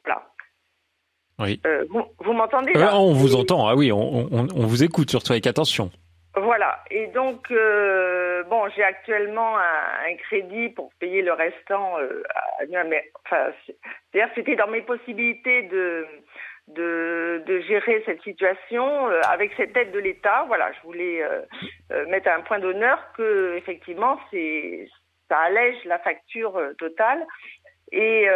Voilà. 0.05 0.23
Oui. 1.39 1.59
Euh, 1.65 1.83
vous, 1.89 2.03
vous 2.19 2.31
m'entendez 2.31 2.71
On 2.77 3.11
vous 3.11 3.35
entend. 3.35 3.67
Ah 3.67 3.75
oui, 3.75 3.91
on, 3.91 4.29
on, 4.31 4.47
on 4.55 4.65
vous 4.65 4.83
écoute 4.83 5.09
surtout 5.09 5.33
avec 5.33 5.45
attention. 5.47 5.91
Voilà. 6.37 6.79
Et 6.91 7.07
donc, 7.07 7.49
euh, 7.51 8.43
bon, 8.43 8.67
j'ai 8.75 8.83
actuellement 8.83 9.57
un, 9.57 10.11
un, 10.11 10.15
crédit 10.17 10.69
pour 10.69 10.91
payer 10.99 11.21
le 11.21 11.31
restant. 11.31 11.97
Euh, 11.99 12.23
à, 12.33 12.65
enfin, 13.25 13.51
c'est-à-dire, 13.65 14.33
c'était 14.35 14.55
dans 14.55 14.67
mes 14.67 14.81
possibilités 14.81 15.63
de, 15.63 16.05
de, 16.67 17.43
de 17.45 17.59
gérer 17.61 18.01
cette 18.05 18.21
situation 18.23 19.07
euh, 19.09 19.21
avec 19.29 19.51
cette 19.55 19.75
aide 19.77 19.91
de 19.91 19.99
l'État. 19.99 20.45
Voilà, 20.47 20.71
je 20.73 20.87
voulais 20.87 21.23
euh, 21.23 21.41
euh, 21.91 22.05
mettre 22.07 22.29
un 22.29 22.41
point 22.41 22.59
d'honneur 22.59 22.99
que 23.15 23.55
effectivement, 23.55 24.19
c'est 24.31 24.87
ça 25.29 25.37
allège 25.39 25.83
la 25.85 25.99
facture 25.99 26.61
totale 26.77 27.25
et 27.91 28.27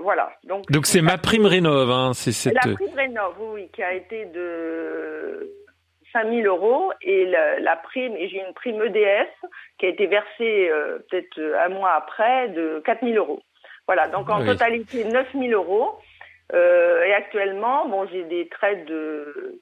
voilà. 0.00 0.32
Donc, 0.42 0.66
donc 0.70 0.86
c'est 0.86 1.00
ma 1.00 1.16
prime 1.16 1.46
rénov. 1.46 1.90
Hein, 1.90 2.12
c'est 2.12 2.32
cette... 2.32 2.54
La 2.54 2.74
prime 2.74 2.94
rénov, 2.94 3.34
oui, 3.38 3.68
qui 3.72 3.84
a 3.84 3.92
été 3.92 4.24
de 4.26 5.48
5 6.12 6.28
000 6.28 6.46
euros 6.46 6.92
et 7.02 7.26
la, 7.26 7.60
la 7.60 7.76
prime, 7.76 8.16
et 8.16 8.28
j'ai 8.28 8.38
une 8.38 8.54
prime 8.54 8.82
EDF 8.82 9.28
qui 9.78 9.86
a 9.86 9.88
été 9.90 10.06
versée 10.06 10.68
euh, 10.70 10.98
peut-être 11.08 11.38
un 11.60 11.68
mois 11.68 11.92
après 11.92 12.48
de 12.48 12.82
4 12.84 13.04
000 13.04 13.16
euros. 13.16 13.42
Voilà, 13.86 14.08
donc 14.08 14.28
en 14.28 14.40
oui. 14.40 14.46
totalité 14.46 15.04
9 15.04 15.28
000 15.32 15.46
euros. 15.52 15.98
Euh, 16.52 17.02
et 17.04 17.12
actuellement, 17.12 17.88
bon, 17.88 18.06
j'ai 18.06 18.24
des 18.24 18.48
traits 18.48 18.86
de, 18.86 19.60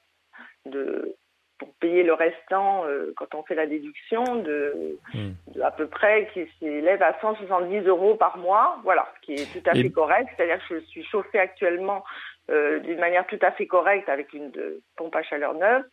de 0.65 1.15
pour 1.57 1.73
payer 1.75 2.03
le 2.03 2.13
restant 2.13 2.85
euh, 2.85 3.13
quand 3.15 3.33
on 3.33 3.43
fait 3.43 3.55
la 3.55 3.65
déduction 3.65 4.23
de, 4.35 4.97
mmh. 5.13 5.29
de 5.55 5.61
à 5.61 5.71
peu 5.71 5.87
près 5.87 6.29
qui 6.33 6.45
s'élève 6.59 7.01
à 7.01 7.17
170 7.21 7.87
euros 7.87 8.15
par 8.15 8.37
mois, 8.37 8.79
voilà, 8.83 9.07
ce 9.15 9.25
qui 9.25 9.33
est 9.33 9.51
tout 9.53 9.69
à 9.69 9.75
et... 9.75 9.83
fait 9.83 9.89
correct. 9.89 10.29
C'est-à-dire 10.35 10.59
que 10.67 10.79
je 10.79 10.85
suis 10.85 11.03
chauffée 11.05 11.39
actuellement 11.39 12.03
euh, 12.51 12.79
d'une 12.79 12.99
manière 12.99 13.25
tout 13.27 13.39
à 13.41 13.51
fait 13.51 13.67
correcte 13.67 14.09
avec 14.09 14.33
une 14.33 14.51
de, 14.51 14.81
pompe 14.97 15.15
à 15.15 15.23
chaleur 15.23 15.53
neuve. 15.53 15.83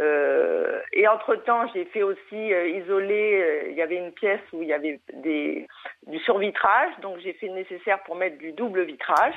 Euh, 0.00 0.80
et 0.94 1.06
entre-temps, 1.06 1.66
j'ai 1.74 1.84
fait 1.86 2.02
aussi 2.02 2.52
euh, 2.52 2.68
isoler, 2.68 3.42
euh, 3.42 3.70
il 3.70 3.76
y 3.76 3.82
avait 3.82 3.96
une 3.96 4.12
pièce 4.12 4.40
où 4.52 4.62
il 4.62 4.68
y 4.68 4.72
avait 4.72 4.98
des, 5.12 5.66
du 6.06 6.18
survitrage, 6.20 6.90
donc 7.02 7.18
j'ai 7.18 7.34
fait 7.34 7.48
le 7.48 7.54
nécessaire 7.54 8.02
pour 8.04 8.16
mettre 8.16 8.38
du 8.38 8.52
double 8.52 8.84
vitrage, 8.84 9.34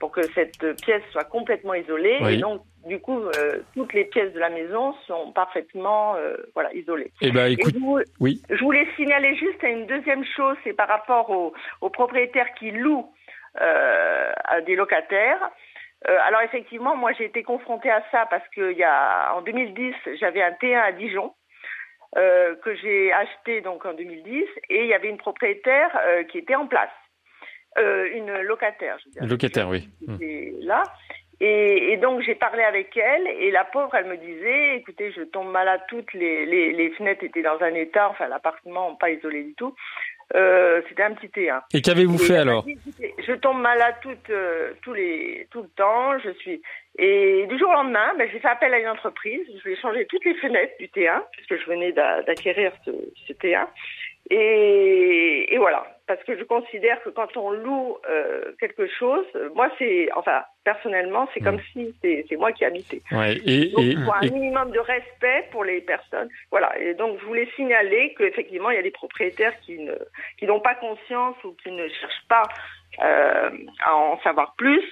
pour 0.00 0.10
que 0.10 0.22
cette 0.32 0.76
pièce 0.80 1.02
soit 1.12 1.24
complètement 1.24 1.74
isolée. 1.74 2.18
Oui. 2.22 2.34
Et 2.34 2.36
donc, 2.38 2.62
du 2.86 2.98
coup, 3.00 3.20
euh, 3.20 3.58
toutes 3.74 3.92
les 3.92 4.06
pièces 4.06 4.32
de 4.32 4.38
la 4.38 4.48
maison 4.48 4.94
sont 5.06 5.32
parfaitement 5.32 6.16
voilà, 6.54 6.72
isolées. 6.72 7.12
Eh 7.20 7.30
ben, 7.30 7.52
écoute, 7.52 7.74
et 7.74 7.78
vous, 7.78 7.98
oui. 8.18 8.40
Je 8.48 8.64
voulais 8.64 8.86
signaler 8.96 9.34
juste 9.34 9.62
à 9.62 9.68
une 9.68 9.86
deuxième 9.86 10.24
chose, 10.24 10.56
c'est 10.64 10.72
par 10.72 10.88
rapport 10.88 11.28
aux, 11.28 11.52
aux 11.82 11.90
propriétaires 11.90 12.54
qui 12.58 12.70
louent 12.70 13.12
à 13.56 14.60
des 14.62 14.76
locataires. 14.76 15.50
Euh, 16.06 16.16
alors 16.26 16.42
effectivement, 16.42 16.94
moi 16.94 17.12
j'ai 17.12 17.24
été 17.24 17.42
confrontée 17.42 17.90
à 17.90 18.04
ça 18.12 18.26
parce 18.26 18.46
que 18.54 18.70
il 18.70 18.78
y 18.78 18.84
a 18.84 19.34
en 19.34 19.42
2010 19.42 19.94
j'avais 20.20 20.42
un 20.42 20.52
T1 20.52 20.78
à 20.78 20.92
Dijon 20.92 21.34
euh, 22.16 22.54
que 22.64 22.74
j'ai 22.76 23.12
acheté 23.12 23.60
donc 23.60 23.84
en 23.84 23.92
2010 23.92 24.44
et 24.70 24.82
il 24.84 24.86
y 24.86 24.94
avait 24.94 25.10
une 25.10 25.18
propriétaire 25.18 25.90
euh, 26.06 26.24
qui 26.24 26.38
était 26.38 26.54
en 26.54 26.66
place, 26.66 26.88
euh, 27.78 28.08
une 28.14 28.32
locataire. 28.42 28.96
Je 29.00 29.04
veux 29.04 29.12
dire, 29.12 29.22
une 29.24 29.28
locataire, 29.28 29.68
oui. 29.68 29.88
Là. 30.62 30.84
Et, 31.40 31.92
et, 31.92 31.96
donc 31.98 32.22
j'ai 32.22 32.34
parlé 32.34 32.62
avec 32.62 32.96
elle 32.96 33.26
et 33.28 33.50
la 33.52 33.64
pauvre 33.64 33.94
elle 33.94 34.06
me 34.06 34.16
disait 34.16 34.76
écoutez 34.76 35.12
je 35.12 35.22
tombe 35.22 35.48
malade 35.52 35.82
toutes 35.88 36.12
les, 36.12 36.44
les, 36.46 36.72
les 36.72 36.90
fenêtres 36.90 37.22
étaient 37.22 37.42
dans 37.42 37.60
un 37.60 37.74
état 37.74 38.08
enfin 38.08 38.26
l'appartement 38.26 38.96
pas 38.96 39.10
isolé 39.10 39.44
du 39.44 39.54
tout 39.54 39.72
euh, 40.36 40.82
c'était 40.88 41.02
un 41.02 41.14
petit 41.14 41.28
T1. 41.28 41.62
Et 41.72 41.80
qu'avez-vous 41.80 42.18
fait 42.18 42.36
alors 42.36 42.62
dit, 42.64 42.76
Je 43.26 43.32
tombe 43.32 43.60
malade 43.60 43.94
tout, 44.02 44.16
euh, 44.30 44.72
tous 44.82 44.92
les, 44.92 45.46
tout 45.50 45.62
le 45.62 45.68
temps. 45.68 46.18
Je 46.18 46.30
suis 46.40 46.60
et 46.98 47.46
du 47.46 47.56
jour 47.56 47.68
au 47.70 47.74
lendemain, 47.74 48.12
ben, 48.18 48.28
j'ai 48.32 48.40
fait 48.40 48.48
appel 48.48 48.74
à 48.74 48.80
une 48.80 48.88
entreprise. 48.88 49.46
Je 49.64 49.68
vais 49.68 49.76
changer 49.76 50.04
toutes 50.06 50.24
les 50.24 50.34
fenêtres 50.34 50.74
du 50.80 50.86
T1 50.88 51.22
puisque 51.32 51.62
je 51.62 51.70
venais 51.70 51.92
d'acquérir 51.92 52.72
ce, 52.84 52.90
ce, 53.26 53.32
T1. 53.32 53.66
Et, 54.30 55.54
et, 55.54 55.58
voilà, 55.58 55.86
parce 56.06 56.22
que 56.24 56.36
je 56.38 56.44
considère 56.44 57.02
que 57.02 57.08
quand 57.08 57.36
on 57.36 57.50
loue 57.50 57.96
euh, 58.08 58.52
quelque 58.60 58.86
chose, 58.86 59.24
moi 59.54 59.70
c'est, 59.78 60.10
enfin 60.14 60.42
personnellement, 60.64 61.28
c'est 61.32 61.40
mmh. 61.40 61.44
comme 61.44 61.60
si 61.72 61.94
c'est 62.02 62.36
moi 62.36 62.52
qui 62.52 62.64
habitais. 62.66 63.00
Ouais, 63.10 63.38
et, 63.46 63.70
donc, 63.70 63.84
et, 63.84 63.96
faut 63.96 64.12
un 64.12 64.30
minimum 64.30 64.70
de 64.70 64.80
respect 64.80 65.48
pour 65.50 65.64
les 65.64 65.80
personnes. 65.80 66.28
Voilà, 66.50 66.78
et 66.78 66.92
donc 66.94 67.18
je 67.20 67.24
voulais 67.24 67.48
signaler 67.56 68.14
qu'effectivement 68.18 68.70
il 68.70 68.76
y 68.76 68.80
a 68.80 68.82
des 68.82 68.90
propriétaires 68.90 69.58
qui 69.60 69.78
ne 69.78 69.94
qui 70.38 70.44
n'ont 70.46 70.60
pas 70.60 70.74
conscience 70.74 71.36
ou 71.44 71.54
qui 71.62 71.70
ne 71.70 71.88
cherchent 71.88 72.26
pas 72.28 72.42
euh, 73.02 73.50
à 73.84 73.96
en 73.96 74.20
savoir 74.20 74.54
plus. 74.56 74.84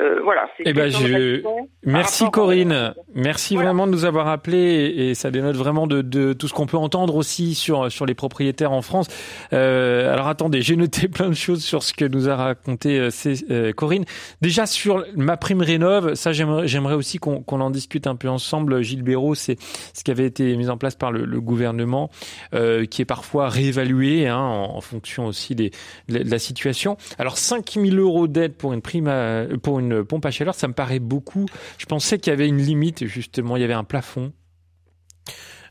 Euh, 0.00 0.20
voilà. 0.24 0.48
Eh 0.64 0.72
ben, 0.72 0.90
je... 0.90 1.42
Merci 1.84 2.28
Corinne. 2.30 2.94
Merci 3.14 3.54
voilà. 3.54 3.70
vraiment 3.70 3.86
de 3.86 3.92
nous 3.92 4.04
avoir 4.04 4.28
appelé 4.28 4.92
et, 4.96 5.14
ça 5.14 5.30
dénote 5.30 5.56
vraiment 5.56 5.86
de, 5.86 6.02
de 6.02 6.32
tout 6.32 6.48
ce 6.48 6.54
qu'on 6.54 6.66
peut 6.66 6.76
entendre 6.76 7.14
aussi 7.14 7.54
sur 7.54 7.92
sur 7.92 8.04
les 8.04 8.14
propriétaires 8.14 8.72
en 8.72 8.82
France. 8.82 9.06
Euh, 9.52 10.12
alors 10.12 10.26
attendez, 10.26 10.62
j'ai 10.62 10.76
noté 10.76 11.08
plein 11.14 11.28
de 11.28 11.34
choses 11.34 11.62
sur 11.62 11.82
ce 11.82 11.92
que 11.92 12.04
nous 12.04 12.28
a 12.28 12.34
raconté 12.34 12.98
euh, 12.98 13.10
euh 13.50 13.72
Corinne. 13.72 14.04
Déjà 14.40 14.66
sur 14.66 15.04
ma 15.14 15.36
prime 15.36 15.62
rénov, 15.62 16.14
ça 16.14 16.32
j'aimerais 16.32 16.94
aussi 16.94 17.18
qu'on 17.18 17.42
qu 17.42 17.54
en 17.54 17.70
discute 17.70 18.06
un 18.06 18.16
peu 18.16 18.28
ensemble. 18.28 18.82
Gilles 18.82 19.02
Béraud, 19.02 19.34
c'est 19.34 19.56
ce 19.92 20.02
qui 20.02 20.10
avait 20.10 20.26
été 20.26 20.56
mis 20.56 20.70
en 20.70 20.76
place 20.76 20.96
par 20.96 21.12
le, 21.12 21.24
le 21.24 21.40
gouvernement, 21.40 22.10
qui 22.52 23.02
est 23.02 23.06
parfois 23.06 23.48
réévalué 23.48 24.26
hein, 24.26 24.38
en, 24.38 24.76
en, 24.76 24.80
fonction 24.80 25.26
aussi 25.26 25.54
des, 25.54 25.70
de 26.08 26.28
la 26.28 26.38
situation. 26.38 26.96
Alors 27.18 27.38
5000 27.38 27.98
euros 27.98 28.26
d'aide 28.26 28.54
pour 28.54 28.72
une 28.72 28.82
prime 28.82 29.08
à, 29.08 29.44
pour 29.62 29.78
une 29.78 29.83
une 29.84 30.04
pompe 30.04 30.26
à 30.26 30.30
chaleur, 30.30 30.54
ça 30.54 30.68
me 30.68 30.74
paraît 30.74 30.98
beaucoup. 30.98 31.46
Je 31.78 31.86
pensais 31.86 32.18
qu'il 32.18 32.30
y 32.30 32.34
avait 32.34 32.48
une 32.48 32.60
limite, 32.60 33.06
justement, 33.06 33.56
il 33.56 33.60
y 33.60 33.64
avait 33.64 33.72
un 33.74 33.84
plafond. 33.84 34.32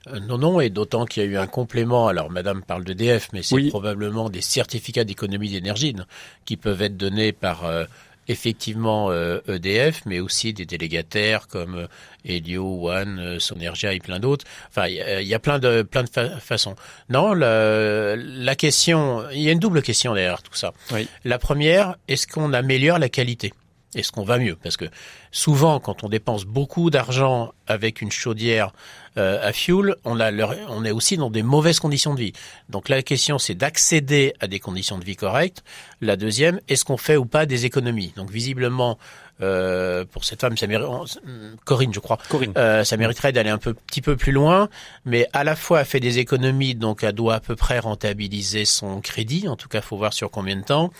Euh, 0.07 0.19
non, 0.19 0.37
non, 0.37 0.59
et 0.59 0.69
d'autant 0.69 1.05
qu'il 1.05 1.23
y 1.23 1.25
a 1.25 1.29
eu 1.29 1.37
un 1.37 1.47
complément. 1.47 2.07
Alors, 2.07 2.29
Madame 2.29 2.61
parle 2.61 2.83
d'EDF, 2.83 3.29
mais 3.33 3.41
c'est 3.41 3.55
oui. 3.55 3.69
probablement 3.69 4.29
des 4.29 4.41
certificats 4.41 5.03
d'économie 5.03 5.49
d'énergie 5.49 5.95
qui 6.45 6.57
peuvent 6.57 6.81
être 6.81 6.97
donnés 6.97 7.31
par 7.31 7.65
euh, 7.65 7.85
effectivement 8.27 9.11
euh, 9.11 9.39
EDF, 9.47 10.01
mais 10.05 10.19
aussi 10.19 10.53
des 10.53 10.65
délégataires 10.65 11.47
comme 11.47 11.75
euh, 11.75 11.87
Elio, 12.25 12.89
One, 12.89 13.39
Sonergia 13.39 13.93
et 13.93 13.99
plein 13.99 14.19
d'autres. 14.19 14.45
Enfin, 14.69 14.87
il 14.87 14.95
y, 15.21 15.27
y, 15.27 15.33
a 15.33 15.39
plein 15.39 15.59
de 15.59 15.83
plein 15.83 16.03
de 16.03 16.09
fa 16.09 16.37
façons. 16.39 16.75
Non, 17.09 17.33
la, 17.33 18.17
la 18.17 18.55
question, 18.55 19.23
il 19.31 19.41
y 19.41 19.49
a 19.49 19.53
une 19.53 19.59
double 19.59 19.81
question 19.81 20.13
derrière 20.13 20.41
tout 20.41 20.55
ça. 20.55 20.73
Oui. 20.91 21.07
La 21.23 21.39
première, 21.39 21.95
est-ce 22.09 22.27
qu'on 22.27 22.51
améliore 22.51 22.99
la 22.99 23.09
qualité? 23.09 23.53
Est-ce 23.95 24.11
qu'on 24.11 24.23
va 24.23 24.37
mieux? 24.37 24.55
Parce 24.55 24.77
que 24.77 24.85
souvent, 25.31 25.79
quand 25.79 26.03
on 26.03 26.09
dépense 26.09 26.45
beaucoup 26.45 26.89
d'argent 26.89 27.53
avec 27.67 28.01
une 28.01 28.11
chaudière 28.11 28.73
euh, 29.17 29.47
à 29.47 29.53
fuel, 29.53 29.95
on, 30.05 30.19
on 30.19 30.85
est 30.85 30.91
aussi 30.91 31.17
dans 31.17 31.29
des 31.29 31.43
mauvaises 31.43 31.79
conditions 31.79 32.13
de 32.13 32.19
vie. 32.19 32.33
Donc 32.69 32.89
la 32.89 33.03
question, 33.03 33.37
c'est 33.37 33.55
d'accéder 33.55 34.33
à 34.39 34.47
des 34.47 34.59
conditions 34.59 34.97
de 34.97 35.05
vie 35.05 35.15
correctes. 35.15 35.63
La 36.01 36.15
deuxième, 36.15 36.59
est-ce 36.67 36.83
qu'on 36.85 36.97
fait 36.97 37.17
ou 37.17 37.25
pas 37.25 37.45
des 37.45 37.65
économies? 37.65 38.13
Donc 38.15 38.31
visiblement, 38.31 38.97
euh, 39.41 40.05
pour 40.05 40.25
cette 40.25 40.41
femme, 40.41 40.57
ça 40.57 40.67
mérite, 40.67 40.87
Corinne, 41.65 41.93
je 41.93 41.99
crois, 41.99 42.17
Corinne. 42.29 42.53
Euh, 42.57 42.83
ça 42.83 42.97
mériterait 42.97 43.31
d'aller 43.31 43.49
un 43.49 43.57
peu, 43.57 43.73
petit 43.73 44.01
peu 44.01 44.15
plus 44.15 44.31
loin, 44.31 44.69
mais 45.05 45.27
à 45.33 45.43
la 45.43 45.55
fois 45.55 45.81
elle 45.81 45.85
fait 45.85 45.99
des 45.99 46.19
économies, 46.19 46.75
donc 46.75 47.03
elle 47.03 47.13
doit 47.13 47.35
à 47.35 47.39
peu 47.39 47.55
près 47.55 47.79
rentabiliser 47.79 48.65
son 48.65 49.01
crédit, 49.01 49.47
en 49.47 49.55
tout 49.55 49.69
cas, 49.69 49.81
faut 49.81 49.97
voir 49.97 50.13
sur 50.13 50.29
combien 50.29 50.55
de 50.55 50.63
temps, 50.63 50.91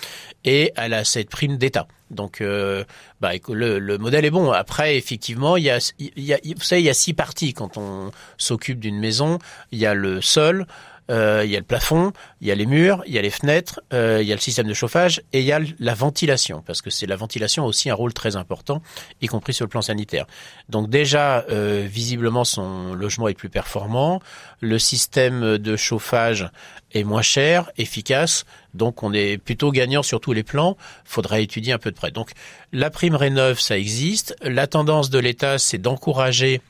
et 0.46 0.74
elle 0.76 0.94
a 0.94 1.04
cette 1.04 1.30
prime 1.30 1.58
d'État. 1.58 1.88
Donc, 2.10 2.42
euh, 2.42 2.84
bah, 3.22 3.32
le, 3.50 3.80
le, 3.80 3.98
modèle 3.98 4.26
est 4.26 4.30
bon. 4.30 4.52
Après, 4.52 4.98
effectivement, 4.98 5.58
il 5.58 5.64
y 5.64 5.72
a, 5.72 5.94
il 6.00 6.24
y 6.24 6.34
a, 6.34 6.38
vous 6.44 6.64
savez, 6.64 6.82
il 6.82 6.86
y 6.86 6.90
a 6.90 6.94
six 6.94 7.14
parties 7.14 7.54
quand 7.54 7.78
on 7.78 8.12
s'occupe 8.38 8.80
d'une 8.80 9.00
maison. 9.00 9.40
Il 9.72 9.80
y 9.80 9.86
a 9.88 9.96
le 9.96 10.22
sol, 10.22 10.68
euh, 11.12 11.42
il 11.44 11.52
y 11.52 11.56
a 11.56 11.60
le 11.60 11.66
plafond, 11.66 12.14
il 12.44 12.48
y 12.48 12.52
a 12.52 12.56
les 12.56 12.66
murs, 12.66 13.02
il 13.08 13.14
y 13.14 13.18
a 13.18 13.22
les 13.22 13.30
fenêtres, 13.30 13.80
euh, 13.94 14.20
il 14.22 14.28
y 14.28 14.34
a 14.34 14.36
le 14.36 14.42
système 14.42 14.68
de 14.68 14.74
chauffage 14.74 15.22
et 15.32 15.40
il 15.40 15.46
y 15.46 15.54
a 15.54 15.62
la 15.80 15.94
ventilation, 15.94 16.62
parce 16.62 16.82
que 16.82 16.90
c'est 16.90 17.06
la 17.06 17.16
ventilation 17.16 17.64
a 17.64 17.68
aussi 17.68 17.90
un 17.90 17.94
rôle 17.94 18.14
très 18.14 18.36
important, 18.36 18.82
y 19.22 19.28
compris 19.28 19.54
sur 19.54 19.64
le 19.64 19.70
plan 19.70 19.82
sanitaire. 19.82 20.26
Donc 20.68 20.90
déjà, 20.90 21.46
euh, 21.50 21.88
visiblement, 21.90 22.44
son 22.44 22.96
logement 22.96 23.30
est 23.30 23.34
plus 23.34 23.48
performant, 23.48 24.22
le 24.60 24.78
système 24.78 25.58
de 25.58 25.76
chauffage 25.78 26.50
est 26.92 27.06
moins 27.06 27.22
cher, 27.22 27.72
efficace, 27.78 28.44
donc 28.74 29.04
on 29.04 29.14
est 29.14 29.38
plutôt 29.38 29.72
gagnant 29.72 30.04
sur 30.04 30.20
tous 30.20 30.34
les 30.34 30.44
plans. 30.44 30.76
Faudrait 31.06 31.44
étudier 31.44 31.74
un 31.74 31.78
peu 31.78 31.92
de 31.92 31.96
près. 31.96 32.12
Donc 32.12 32.32
la 32.72 32.90
prime 32.90 33.16
rénov, 33.16 33.60
ça 33.60 33.78
existe. 33.78 34.36
La 34.42 34.68
tendance 34.68 35.10
de 35.10 35.20
l'État, 35.20 35.60
c'est 35.60 35.78
d'encourager 35.78 36.62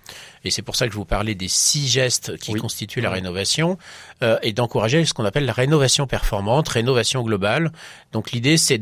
et 0.43 0.51
c'est 0.51 0.61
pour 0.61 0.75
ça 0.75 0.87
que 0.87 0.91
je 0.91 0.97
vous 0.97 1.05
parlais 1.05 1.35
des 1.35 1.47
six 1.47 1.87
gestes 1.87 2.37
qui 2.37 2.53
constituent 2.53 3.01
la 3.01 3.09
rénovation, 3.09 3.77
euh, 4.21 4.37
et 4.41 4.53
d'encourager 4.53 5.03
ce 5.05 5.13
qu'on 5.13 5.25
appelle 5.25 5.45
la 5.45 5.53
rénovation 5.63 6.07
performante, 6.07 6.67
rénovation 6.67 7.23
globale. 7.23 7.71
Donc 8.11 8.31
l'idée, 8.31 8.57
c'est 8.57 8.79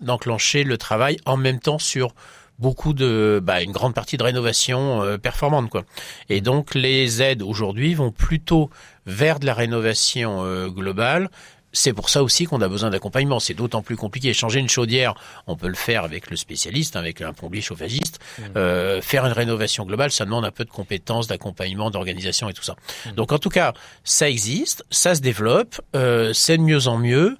d'enclencher 0.00 0.64
le 0.64 0.78
travail 0.78 1.18
en 1.26 1.36
même 1.36 1.60
temps 1.60 1.78
sur 1.78 2.14
beaucoup 2.58 2.94
de 2.94 3.40
bah, 3.42 3.62
une 3.62 3.72
grande 3.72 3.94
partie 3.94 4.16
de 4.16 4.22
rénovation 4.22 5.02
euh, 5.02 5.18
performante 5.18 5.68
quoi. 5.68 5.82
Et 6.28 6.40
donc 6.40 6.74
les 6.74 7.20
aides 7.20 7.42
aujourd'hui 7.42 7.94
vont 7.94 8.12
plutôt 8.12 8.70
vers 9.06 9.40
de 9.40 9.46
la 9.46 9.54
rénovation 9.54 10.44
euh, 10.44 10.68
globale, 10.68 11.30
c'est 11.74 11.92
pour 11.92 12.08
ça 12.08 12.22
aussi 12.22 12.46
qu'on 12.46 12.62
a 12.62 12.68
besoin 12.68 12.88
d'accompagnement. 12.88 13.40
C'est 13.40 13.52
d'autant 13.52 13.82
plus 13.82 13.96
compliqué. 13.96 14.32
Changer 14.32 14.60
une 14.60 14.68
chaudière, 14.68 15.14
on 15.46 15.56
peut 15.56 15.68
le 15.68 15.74
faire 15.74 16.04
avec 16.04 16.30
le 16.30 16.36
spécialiste, 16.36 16.96
avec 16.96 17.20
un 17.20 17.32
plombier 17.32 17.60
chauffagiste. 17.60 18.20
Mmh. 18.38 18.42
Euh, 18.56 19.02
faire 19.02 19.26
une 19.26 19.32
rénovation 19.32 19.84
globale, 19.84 20.10
ça 20.10 20.24
demande 20.24 20.44
un 20.44 20.50
peu 20.50 20.64
de 20.64 20.70
compétences, 20.70 21.26
d'accompagnement, 21.26 21.90
d'organisation 21.90 22.48
et 22.48 22.54
tout 22.54 22.62
ça. 22.62 22.76
Mmh. 23.06 23.10
Donc 23.12 23.32
en 23.32 23.38
tout 23.38 23.50
cas, 23.50 23.74
ça 24.04 24.30
existe, 24.30 24.84
ça 24.90 25.14
se 25.14 25.20
développe, 25.20 25.80
euh, 25.96 26.32
c'est 26.32 26.56
de 26.56 26.62
mieux 26.62 26.86
en 26.86 26.96
mieux. 26.96 27.36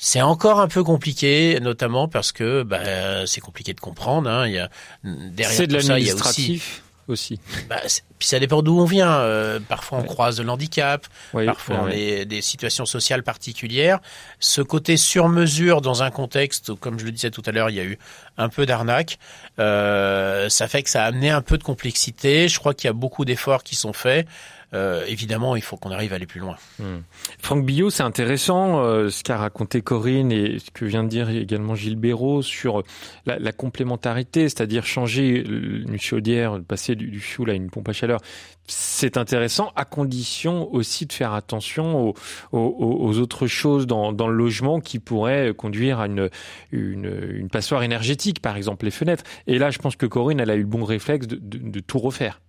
C'est 0.00 0.22
encore 0.22 0.60
un 0.60 0.68
peu 0.68 0.84
compliqué, 0.84 1.58
notamment 1.60 2.06
parce 2.06 2.30
que 2.30 2.62
bah, 2.62 3.26
c'est 3.26 3.40
compliqué 3.40 3.74
de 3.74 3.80
comprendre. 3.80 4.30
Hein. 4.30 4.46
Il 4.46 4.54
y 4.54 4.58
a 4.58 4.70
derrière 5.02 5.66
tout 5.66 5.80
ça, 5.80 5.98
il 5.98 6.06
y 6.06 6.10
a 6.10 6.14
aussi 6.14 6.62
aussi. 7.08 7.40
Bah, 7.68 7.80
puis 8.18 8.28
ça 8.28 8.38
dépend 8.38 8.62
d'où 8.62 8.78
on 8.78 8.84
vient. 8.84 9.18
Euh, 9.18 9.60
parfois 9.60 9.98
on 9.98 10.02
croise 10.02 10.36
de 10.36 10.42
l'handicap, 10.42 11.06
parfois 11.32 11.80
on 11.84 11.88
est 11.88 12.24
des 12.24 12.42
situations 12.42 12.86
sociales 12.86 13.22
particulières. 13.22 14.00
Ce 14.40 14.60
côté 14.60 14.96
sur 14.96 15.28
mesure 15.28 15.80
dans 15.80 16.02
un 16.02 16.10
contexte, 16.10 16.74
comme 16.74 16.98
je 16.98 17.04
le 17.04 17.12
disais 17.12 17.30
tout 17.30 17.42
à 17.46 17.52
l'heure, 17.52 17.70
il 17.70 17.76
y 17.76 17.80
a 17.80 17.84
eu 17.84 17.98
un 18.36 18.48
peu 18.48 18.66
d'arnaque. 18.66 19.18
Euh, 19.58 20.48
ça 20.48 20.68
fait 20.68 20.82
que 20.82 20.90
ça 20.90 21.04
a 21.04 21.06
amené 21.06 21.30
un 21.30 21.42
peu 21.42 21.58
de 21.58 21.64
complexité. 21.64 22.48
Je 22.48 22.58
crois 22.58 22.74
qu'il 22.74 22.88
y 22.88 22.90
a 22.90 22.94
beaucoup 22.94 23.24
d'efforts 23.24 23.62
qui 23.62 23.76
sont 23.76 23.92
faits. 23.92 24.26
Euh, 24.74 25.04
évidemment, 25.06 25.56
il 25.56 25.62
faut 25.62 25.76
qu'on 25.76 25.90
arrive 25.90 26.12
à 26.12 26.16
aller 26.16 26.26
plus 26.26 26.40
loin. 26.40 26.56
Hmm. 26.78 26.98
Franck 27.38 27.64
Billot, 27.64 27.90
c'est 27.90 28.02
intéressant 28.02 28.80
euh, 28.80 29.08
ce 29.08 29.24
qu'a 29.24 29.38
raconté 29.38 29.80
Corinne 29.80 30.30
et 30.30 30.58
ce 30.58 30.70
que 30.70 30.84
vient 30.84 31.04
de 31.04 31.08
dire 31.08 31.30
également 31.30 31.74
Gilles 31.74 31.96
Béraud 31.96 32.42
sur 32.42 32.82
la, 33.24 33.38
la 33.38 33.52
complémentarité, 33.52 34.42
c'est-à-dire 34.42 34.84
changer 34.84 35.42
une 35.46 35.98
chaudière, 35.98 36.60
passer 36.66 36.94
du, 36.94 37.06
du 37.06 37.22
à 37.48 37.52
une 37.52 37.70
pompe 37.70 37.88
à 37.88 37.92
chaleur. 37.92 38.20
C'est 38.66 39.16
intéressant, 39.16 39.72
à 39.76 39.86
condition 39.86 40.70
aussi 40.74 41.06
de 41.06 41.12
faire 41.12 41.32
attention 41.32 42.08
aux, 42.08 42.14
aux, 42.52 42.98
aux 43.00 43.18
autres 43.18 43.46
choses 43.46 43.86
dans, 43.86 44.12
dans, 44.12 44.28
le 44.28 44.36
logement 44.36 44.80
qui 44.80 44.98
pourraient 44.98 45.54
conduire 45.56 46.00
à 46.00 46.06
une, 46.06 46.28
une, 46.72 47.30
une 47.30 47.48
passoire 47.48 47.82
énergétique, 47.82 48.42
par 48.42 48.56
exemple 48.58 48.84
les 48.84 48.90
fenêtres. 48.90 49.24
Et 49.46 49.58
là, 49.58 49.70
je 49.70 49.78
pense 49.78 49.96
que 49.96 50.04
Corinne, 50.04 50.40
elle 50.40 50.50
a 50.50 50.56
eu 50.56 50.60
le 50.60 50.66
bon 50.66 50.84
réflexe 50.84 51.26
de, 51.26 51.36
de, 51.36 51.70
de 51.70 51.80
tout 51.80 51.98
refaire. 51.98 52.40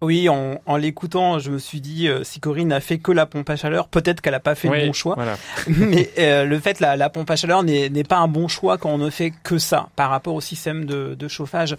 Oui, 0.00 0.28
en, 0.28 0.60
en 0.64 0.76
l'écoutant, 0.76 1.40
je 1.40 1.50
me 1.50 1.58
suis 1.58 1.80
dit, 1.80 2.06
euh, 2.06 2.22
si 2.22 2.38
Corinne 2.38 2.72
a 2.72 2.78
fait 2.78 2.98
que 2.98 3.10
la 3.10 3.26
pompe 3.26 3.50
à 3.50 3.56
chaleur, 3.56 3.88
peut-être 3.88 4.20
qu'elle 4.20 4.34
a 4.34 4.40
pas 4.40 4.54
fait 4.54 4.68
le 4.68 4.86
bon 4.86 4.92
choix. 4.92 5.14
Voilà. 5.16 5.36
Mais 5.66 6.08
euh, 6.18 6.44
le 6.44 6.60
fait, 6.60 6.78
la, 6.78 6.96
la 6.96 7.10
pompe 7.10 7.28
à 7.30 7.36
chaleur 7.36 7.64
n'est 7.64 8.04
pas 8.04 8.18
un 8.18 8.28
bon 8.28 8.46
choix 8.46 8.78
quand 8.78 8.90
on 8.90 8.98
ne 8.98 9.10
fait 9.10 9.32
que 9.42 9.58
ça 9.58 9.88
par 9.96 10.10
rapport 10.10 10.34
au 10.34 10.40
système 10.40 10.84
de, 10.84 11.16
de 11.16 11.28
chauffage. 11.28 11.76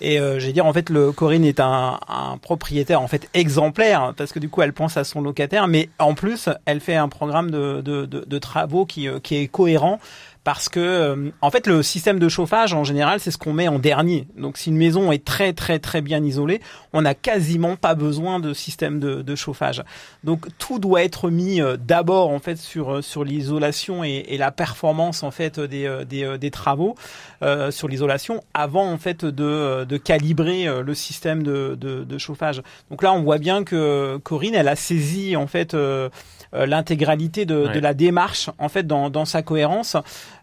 Et 0.00 0.18
euh, 0.18 0.40
j'ai 0.40 0.52
dire, 0.52 0.66
en 0.66 0.72
fait, 0.72 0.90
le 0.90 1.12
Corinne 1.12 1.44
est 1.44 1.60
un, 1.60 2.00
un, 2.08 2.38
propriétaire 2.38 3.02
en 3.02 3.08
fait 3.08 3.28
exemplaire 3.34 4.14
parce 4.16 4.32
que 4.32 4.38
du 4.38 4.48
coup, 4.48 4.62
elle 4.62 4.72
pense 4.72 4.96
à 4.96 5.04
son 5.04 5.20
locataire, 5.20 5.68
mais 5.68 5.90
en 5.98 6.14
plus, 6.14 6.48
elle 6.64 6.80
fait 6.80 6.96
un 6.96 7.08
programme 7.08 7.50
de, 7.50 7.82
de, 7.82 8.06
de, 8.06 8.24
de 8.26 8.38
travaux 8.38 8.86
qui, 8.86 9.08
euh, 9.08 9.20
qui 9.20 9.36
est 9.36 9.46
cohérent 9.46 10.00
parce 10.44 10.68
que 10.68 10.80
euh, 10.80 11.30
en 11.40 11.50
fait 11.50 11.66
le 11.66 11.82
système 11.82 12.18
de 12.18 12.28
chauffage 12.28 12.72
en 12.72 12.84
général 12.84 13.20
c'est 13.20 13.30
ce 13.30 13.38
qu'on 13.38 13.52
met 13.52 13.68
en 13.68 13.78
dernier. 13.78 14.26
Donc 14.36 14.56
si 14.56 14.70
une 14.70 14.76
maison 14.76 15.12
est 15.12 15.24
très 15.24 15.52
très 15.52 15.78
très 15.78 16.00
bien 16.00 16.22
isolée, 16.24 16.60
on 16.92 17.02
n'a 17.02 17.14
quasiment 17.14 17.76
pas 17.76 17.94
besoin 17.94 18.40
de 18.40 18.52
système 18.54 19.00
de, 19.00 19.22
de, 19.22 19.34
chauffage. 19.34 19.82
Donc 20.24 20.46
tout 20.58 20.78
doit 20.78 21.02
être 21.02 21.30
mis 21.30 21.60
euh, 21.60 21.76
d'abord 21.76 22.30
en 22.30 22.38
fait 22.38 22.56
sur 22.56 22.96
euh, 22.96 23.02
sur 23.02 23.24
l'isolation 23.24 24.04
et, 24.04 24.24
et, 24.28 24.38
la 24.38 24.50
performance 24.50 25.22
en 25.22 25.30
fait 25.30 25.60
des 25.60 26.04
des, 26.08 26.38
des 26.38 26.50
travaux 26.50 26.94
euh, 27.42 27.70
sur 27.70 27.88
l'isolation 27.88 28.42
avant 28.54 28.90
en 28.90 28.98
fait 28.98 29.24
de 29.24 29.84
de 29.84 29.96
calibrer 29.96 30.66
le 30.82 30.94
système 30.94 31.42
de, 31.42 31.76
de, 31.78 32.04
de 32.04 32.18
chauffage. 32.18 32.62
Donc 32.90 33.02
là 33.02 33.12
on 33.12 33.22
voit 33.22 33.38
bien 33.38 33.64
que 33.64 34.18
Corinne 34.22 34.54
elle 34.54 34.68
a 34.68 34.76
saisi 34.76 35.36
en 35.36 35.46
fait 35.46 35.74
euh, 35.74 36.08
l'intégralité 36.52 37.46
de, 37.46 37.68
de, 37.68 37.78
la 37.78 37.94
démarche 37.94 38.50
en 38.58 38.68
fait 38.68 38.86
dans, 38.86 39.08
dans 39.08 39.24
sa 39.24 39.42
cohérence 39.42 39.96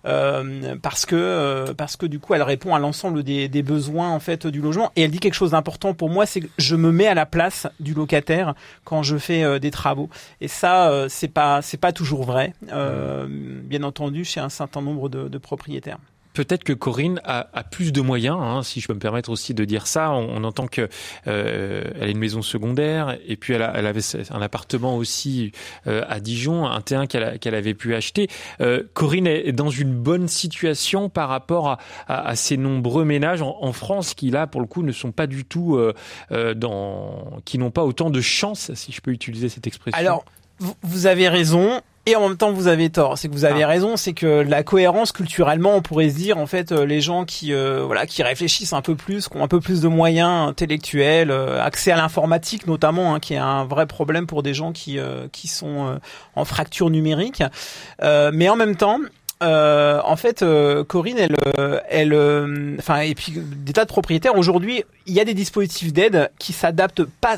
euh, 0.05 0.75
parce 0.81 1.05
que 1.05 1.15
euh, 1.15 1.73
parce 1.73 1.97
que 1.97 2.05
du 2.05 2.19
coup 2.19 2.33
elle 2.33 2.43
répond 2.43 2.73
à 2.73 2.79
l'ensemble 2.79 3.23
des, 3.23 3.49
des, 3.49 3.63
besoins 3.63 4.09
en 4.09 4.19
fait 4.19 4.47
du 4.47 4.61
logement. 4.61 4.91
Et 4.95 5.03
elle 5.03 5.11
dit 5.11 5.19
quelque 5.19 5.33
chose 5.33 5.51
d'important 5.51 5.93
pour 5.93 6.09
moi 6.09 6.25
c'est 6.25 6.41
que 6.41 6.47
je 6.57 6.75
me 6.75 6.91
mets 6.91 7.07
à 7.07 7.13
la 7.13 7.25
place 7.25 7.67
du 7.79 7.93
locataire 7.93 8.53
quand 8.85 9.03
je 9.03 9.17
fais 9.17 9.43
euh, 9.43 9.59
des 9.59 9.71
travaux. 9.71 10.09
Et 10.39 10.47
ça 10.47 10.89
euh, 10.89 11.07
c'est 11.09 11.27
pas 11.27 11.61
c'est 11.61 11.77
pas 11.77 11.91
toujours 11.91 12.23
vrai 12.23 12.53
bien 12.61 13.83
entendu 13.83 14.23
chez 14.23 14.39
un 14.39 14.49
certain 14.49 14.81
nombre 14.81 15.09
de, 15.09 15.27
de 15.27 15.37
propriétaires 15.37 15.99
peut-être 16.37 16.63
que 16.63 16.73
Corinne 16.73 17.19
a, 17.23 17.63
plus 17.63 17.91
de 17.91 17.99
moyens, 17.99 18.37
hein, 18.39 18.61
si 18.61 18.79
je 18.79 18.87
peux 18.87 18.93
me 18.93 18.99
permettre 18.99 19.31
aussi 19.31 19.55
de 19.55 19.65
dire 19.65 19.87
ça. 19.87 20.11
On, 20.11 20.43
entend 20.43 20.67
que 20.67 20.87
euh, 21.25 21.83
a 21.99 22.05
une 22.05 22.19
maison 22.19 22.43
secondaire 22.43 23.17
et 23.27 23.35
puis 23.37 23.53
elle, 23.53 23.63
avait 23.63 24.01
un 24.29 24.41
appartement 24.41 24.97
aussi 24.97 25.51
euh, 25.87 26.03
à 26.07 26.19
Dijon, 26.19 26.67
un 26.67 26.79
terrain 26.81 27.07
qu'elle 27.07 27.39
qu 27.39 27.49
avait 27.49 27.73
pu 27.73 27.95
acheter. 27.95 28.27
Euh, 28.61 28.83
Corinne 28.93 29.25
est 29.25 29.51
dans 29.51 29.71
une 29.71 29.95
bonne 29.95 30.27
situation 30.27 31.09
par 31.09 31.27
rapport 31.27 31.79
à, 32.07 32.35
ces 32.35 32.55
nombreux 32.55 33.03
ménages 33.03 33.41
en, 33.41 33.73
France 33.73 34.13
qui 34.13 34.29
là, 34.29 34.45
pour 34.45 34.61
le 34.61 34.67
coup, 34.67 34.83
ne 34.83 34.91
sont 34.91 35.11
pas 35.11 35.25
du 35.25 35.43
tout 35.43 35.75
euh, 35.77 36.53
dans, 36.53 37.41
qui 37.45 37.57
n'ont 37.57 37.71
pas 37.71 37.83
autant 37.83 38.11
de 38.11 38.21
chance, 38.21 38.71
si 38.75 38.91
je 38.91 39.01
peux 39.01 39.11
utiliser 39.11 39.49
cette 39.49 39.65
expression. 39.65 39.99
Alors, 39.99 40.23
vous 40.59 41.07
avez 41.07 41.29
raison. 41.29 41.81
Et 42.07 42.15
en 42.15 42.29
même 42.29 42.37
temps, 42.37 42.53
vous 42.53 42.67
avez 42.67 42.89
tort. 42.89 43.17
C'est 43.17 43.27
que 43.27 43.33
vous 43.33 43.43
avez 43.43 43.63
ah. 43.63 43.67
raison. 43.67 43.97
C'est 43.97 44.13
que 44.13 44.25
la 44.25 44.63
cohérence 44.63 45.11
culturellement, 45.11 45.75
on 45.75 45.81
pourrait 45.81 46.09
se 46.09 46.15
dire 46.15 46.37
en 46.37 46.47
fait, 46.47 46.71
euh, 46.71 46.85
les 46.85 47.01
gens 47.01 47.25
qui 47.25 47.53
euh, 47.53 47.83
voilà, 47.85 48.05
qui 48.05 48.23
réfléchissent 48.23 48.71
un 48.71 48.81
peu 48.81 48.95
plus, 48.95 49.27
qui 49.27 49.35
ont 49.35 49.43
un 49.43 49.49
peu 49.49 49.59
plus 49.59 49.81
de 49.81 49.89
moyens 49.89 50.47
intellectuels, 50.47 51.31
euh, 51.31 51.61
accès 51.61 51.91
à 51.91 51.97
l'informatique 51.97 52.65
notamment, 52.65 53.13
hein, 53.13 53.19
qui 53.19 53.33
est 53.33 53.37
un 53.37 53.65
vrai 53.65 53.87
problème 53.87 54.25
pour 54.25 54.41
des 54.41 54.53
gens 54.53 54.71
qui 54.71 54.99
euh, 54.99 55.27
qui 55.33 55.49
sont 55.49 55.85
euh, 55.85 55.97
en 56.37 56.45
fracture 56.45 56.89
numérique. 56.89 57.43
mais 58.01 58.47
en 58.47 58.55
même 58.55 58.77
temps, 58.77 58.99
euh, 59.43 59.99
en 60.05 60.15
fait, 60.15 60.43
euh, 60.43 60.85
Corinne, 60.85 61.17
elle, 61.17 61.35
elle, 61.89 62.77
enfin, 62.79 63.01
et 63.01 63.15
puis 63.15 63.33
des 63.35 63.73
tas 63.73 63.83
de 63.83 63.89
propriétaires. 63.89 64.37
Aujourd'hui, 64.37 64.85
il 65.07 65.13
y 65.13 65.19
a 65.19 65.25
des 65.25 65.33
dispositifs 65.33 65.91
d'aide 65.91 66.31
qui 66.39 66.53
s'adaptent 66.53 67.03
pas 67.03 67.35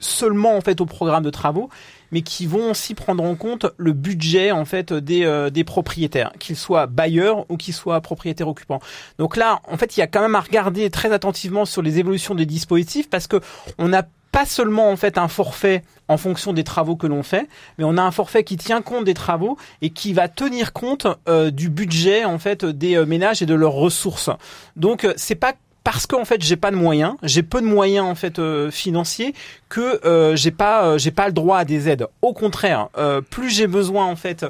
seulement 0.00 0.56
en 0.56 0.60
fait 0.62 0.80
au 0.80 0.86
programme 0.86 1.22
de 1.22 1.30
travaux, 1.30 1.70
mais 2.12 2.22
qui 2.22 2.46
vont 2.46 2.70
aussi 2.70 2.94
prendre 2.94 3.24
en 3.24 3.34
compte 3.34 3.66
le 3.76 3.92
budget 3.92 4.50
en 4.50 4.64
fait 4.64 4.92
des, 4.92 5.24
euh, 5.24 5.50
des 5.50 5.64
propriétaires, 5.64 6.32
qu'ils 6.38 6.56
soient 6.56 6.86
bailleurs 6.86 7.46
ou 7.50 7.56
qu'ils 7.56 7.74
soient 7.74 8.00
propriétaires 8.00 8.48
occupants. 8.48 8.80
Donc 9.18 9.36
là, 9.36 9.60
en 9.68 9.76
fait, 9.76 9.96
il 9.96 10.00
y 10.00 10.02
a 10.02 10.06
quand 10.06 10.20
même 10.20 10.34
à 10.34 10.40
regarder 10.40 10.90
très 10.90 11.12
attentivement 11.12 11.64
sur 11.64 11.82
les 11.82 11.98
évolutions 11.98 12.34
des 12.34 12.46
dispositifs 12.46 13.08
parce 13.08 13.26
que 13.26 13.40
on 13.78 13.88
n'a 13.88 14.04
pas 14.32 14.46
seulement 14.46 14.90
en 14.90 14.96
fait 14.96 15.18
un 15.18 15.28
forfait 15.28 15.82
en 16.08 16.16
fonction 16.16 16.52
des 16.52 16.64
travaux 16.64 16.96
que 16.96 17.06
l'on 17.06 17.22
fait, 17.22 17.48
mais 17.78 17.84
on 17.84 17.96
a 17.96 18.02
un 18.02 18.10
forfait 18.10 18.44
qui 18.44 18.56
tient 18.56 18.82
compte 18.82 19.04
des 19.04 19.14
travaux 19.14 19.56
et 19.82 19.90
qui 19.90 20.12
va 20.12 20.28
tenir 20.28 20.72
compte 20.72 21.06
euh, 21.28 21.50
du 21.50 21.68
budget 21.68 22.24
en 22.24 22.38
fait 22.38 22.64
des 22.64 22.96
euh, 22.96 23.06
ménages 23.06 23.42
et 23.42 23.46
de 23.46 23.54
leurs 23.54 23.72
ressources. 23.72 24.30
Donc 24.76 25.04
euh, 25.04 25.14
c'est 25.16 25.34
pas 25.34 25.54
parce 25.92 26.06
qu'en 26.06 26.24
fait 26.24 26.40
j'ai 26.40 26.54
pas 26.54 26.70
de 26.70 26.76
moyens, 26.76 27.14
j'ai 27.24 27.42
peu 27.42 27.60
de 27.60 27.66
moyens 27.66 28.06
en 28.06 28.14
fait 28.14 28.38
euh, 28.38 28.70
financiers 28.70 29.34
que 29.68 30.06
euh, 30.06 30.36
j'ai 30.36 30.52
pas 30.52 30.84
euh, 30.84 30.98
j'ai 30.98 31.10
pas 31.10 31.26
le 31.26 31.32
droit 31.32 31.58
à 31.58 31.64
des 31.64 31.88
aides. 31.88 32.06
Au 32.22 32.32
contraire, 32.32 32.90
plus 33.28 33.50
j'ai 33.50 33.66
besoin 33.66 34.06
en 34.06 34.14
fait 34.14 34.46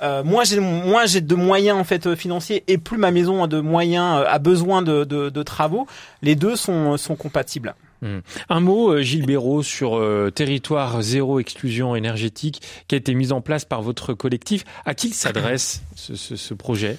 euh, 0.00 0.22
moins 0.22 0.44
j'ai 0.44 1.20
de 1.20 1.34
moyens 1.34 1.76
en 1.76 1.82
fait 1.82 2.14
financiers 2.14 2.62
et 2.68 2.78
plus 2.78 2.98
ma 2.98 3.10
maison 3.10 3.42
a 3.42 3.48
de 3.48 3.58
moyens 3.58 4.24
a 4.28 4.38
besoin 4.38 4.80
de, 4.80 5.42
travaux, 5.42 5.88
les 6.22 6.36
deux 6.36 6.54
sont 6.54 6.96
compatibles. 7.18 7.74
Mmh. 8.02 8.18
Un 8.50 8.60
mot, 8.60 9.00
Gilles 9.00 9.26
Béraud, 9.26 9.64
sur 9.64 10.00
Territoire 10.36 11.02
Zéro 11.02 11.40
Exclusion 11.40 11.96
Énergétique 11.96 12.62
qui 12.86 12.94
a 12.94 12.98
été 12.98 13.12
mis 13.14 13.32
en 13.32 13.40
place 13.40 13.64
par 13.64 13.82
votre 13.82 14.14
collectif. 14.14 14.64
À 14.84 14.94
qui 14.94 15.10
s'adresse 15.10 15.82
ce 15.96 16.54
projet? 16.54 16.96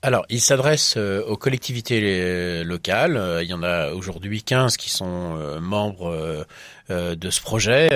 Alors, 0.00 0.24
il 0.28 0.40
s'adresse 0.40 0.94
euh, 0.96 1.24
aux 1.26 1.36
collectivités 1.36 2.00
euh, 2.00 2.62
locales. 2.62 3.16
Euh, 3.16 3.42
il 3.42 3.50
y 3.50 3.52
en 3.52 3.64
a 3.64 3.90
aujourd'hui 3.90 4.44
15 4.44 4.76
qui 4.76 4.90
sont 4.90 5.58
membres 5.60 6.46
de 6.88 7.30
ce 7.30 7.40
projet, 7.42 7.90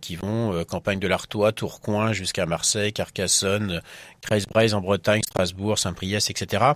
qui 0.00 0.16
vont 0.16 0.64
campagne 0.64 0.98
de 0.98 1.06
l'Artois, 1.06 1.52
Tourcoing 1.52 2.12
jusqu'à 2.12 2.46
Marseille, 2.46 2.94
Carcassonne, 2.94 3.82
Creise-Braise 4.22 4.72
en 4.72 4.80
Bretagne, 4.80 5.20
Strasbourg, 5.22 5.78
Saint-Priest, 5.78 6.30
etc. 6.30 6.72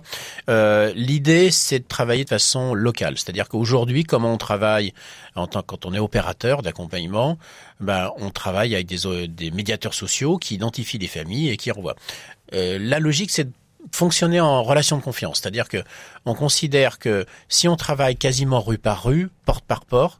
L'idée, 0.95 1.49
c'est 1.49 1.79
de 1.79 1.87
travailler 1.87 2.25
de 2.25 2.29
façon 2.29 2.75
locale. 2.75 3.17
C'est-à-dire 3.17 3.49
qu'aujourd'hui, 3.49 4.03
comment 4.03 4.33
on 4.33 4.37
travaille 4.37 4.93
en 5.35 5.47
tant 5.47 5.63
quand 5.63 5.85
on 5.87 5.93
est 5.93 5.99
opérateur 5.99 6.61
d'accompagnement, 6.61 7.39
ben, 7.79 8.11
on 8.17 8.29
travaille 8.29 8.75
avec 8.75 8.85
des, 8.85 9.51
médiateurs 9.51 9.95
sociaux 9.95 10.37
qui 10.37 10.55
identifient 10.55 10.99
les 10.99 11.07
familles 11.07 11.49
et 11.49 11.57
qui 11.57 11.71
renvoient. 11.71 11.95
la 12.51 12.99
logique, 12.99 13.31
c'est 13.31 13.47
fonctionner 13.91 14.39
en 14.39 14.63
relation 14.63 14.97
de 14.97 15.01
confiance, 15.01 15.39
c'est-à-dire 15.41 15.67
que 15.67 15.83
on 16.25 16.35
considère 16.35 16.99
que 16.99 17.25
si 17.49 17.67
on 17.67 17.75
travaille 17.75 18.15
quasiment 18.15 18.61
rue 18.61 18.77
par 18.77 19.03
rue, 19.03 19.29
porte 19.45 19.65
par 19.65 19.85
porte, 19.85 20.19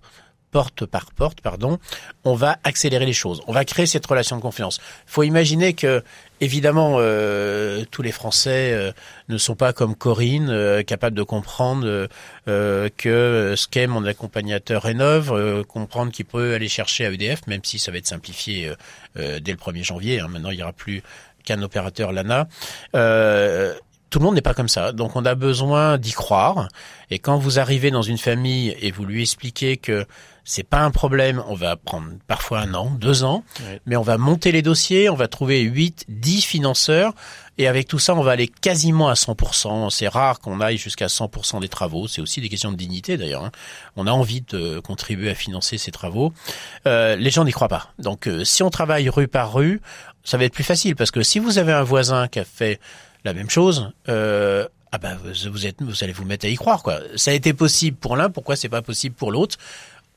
porte 0.53 0.85
par 0.85 1.11
porte, 1.11 1.41
pardon, 1.41 1.79
on 2.23 2.35
va 2.35 2.59
accélérer 2.63 3.05
les 3.05 3.13
choses. 3.13 3.41
On 3.47 3.51
va 3.51 3.65
créer 3.65 3.87
cette 3.87 4.05
relation 4.05 4.37
de 4.37 4.41
confiance. 4.41 4.79
Il 5.07 5.11
faut 5.11 5.23
imaginer 5.23 5.73
que, 5.73 6.03
évidemment, 6.41 6.97
euh, 6.99 7.83
tous 7.89 8.03
les 8.03 8.11
Français 8.11 8.71
euh, 8.71 8.91
ne 9.29 9.37
sont 9.39 9.55
pas 9.55 9.73
comme 9.73 9.95
Corinne, 9.95 10.49
euh, 10.49 10.83
capables 10.83 11.17
de 11.17 11.23
comprendre 11.23 12.07
que 12.45 13.55
ce 13.57 13.67
qu'est 13.67 13.87
mon 13.87 14.05
accompagnateur 14.05 14.83
rénove, 14.83 15.63
comprendre 15.63 16.11
qu'il 16.11 16.25
peut 16.25 16.53
aller 16.53 16.69
chercher 16.69 17.07
à 17.07 17.11
EDF, 17.11 17.47
même 17.47 17.61
si 17.63 17.79
ça 17.79 17.91
va 17.91 17.97
être 17.97 18.07
simplifié 18.07 18.71
dès 19.15 19.51
le 19.51 19.57
1er 19.57 19.83
janvier. 19.83 20.19
Hein. 20.19 20.27
Maintenant, 20.27 20.51
il 20.51 20.57
n'y 20.57 20.63
aura 20.63 20.73
plus 20.73 21.01
qu'un 21.43 21.61
opérateur 21.61 22.11
LANA. 22.11 22.47
Euh, 22.95 23.73
tout 24.09 24.19
le 24.19 24.25
monde 24.25 24.35
n'est 24.35 24.41
pas 24.41 24.53
comme 24.53 24.69
ça, 24.69 24.91
donc 24.91 25.15
on 25.15 25.25
a 25.25 25.33
besoin 25.33 25.97
d'y 25.97 26.11
croire. 26.11 26.67
Et 27.09 27.17
quand 27.17 27.37
vous 27.37 27.57
arrivez 27.57 27.89
dans 27.89 28.03
une 28.03 28.19
famille 28.19 28.75
et 28.79 28.91
vous 28.91 29.05
lui 29.05 29.23
expliquez 29.23 29.77
que 29.77 30.05
c'est 30.43 30.63
pas 30.63 30.81
un 30.81 30.91
problème, 30.91 31.41
on 31.47 31.55
va 31.55 31.77
prendre 31.77 32.09
parfois 32.27 32.59
un 32.59 32.73
an, 32.75 32.91
deux 32.91 33.23
ans, 33.23 33.43
mais 33.87 33.95
on 33.95 34.01
va 34.03 34.19
monter 34.19 34.51
les 34.51 34.61
dossiers, 34.61 35.09
on 35.09 35.15
va 35.15 35.27
trouver 35.27 35.61
8, 35.61 36.05
10 36.09 36.41
financeurs, 36.43 37.13
et 37.57 37.67
avec 37.67 37.87
tout 37.87 37.99
ça, 37.99 38.15
on 38.15 38.21
va 38.21 38.31
aller 38.31 38.47
quasiment 38.47 39.09
à 39.09 39.13
100%. 39.13 39.89
C'est 39.91 40.07
rare 40.07 40.39
qu'on 40.39 40.59
aille 40.59 40.77
jusqu'à 40.77 41.05
100% 41.05 41.61
des 41.61 41.69
travaux. 41.69 42.07
C'est 42.07 42.19
aussi 42.19 42.41
des 42.41 42.49
questions 42.49 42.71
de 42.71 42.77
dignité 42.77 43.15
d'ailleurs. 43.15 43.45
Hein. 43.45 43.51
On 43.95 44.07
a 44.07 44.11
envie 44.11 44.41
de 44.41 44.79
contribuer 44.79 45.29
à 45.29 45.35
financer 45.35 45.77
ces 45.77 45.91
travaux. 45.91 46.33
Euh, 46.87 47.15
les 47.15 47.29
gens 47.29 47.45
n'y 47.45 47.51
croient 47.51 47.67
pas. 47.67 47.91
Donc 47.99 48.27
euh, 48.27 48.43
si 48.43 48.63
on 48.63 48.71
travaille 48.71 49.07
rue 49.07 49.27
par 49.27 49.53
rue, 49.53 49.81
ça 50.23 50.37
va 50.37 50.45
être 50.45 50.53
plus 50.53 50.63
facile 50.63 50.95
parce 50.95 51.11
que 51.11 51.21
si 51.21 51.39
vous 51.39 51.57
avez 51.57 51.73
un 51.73 51.83
voisin 51.83 52.27
qui 52.27 52.39
a 52.39 52.45
fait 52.45 52.79
la 53.25 53.33
même 53.33 53.49
chose, 53.49 53.91
euh, 54.09 54.67
ah 54.91 54.97
ben 54.97 55.17
vous 55.17 56.03
allez 56.03 56.13
vous 56.13 56.25
mettre 56.25 56.45
à 56.45 56.49
y 56.49 56.55
croire 56.55 56.83
quoi. 56.83 56.99
Ça 57.15 57.31
a 57.31 57.33
été 57.33 57.53
possible 57.53 57.97
pour 57.97 58.15
l'un, 58.15 58.29
pourquoi 58.29 58.55
c'est 58.55 58.69
pas 58.69 58.81
possible 58.81 59.15
pour 59.15 59.31
l'autre? 59.31 59.57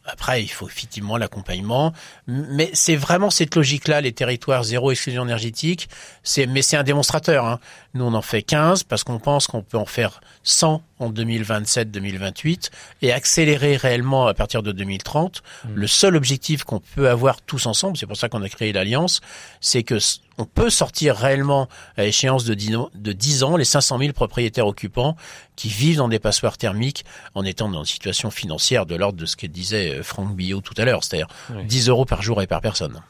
Après, 0.07 0.43
il 0.43 0.49
faut 0.49 0.69
effectivement 0.69 1.17
l'accompagnement, 1.17 1.93
mais 2.27 2.71
c'est 2.73 2.97
vraiment 2.97 3.31
cette 3.31 3.55
logique-là, 3.55 4.01
les 4.01 4.13
territoires 4.13 4.65
zéro 4.65 4.91
exclusion 4.91 5.25
énergétique. 5.25 5.89
C'est, 6.23 6.47
mais 6.47 6.63
c'est 6.63 6.77
un 6.77 6.83
démonstrateur. 6.83 7.45
Hein. 7.45 7.61
Nous, 7.95 8.05
on 8.05 8.15
en 8.15 8.23
fait 8.23 8.43
15 8.43 8.85
parce 8.85 9.05
qu'on 9.05 9.19
pense 9.19 9.47
qu'on 9.47 9.63
peut 9.63 9.79
en 9.79 9.87
faire 9.87 10.21
100 10.45 10.83
en 10.99 11.11
2027-2028 11.11 12.71
et 13.03 13.13
accélérer 13.13 13.77
réellement 13.77 14.27
à 14.27 14.35
partir 14.35 14.63
de 14.63 14.73
2030. 14.73 15.43
Mmh. 15.43 15.69
Le 15.75 15.87
seul 15.87 16.17
objectif 16.17 16.65
qu'on 16.65 16.81
peut 16.81 17.09
avoir 17.09 17.43
tous 17.43 17.67
ensemble, 17.67 17.97
c'est 17.97 18.07
pour 18.07 18.17
ça 18.17 18.29
qu'on 18.29 18.43
a 18.43 18.49
créé 18.49 18.73
l'Alliance, 18.73 19.21
c'est 19.61 19.83
que 19.83 19.99
on 20.39 20.45
peut 20.45 20.71
sortir 20.71 21.17
réellement 21.17 21.69
à 21.97 22.05
échéance 22.05 22.45
de 22.45 22.55
10 22.55 23.43
ans 23.45 23.57
les 23.57 23.65
500 23.65 23.99
000 23.99 24.13
propriétaires 24.13 24.67
occupants 24.67 25.17
qui 25.57 25.69
vivent 25.69 25.99
dans 25.99 26.09
des 26.09 26.19
passoires 26.19 26.59
thermiques 26.59 27.05
en 27.35 27.45
étant 27.45 27.69
dans 27.69 27.81
une 27.81 27.85
situation 27.85 28.31
financière 28.31 28.87
de 28.87 28.97
l'ordre 28.97 29.19
de 29.19 29.27
ce 29.27 29.37
que 29.37 29.47
disait 29.47 29.99
euh, 29.99 30.03
Franck 30.03 30.35
Billot 30.35 30.61
tout 30.61 30.75
à 30.77 30.85
l'heure, 30.85 31.05
c'est-à-dire 31.05 31.29
10 31.51 31.89
euros 31.89 32.05
par 32.05 32.23
jour 32.23 32.43
et 32.43 32.47
par 32.47 32.61
personne. 32.61 33.01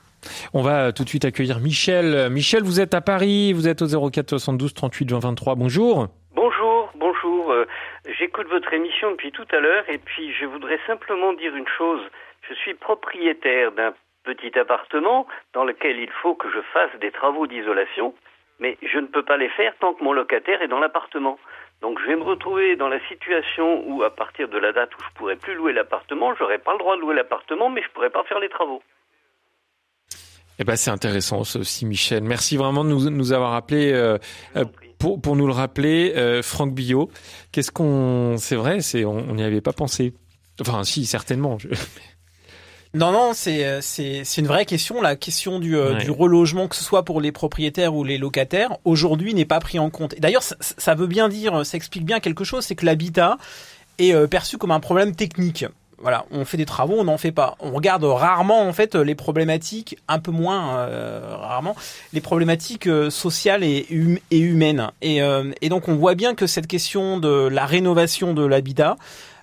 On 0.52 0.62
va 0.62 0.92
tout 0.92 1.04
de 1.04 1.08
suite 1.08 1.24
accueillir 1.24 1.60
Michel. 1.60 2.30
Michel, 2.30 2.62
vous 2.62 2.80
êtes 2.80 2.94
à 2.94 3.00
Paris, 3.00 3.52
vous 3.52 3.68
êtes 3.68 3.82
au 3.82 4.10
04 4.10 4.30
72 4.30 4.74
38 4.74 5.12
20 5.12 5.18
23. 5.20 5.54
Bonjour. 5.54 6.08
Bonjour, 6.34 6.90
bonjour. 6.96 7.52
Euh, 7.52 7.66
j'écoute 8.18 8.46
votre 8.50 8.72
émission 8.72 9.10
depuis 9.12 9.32
tout 9.32 9.46
à 9.52 9.60
l'heure 9.60 9.84
et 9.88 9.98
puis 9.98 10.32
je 10.32 10.46
voudrais 10.46 10.78
simplement 10.86 11.32
dire 11.34 11.54
une 11.54 11.68
chose. 11.78 12.00
Je 12.48 12.54
suis 12.54 12.74
propriétaire 12.74 13.72
d'un 13.72 13.92
petit 14.26 14.58
appartement 14.58 15.26
dans 15.54 15.64
lequel 15.64 15.98
il 15.98 16.10
faut 16.22 16.34
que 16.34 16.50
je 16.50 16.60
fasse 16.72 16.90
des 17.00 17.12
travaux 17.12 17.46
d'isolation, 17.46 18.14
mais 18.58 18.76
je 18.82 18.98
ne 18.98 19.06
peux 19.06 19.22
pas 19.22 19.36
les 19.36 19.48
faire 19.50 19.72
tant 19.80 19.94
que 19.94 20.02
mon 20.02 20.12
locataire 20.12 20.60
est 20.62 20.68
dans 20.68 20.80
l'appartement. 20.80 21.38
Donc 21.82 22.00
je 22.00 22.06
vais 22.06 22.16
me 22.16 22.22
retrouver 22.22 22.76
dans 22.76 22.88
la 22.88 23.00
situation 23.08 23.84
où 23.86 24.02
à 24.02 24.10
partir 24.10 24.48
de 24.48 24.58
la 24.58 24.72
date 24.72 24.90
où 24.94 25.02
je 25.02 25.14
pourrai 25.14 25.36
plus 25.36 25.54
louer 25.54 25.72
l'appartement, 25.72 26.34
j'aurai 26.34 26.58
pas 26.58 26.72
le 26.72 26.78
droit 26.78 26.96
de 26.96 27.02
louer 27.02 27.14
l'appartement, 27.14 27.68
mais 27.70 27.82
je 27.82 27.88
pourrai 27.90 28.10
pas 28.10 28.24
faire 28.24 28.40
les 28.40 28.48
travaux. 28.48 28.82
Eh 30.58 30.64
ben 30.64 30.74
c'est 30.74 30.90
intéressant 30.90 31.44
ça 31.44 31.58
aussi, 31.58 31.84
Michel. 31.84 32.24
Merci 32.24 32.56
vraiment 32.56 32.82
de 32.82 32.88
nous, 32.88 33.10
nous 33.10 33.32
avoir 33.32 33.54
appelé. 33.54 33.92
Euh, 33.92 34.16
euh, 34.56 34.64
pour, 34.98 35.20
pour 35.20 35.36
nous 35.36 35.46
le 35.46 35.52
rappeler, 35.52 36.14
euh, 36.16 36.42
Franck 36.42 36.72
Billot, 36.72 37.10
qu'est-ce 37.52 37.70
qu'on, 37.70 38.36
c'est 38.38 38.56
vrai, 38.56 38.80
c'est 38.80 39.04
on 39.04 39.34
n'y 39.34 39.44
avait 39.44 39.60
pas 39.60 39.74
pensé. 39.74 40.14
Enfin, 40.58 40.84
si, 40.84 41.04
certainement. 41.04 41.58
Non, 42.96 43.12
non, 43.12 43.32
c'est 43.34 43.80
c'est 43.82 44.22
c'est 44.24 44.40
une 44.40 44.46
vraie 44.46 44.64
question. 44.64 45.00
La 45.00 45.16
question 45.16 45.58
du, 45.58 45.76
du 46.00 46.10
relogement, 46.10 46.66
que 46.68 46.76
ce 46.76 46.82
soit 46.82 47.04
pour 47.04 47.20
les 47.20 47.32
propriétaires 47.32 47.94
ou 47.94 48.04
les 48.04 48.18
locataires, 48.18 48.76
aujourd'hui 48.84 49.34
n'est 49.34 49.44
pas 49.44 49.60
pris 49.60 49.78
en 49.78 49.90
compte. 49.90 50.14
Et 50.14 50.20
d'ailleurs, 50.20 50.42
ça, 50.42 50.56
ça, 50.60 50.94
veut 50.94 51.06
bien 51.06 51.28
dire, 51.28 51.64
ça 51.64 51.76
explique 51.76 52.04
bien 52.04 52.20
quelque 52.20 52.44
chose, 52.44 52.64
c'est 52.64 52.74
que 52.74 52.86
l'habitat 52.86 53.38
est 53.98 54.14
perçu 54.28 54.58
comme 54.58 54.70
un 54.70 54.80
problème 54.80 55.14
technique 55.14 55.66
voilà, 55.98 56.26
on 56.30 56.44
fait 56.44 56.56
des 56.56 56.66
travaux, 56.66 56.96
on 56.98 57.04
n'en 57.04 57.16
fait 57.16 57.32
pas. 57.32 57.56
On 57.60 57.72
regarde 57.72 58.04
rarement 58.04 58.68
en 58.68 58.72
fait 58.72 58.94
les 58.94 59.14
problématiques, 59.14 59.96
un 60.08 60.18
peu 60.18 60.30
moins 60.30 60.78
euh, 60.78 61.34
rarement, 61.36 61.74
les 62.12 62.20
problématiques 62.20 62.86
euh, 62.86 63.08
sociales 63.08 63.64
et, 63.64 63.86
hum, 63.90 64.18
et 64.30 64.38
humaines. 64.38 64.90
Et, 65.00 65.22
euh, 65.22 65.52
et, 65.62 65.68
donc 65.68 65.88
on 65.88 65.96
voit 65.96 66.14
bien 66.14 66.34
que 66.34 66.46
cette 66.46 66.66
question 66.66 67.18
de 67.18 67.48
la 67.48 67.64
rénovation 67.64 68.34
de 68.34 68.44
l'habitat, 68.44 68.96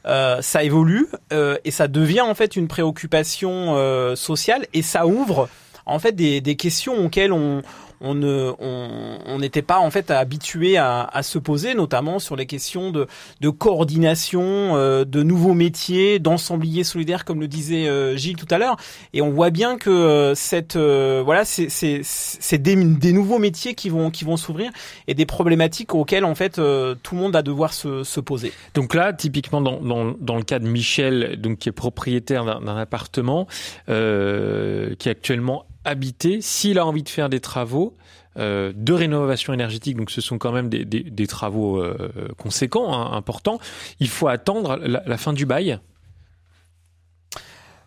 ça 0.05 0.63
évolue 0.63 1.07
et 1.31 1.71
ça 1.71 1.87
devient 1.87 2.21
en 2.21 2.35
fait 2.35 2.55
une 2.55 2.67
préoccupation 2.67 4.15
sociale 4.15 4.65
et 4.73 4.81
ça 4.81 5.07
ouvre 5.07 5.47
en 5.85 5.99
fait 5.99 6.13
des, 6.13 6.41
des 6.41 6.55
questions 6.55 7.05
auxquelles 7.05 7.31
on, 7.33 7.61
on 8.03 8.13
ne 8.15 8.51
on 8.59 9.39
n'était 9.39 9.61
pas 9.61 9.79
en 9.79 9.89
fait 9.89 10.11
habitué 10.11 10.77
à, 10.77 11.03
à, 11.03 11.23
se 11.23 11.39
poser, 11.39 11.73
notamment 11.73 12.19
sur 12.19 12.35
les 12.35 12.45
questions 12.45 12.91
de, 12.91 13.07
de 13.39 13.49
coordination, 13.49 14.75
euh, 14.75 15.05
de 15.05 15.23
nouveaux 15.23 15.53
métiers, 15.53 16.19
d'ensembliers 16.19 16.83
solidaires, 16.83 17.23
comme 17.23 17.39
le 17.39 17.47
disait 17.47 17.87
euh, 17.87 18.17
Gilles 18.17 18.35
tout 18.35 18.47
à 18.51 18.57
l'heure. 18.57 18.75
Et 19.13 19.21
on 19.21 19.31
voit 19.31 19.49
bien 19.49 19.77
que 19.77 19.89
euh, 19.89 20.35
cette 20.35 20.75
voilà, 20.75 21.45
c'est 21.45 21.69
c'est 21.69 22.57
des, 22.57 22.75
des, 22.75 23.13
nouveaux 23.13 23.39
métiers 23.39 23.73
qui 23.73 23.89
vont 23.89 24.11
qui 24.11 24.25
vont 24.25 24.35
s'ouvrir 24.37 24.71
et 25.07 25.13
des 25.13 25.25
problématiques 25.25 25.95
auxquelles 25.95 26.25
en 26.25 26.35
fait 26.35 26.55
tout 26.55 27.15
le 27.15 27.17
monde 27.17 27.33
va 27.33 27.41
devoir 27.41 27.73
se, 27.73 28.03
se 28.03 28.19
poser. 28.19 28.51
Donc 28.73 28.93
là, 28.93 29.13
typiquement 29.13 29.61
dans, 29.61 29.79
dans, 29.79 30.13
dans 30.19 30.35
le 30.35 30.43
cas 30.43 30.59
de 30.59 30.67
Michel, 30.67 31.39
donc 31.39 31.59
qui 31.59 31.69
est 31.69 31.73
propriétaire 31.73 32.43
d'un 32.43 32.77
appartement, 32.77 33.47
qui 33.87 33.93
est 33.93 35.07
actuellement 35.07 35.65
habiter, 35.86 36.41
s'il 36.41 36.79
a 36.79 36.86
envie 36.86 37.03
de 37.03 37.09
faire 37.09 37.29
des 37.29 37.39
travaux 37.39 37.95
euh, 38.38 38.73
de 38.75 38.93
rénovation 38.93 39.53
énergétique, 39.53 39.97
donc 39.97 40.09
ce 40.09 40.21
sont 40.21 40.38
quand 40.38 40.51
même 40.51 40.69
des, 40.69 41.27
travaux 41.27 41.79
euh, 41.79 42.29
conséquents, 42.38 42.93
hein, 42.93 43.15
importants, 43.15 43.59
il 43.99 44.09
faut 44.09 44.27
attendre 44.27 44.77
la, 44.77 45.03
la 45.05 45.17
fin 45.17 45.34
du 45.34 45.45
bail. 45.45 45.79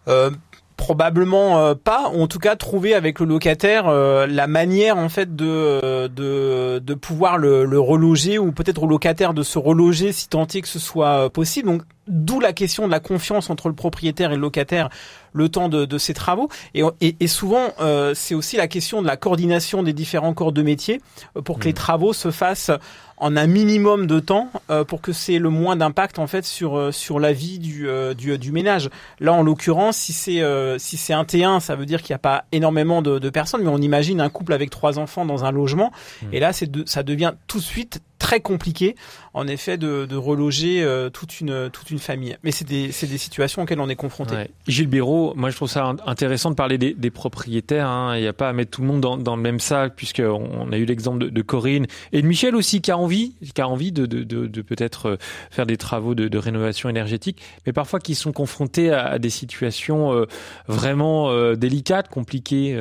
Euh, 0.09 0.31
Probablement 0.77 1.59
euh, 1.59 1.75
pas, 1.75 2.11
ou 2.15 2.23
en 2.23 2.27
tout 2.27 2.39
cas 2.39 2.55
trouver 2.55 2.95
avec 2.95 3.19
le 3.21 3.27
locataire 3.27 3.89
euh, 3.89 4.27
la 4.27 4.47
manière 4.47 4.99
en 4.99 5.09
fait 5.09 5.35
de 5.35 6.07
de, 6.09 6.79
de 6.79 6.95
pouvoir 6.95 7.39
le, 7.39 7.65
le 7.65 7.81
reloger 7.81 8.39
ou 8.39 8.53
peut-être 8.53 8.83
au 8.83 8.87
locataire 8.87 9.33
de 9.33 9.43
se 9.43 9.59
reloger 9.59 10.13
si 10.13 10.29
tant 10.29 10.47
est 10.47 10.61
que 10.61 10.69
ce 10.69 10.79
soit 10.79 11.31
possible. 11.31 11.69
Donc 11.69 11.83
d'où 12.09 12.41
la 12.41 12.53
question 12.53 12.87
de 12.87 12.93
la 12.93 13.01
confiance 13.01 13.51
entre 13.51 13.69
le 13.69 13.75
propriétaire 13.75 14.33
et 14.33 14.37
le 14.37 14.41
locataire 14.41 14.91
le 15.33 15.49
temps 15.49 15.69
de, 15.69 15.85
de 15.85 15.99
ces 15.99 16.15
travaux. 16.15 16.49
Et, 16.75 16.83
et, 17.01 17.27
souvent, 17.27 17.69
euh, 17.81 18.15
c'est 18.15 18.35
aussi 18.35 18.57
la 18.57 18.69
question 18.69 19.03
de 19.03 19.07
la 19.07 19.17
coordination 19.17 19.83
des 19.83 19.93
différents 19.93 20.33
corps 20.33 20.53
de 20.53 20.63
métier 20.63 21.01
euh, 21.37 21.43
pour 21.43 21.59
que 21.59 21.65
les 21.65 21.73
mmh. 21.73 21.75
travaux 21.75 22.13
se 22.15 22.31
fassent 22.31 22.71
en 23.19 23.37
un 23.37 23.47
minimum 23.47 24.07
de 24.07 24.21
temps 24.21 24.51
euh, 24.71 24.85
pour 24.85 25.01
que 25.01 25.13
c'est 25.13 25.39
le 25.39 25.49
moins 25.49 25.77
d'impact 25.77 26.19
en 26.19 26.27
fait 26.27 26.45
sur 26.45 26.93
sur 26.93 27.19
la 27.19 27.33
vie 27.33 27.59
du, 27.59 27.89
du, 28.17 28.39
du 28.39 28.53
ménage. 28.53 28.91
Là, 29.21 29.33
en 29.33 29.43
l'occurrence, 29.43 29.97
si 29.97 30.13
c'est 30.13 30.43
si 30.79 30.97
c'est 30.97 31.13
un 31.13 31.25
T1, 31.25 31.61
ça 31.61 31.77
veut 31.77 31.87
dire 31.87 32.03
qu'il 32.03 32.13
n'y 32.13 32.17
a 32.17 32.21
pas 32.21 32.45
énormément 32.53 33.03
de, 33.03 33.19
de, 33.19 33.31
personnes, 33.31 33.63
mais 33.63 33.71
on 33.71 33.79
imagine 33.79 34.21
un 34.21 34.29
couple 34.29 34.53
avec 34.53 34.71
trois 34.71 34.99
enfants 34.99 35.25
dans 35.25 35.45
un 35.45 35.53
logement. 35.53 35.93
Mmh. 36.23 36.27
Et 36.33 36.41
là, 36.41 36.53
c'est 36.53 36.71
ça 36.89 37.03
devient 37.03 37.33
tout 37.47 37.59
de 37.59 37.65
suite 37.65 38.01
très 38.19 38.41
compliqué, 38.41 38.97
en 39.35 39.47
effet, 39.47 39.77
de, 39.77 40.07
de 40.07 40.17
reloger 40.17 40.83
euh, 40.83 41.11
toute 41.11 41.41
une 41.41 41.71
toute 41.71 41.91
une 41.91 41.99
famille. 41.99 42.37
Mais 42.43 42.51
c'est 42.51 42.67
des 42.67 42.93
c'est 42.93 43.07
des 43.07 43.19
situations 43.19 43.63
auxquelles 43.63 43.81
on 43.81 43.89
est 43.89 43.97
confronté. 43.97 44.35
Gilles 44.67 44.89
Béraud, 44.89 45.35
moi 45.37 45.51
je 45.51 45.57
trouve 45.57 45.69
ça 45.69 45.95
intéressant 46.07 46.51
de 46.51 46.55
parler 46.55 46.79
des, 46.79 46.95
des 46.95 47.11
propriétaires. 47.11 47.89
Hein. 47.89 48.17
Il 48.17 48.23
n'y 48.23 48.27
a 48.27 48.33
pas 48.33 48.49
à 48.49 48.53
mettre 48.53 48.71
tout 48.71 48.81
le 48.81 48.87
monde 48.87 49.01
dans, 49.01 49.17
dans 49.17 49.37
le 49.37 49.43
même 49.43 49.61
sac, 49.61 49.95
puisqu'on 49.97 50.49
on 50.53 50.73
a 50.73 50.77
eu 50.77 50.85
l'exemple 50.85 51.19
de, 51.19 51.29
de, 51.29 51.43
Corinne 51.43 51.87
et 52.13 52.23
de 52.23 52.27
Michel 52.27 52.57
aussi, 52.57 52.81
qui 52.81 52.91
a 52.91 52.99
envie, 52.99 53.35
qui 53.55 53.61
a 53.61 53.69
envie 53.69 53.93
de, 53.93 54.07
de, 54.07 54.23
de, 54.25 54.47
de 54.47 54.63
peut-être 54.63 55.07
euh, 55.07 55.17
faire 55.51 55.67
des 55.67 55.77
travaux 55.77 56.15
de, 56.15 56.29
de, 56.29 56.39
rénovation 56.39 56.89
énergétique, 56.89 57.41
mais 57.67 57.73
parfois 57.73 58.01
qui 58.01 58.15
sont 58.15 58.33
confrontés 58.33 58.91
à, 58.91 59.07
à 59.07 59.19
des 59.19 59.31
situations 59.31 60.13
euh, 60.13 60.27
vraiment 60.69 61.33
délicates, 61.55 62.09
compliquées. 62.09 62.77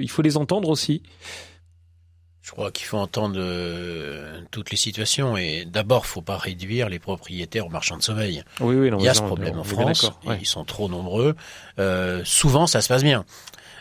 Il 0.00 0.10
faut 0.10 0.22
les 0.22 0.36
entendre 0.36 0.68
aussi. 0.68 1.02
Je 2.50 2.56
crois 2.56 2.72
qu'il 2.72 2.84
faut 2.84 2.98
entendre 2.98 3.36
euh, 3.38 4.40
toutes 4.50 4.72
les 4.72 4.76
situations 4.76 5.36
et 5.36 5.64
d'abord, 5.64 6.04
faut 6.04 6.20
pas 6.20 6.36
réduire 6.36 6.88
les 6.88 6.98
propriétaires 6.98 7.64
aux 7.64 7.70
marchands 7.70 7.96
de 7.96 8.02
sommeil. 8.02 8.42
Oui, 8.58 8.74
oui, 8.74 8.90
non, 8.90 8.98
Il 8.98 9.04
y 9.04 9.08
a 9.08 9.14
ce 9.14 9.22
problème 9.22 9.60
en 9.60 9.62
France. 9.62 10.10
Ouais. 10.26 10.36
Ils 10.40 10.46
sont 10.46 10.64
trop 10.64 10.88
nombreux. 10.88 11.36
Euh, 11.78 12.22
souvent, 12.24 12.66
ça 12.66 12.80
se 12.80 12.88
passe 12.88 13.04
bien. 13.04 13.24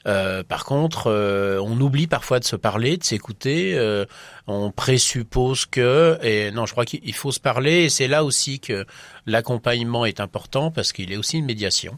Euh, 0.07 0.43
par 0.43 0.65
contre, 0.65 1.07
euh, 1.07 1.59
on 1.61 1.79
oublie 1.79 2.07
parfois 2.07 2.39
de 2.39 2.45
se 2.45 2.55
parler, 2.55 2.97
de 2.97 3.03
s'écouter. 3.03 3.77
Euh, 3.77 4.05
on 4.47 4.71
présuppose 4.71 5.65
que, 5.65 6.17
et 6.23 6.51
non, 6.51 6.65
je 6.65 6.71
crois 6.71 6.85
qu'il 6.85 7.13
faut 7.13 7.31
se 7.31 7.39
parler. 7.39 7.83
Et 7.83 7.89
c'est 7.89 8.07
là 8.07 8.23
aussi 8.23 8.59
que 8.59 8.85
l'accompagnement 9.25 10.05
est 10.05 10.19
important 10.19 10.71
parce 10.71 10.93
qu'il 10.93 11.11
est 11.11 11.17
aussi 11.17 11.37
une 11.37 11.45
médiation. 11.45 11.97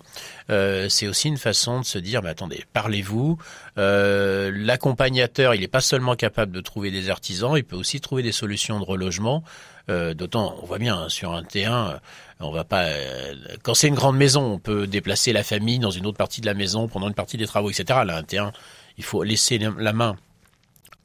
C'est 0.50 1.08
aussi 1.08 1.30
une 1.30 1.38
façon 1.38 1.80
de 1.80 1.86
se 1.86 1.98
dire, 1.98 2.22
mais 2.22 2.30
attendez, 2.30 2.66
parlez-vous. 2.74 3.38
L'accompagnateur, 3.78 5.56
il 5.56 5.62
n'est 5.62 5.70
pas 5.70 5.80
seulement 5.80 6.16
capable 6.16 6.52
de 6.52 6.60
trouver 6.62 6.92
des 6.92 7.10
artisans, 7.10 7.58
il 7.58 7.64
peut 7.64 7.76
aussi 7.76 8.02
trouver 8.02 8.24
des 8.24 8.32
solutions 8.32 8.80
de 8.80 8.86
relogement. 8.86 9.44
Euh, 9.90 10.14
D'autant, 10.14 10.56
on 10.62 10.66
voit 10.66 10.78
bien 10.78 10.96
hein, 10.96 11.10
sur 11.10 11.34
un 11.34 11.42
T1, 11.42 12.00
on 12.40 12.52
va 12.52 12.64
pas. 12.64 12.84
Euh, 12.84 13.34
quand 13.64 13.74
c'est 13.74 13.88
une 13.88 13.96
grande 13.96 14.18
maison, 14.18 14.44
on 14.54 14.60
peut 14.60 14.88
déplacer 14.88 15.34
la 15.34 15.44
famille 15.44 15.80
dans 15.80 15.92
une 15.92 16.06
autre 16.06 16.18
partie 16.18 16.42
de 16.42 16.46
la 16.46 16.54
maison 16.54 16.88
pendant 16.88 17.08
une 17.08 17.14
partie 17.14 17.38
des 17.38 17.48
travaux, 17.48 17.70
etc. 17.70 18.02
Là, 18.06 18.18
un 18.18 18.22
T1, 18.22 18.52
il 18.98 19.04
faut 19.04 19.24
laisser 19.24 19.60
la 19.78 19.94
main 19.94 20.18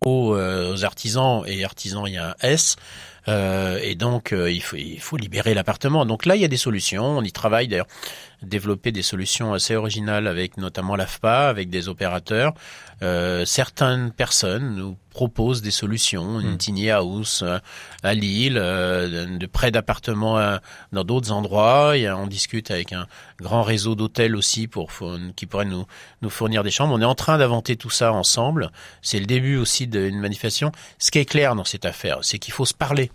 aux, 0.04 0.34
euh, 0.34 0.76
artisans 0.82 1.42
et 1.46 1.64
artisans, 1.64 2.04
il 2.06 2.14
y 2.14 2.18
a 2.18 2.30
un 2.30 2.34
S. 2.42 2.76
Euh, 3.28 3.80
et 3.82 3.96
donc, 3.96 4.32
euh, 4.32 4.50
il 4.50 5.00
faut 5.00 5.16
libérer 5.16 5.54
l'appartement. 5.54 6.06
Donc 6.06 6.26
là, 6.26 6.36
il 6.36 6.42
y 6.42 6.44
a 6.44 6.48
des 6.48 6.56
solutions. 6.56 7.18
On 7.18 7.22
y 7.22 7.32
travaille 7.32 7.66
d'ailleurs, 7.66 7.88
développer 8.42 8.92
des 8.92 9.02
solutions 9.02 9.54
assez 9.54 9.76
originales 9.76 10.26
avec 10.26 10.56
notamment 10.56 10.96
l'AFPA, 10.96 11.48
avec 11.48 11.70
des 11.70 11.88
opérateurs. 11.88 12.54
Euh, 13.02 13.44
certaines 13.44 14.10
personnes 14.10 14.74
nous 14.74 14.96
proposent 15.10 15.60
des 15.60 15.70
solutions, 15.70 16.40
une 16.40 16.52
mmh. 16.52 16.58
tiny 16.58 16.90
house 16.90 17.42
euh, 17.42 17.58
à 18.02 18.14
Lille, 18.14 18.58
euh, 18.58 19.38
de 19.38 19.46
près 19.46 19.70
d'appartements 19.70 20.58
dans 20.92 21.04
d'autres 21.04 21.30
endroits. 21.30 21.94
On 22.16 22.26
discute 22.26 22.70
avec 22.70 22.92
un 22.92 23.06
grand 23.40 23.62
réseau 23.62 23.94
d'hôtels 23.94 24.36
aussi 24.36 24.66
pour 24.66 24.90
qui 25.36 25.46
pourrait 25.46 25.64
nous 25.64 25.86
nous 26.22 26.30
fournir 26.30 26.62
des 26.62 26.70
chambres. 26.70 26.94
On 26.94 27.00
est 27.00 27.06
en 27.06 27.14
train 27.14 27.38
d'inventer 27.38 27.76
tout 27.76 27.90
ça 27.90 28.12
ensemble. 28.12 28.70
C'est 29.02 29.20
le 29.20 29.26
début 29.26 29.56
aussi 29.56 29.86
d'une 29.86 30.18
manifestation. 30.18 30.72
Ce 30.98 31.10
qui 31.10 31.18
est 31.18 31.24
clair 31.24 31.54
dans 31.54 31.64
cette 31.64 31.84
affaire, 31.84 32.18
c'est 32.22 32.38
qu'il 32.38 32.54
faut 32.54 32.66
se 32.66 32.74
parler 32.74 33.10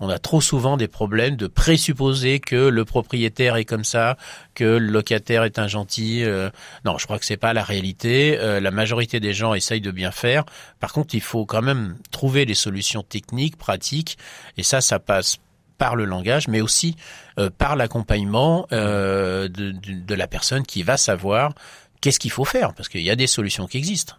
on 0.00 0.08
a 0.08 0.18
trop 0.18 0.40
souvent 0.40 0.76
des 0.76 0.88
problèmes 0.88 1.36
de 1.36 1.46
présupposer 1.46 2.40
que 2.40 2.56
le 2.56 2.84
propriétaire 2.84 3.56
est 3.56 3.64
comme 3.64 3.84
ça, 3.84 4.16
que 4.54 4.64
le 4.64 4.86
locataire 4.86 5.44
est 5.44 5.58
un 5.58 5.68
gentil. 5.68 6.24
Euh, 6.24 6.50
non, 6.84 6.98
je 6.98 7.04
crois 7.04 7.18
que 7.18 7.26
c'est 7.26 7.36
pas 7.36 7.52
la 7.52 7.62
réalité. 7.62 8.38
Euh, 8.38 8.60
la 8.60 8.70
majorité 8.70 9.20
des 9.20 9.34
gens 9.34 9.54
essayent 9.54 9.80
de 9.80 9.90
bien 9.90 10.10
faire. 10.10 10.44
Par 10.80 10.92
contre, 10.92 11.14
il 11.14 11.20
faut 11.20 11.44
quand 11.44 11.62
même 11.62 11.96
trouver 12.10 12.46
des 12.46 12.54
solutions 12.54 13.02
techniques, 13.02 13.56
pratiques, 13.56 14.16
et 14.56 14.62
ça, 14.62 14.80
ça 14.80 14.98
passe 14.98 15.36
par 15.76 15.96
le 15.96 16.04
langage, 16.04 16.48
mais 16.48 16.60
aussi 16.60 16.96
euh, 17.38 17.48
par 17.50 17.76
l'accompagnement 17.76 18.66
euh, 18.72 19.48
de, 19.48 19.72
de, 19.72 19.92
de 19.92 20.14
la 20.14 20.26
personne 20.26 20.64
qui 20.64 20.82
va 20.82 20.96
savoir 20.96 21.52
qu'est-ce 22.00 22.18
qu'il 22.18 22.30
faut 22.30 22.44
faire, 22.44 22.74
parce 22.74 22.88
qu'il 22.88 23.02
y 23.02 23.10
a 23.10 23.16
des 23.16 23.26
solutions 23.26 23.66
qui 23.66 23.78
existent. 23.78 24.16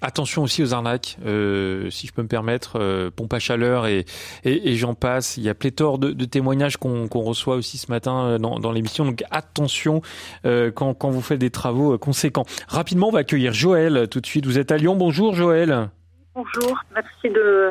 Attention 0.00 0.42
aussi 0.42 0.62
aux 0.62 0.74
arnaques, 0.74 1.16
euh, 1.24 1.90
si 1.90 2.06
je 2.06 2.12
peux 2.12 2.22
me 2.22 2.28
permettre, 2.28 2.78
euh, 2.78 3.10
pompe 3.10 3.32
à 3.32 3.38
chaleur 3.38 3.86
et, 3.86 4.04
et, 4.44 4.70
et 4.70 4.76
j'en 4.76 4.94
passe. 4.94 5.36
Il 5.36 5.42
y 5.42 5.48
a 5.48 5.54
pléthore 5.54 5.98
de, 5.98 6.12
de 6.12 6.24
témoignages 6.24 6.76
qu'on 6.76 7.08
qu 7.08 7.18
reçoit 7.18 7.56
aussi 7.56 7.78
ce 7.78 7.90
matin 7.90 8.24
euh, 8.24 8.38
dans, 8.38 8.58
dans 8.58 8.72
l'émission. 8.72 9.04
Donc 9.04 9.22
attention 9.30 10.02
euh, 10.44 10.70
quand, 10.70 10.94
quand 10.94 11.10
vous 11.10 11.22
faites 11.22 11.38
des 11.38 11.50
travaux 11.50 11.94
euh, 11.94 11.98
conséquents. 11.98 12.44
Rapidement, 12.68 13.08
on 13.08 13.12
va 13.12 13.20
accueillir 13.20 13.52
Joël 13.52 14.08
tout 14.08 14.20
de 14.20 14.26
suite. 14.26 14.46
Vous 14.46 14.58
êtes 14.58 14.70
à 14.72 14.76
Lyon. 14.76 14.96
Bonjour 14.96 15.34
Joël. 15.34 15.88
Bonjour, 16.34 16.76
merci 16.94 17.30
de, 17.30 17.70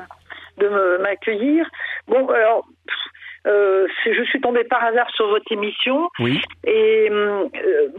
de 0.57 1.01
m'accueillir. 1.01 1.65
Bon, 2.07 2.27
alors 2.29 2.65
euh, 3.45 3.87
je 4.05 4.23
suis 4.23 4.39
tombée 4.39 4.63
par 4.63 4.83
hasard 4.83 5.09
sur 5.11 5.27
votre 5.27 5.51
émission. 5.51 6.09
Oui. 6.19 6.41
Et 6.65 7.09
euh, 7.11 7.47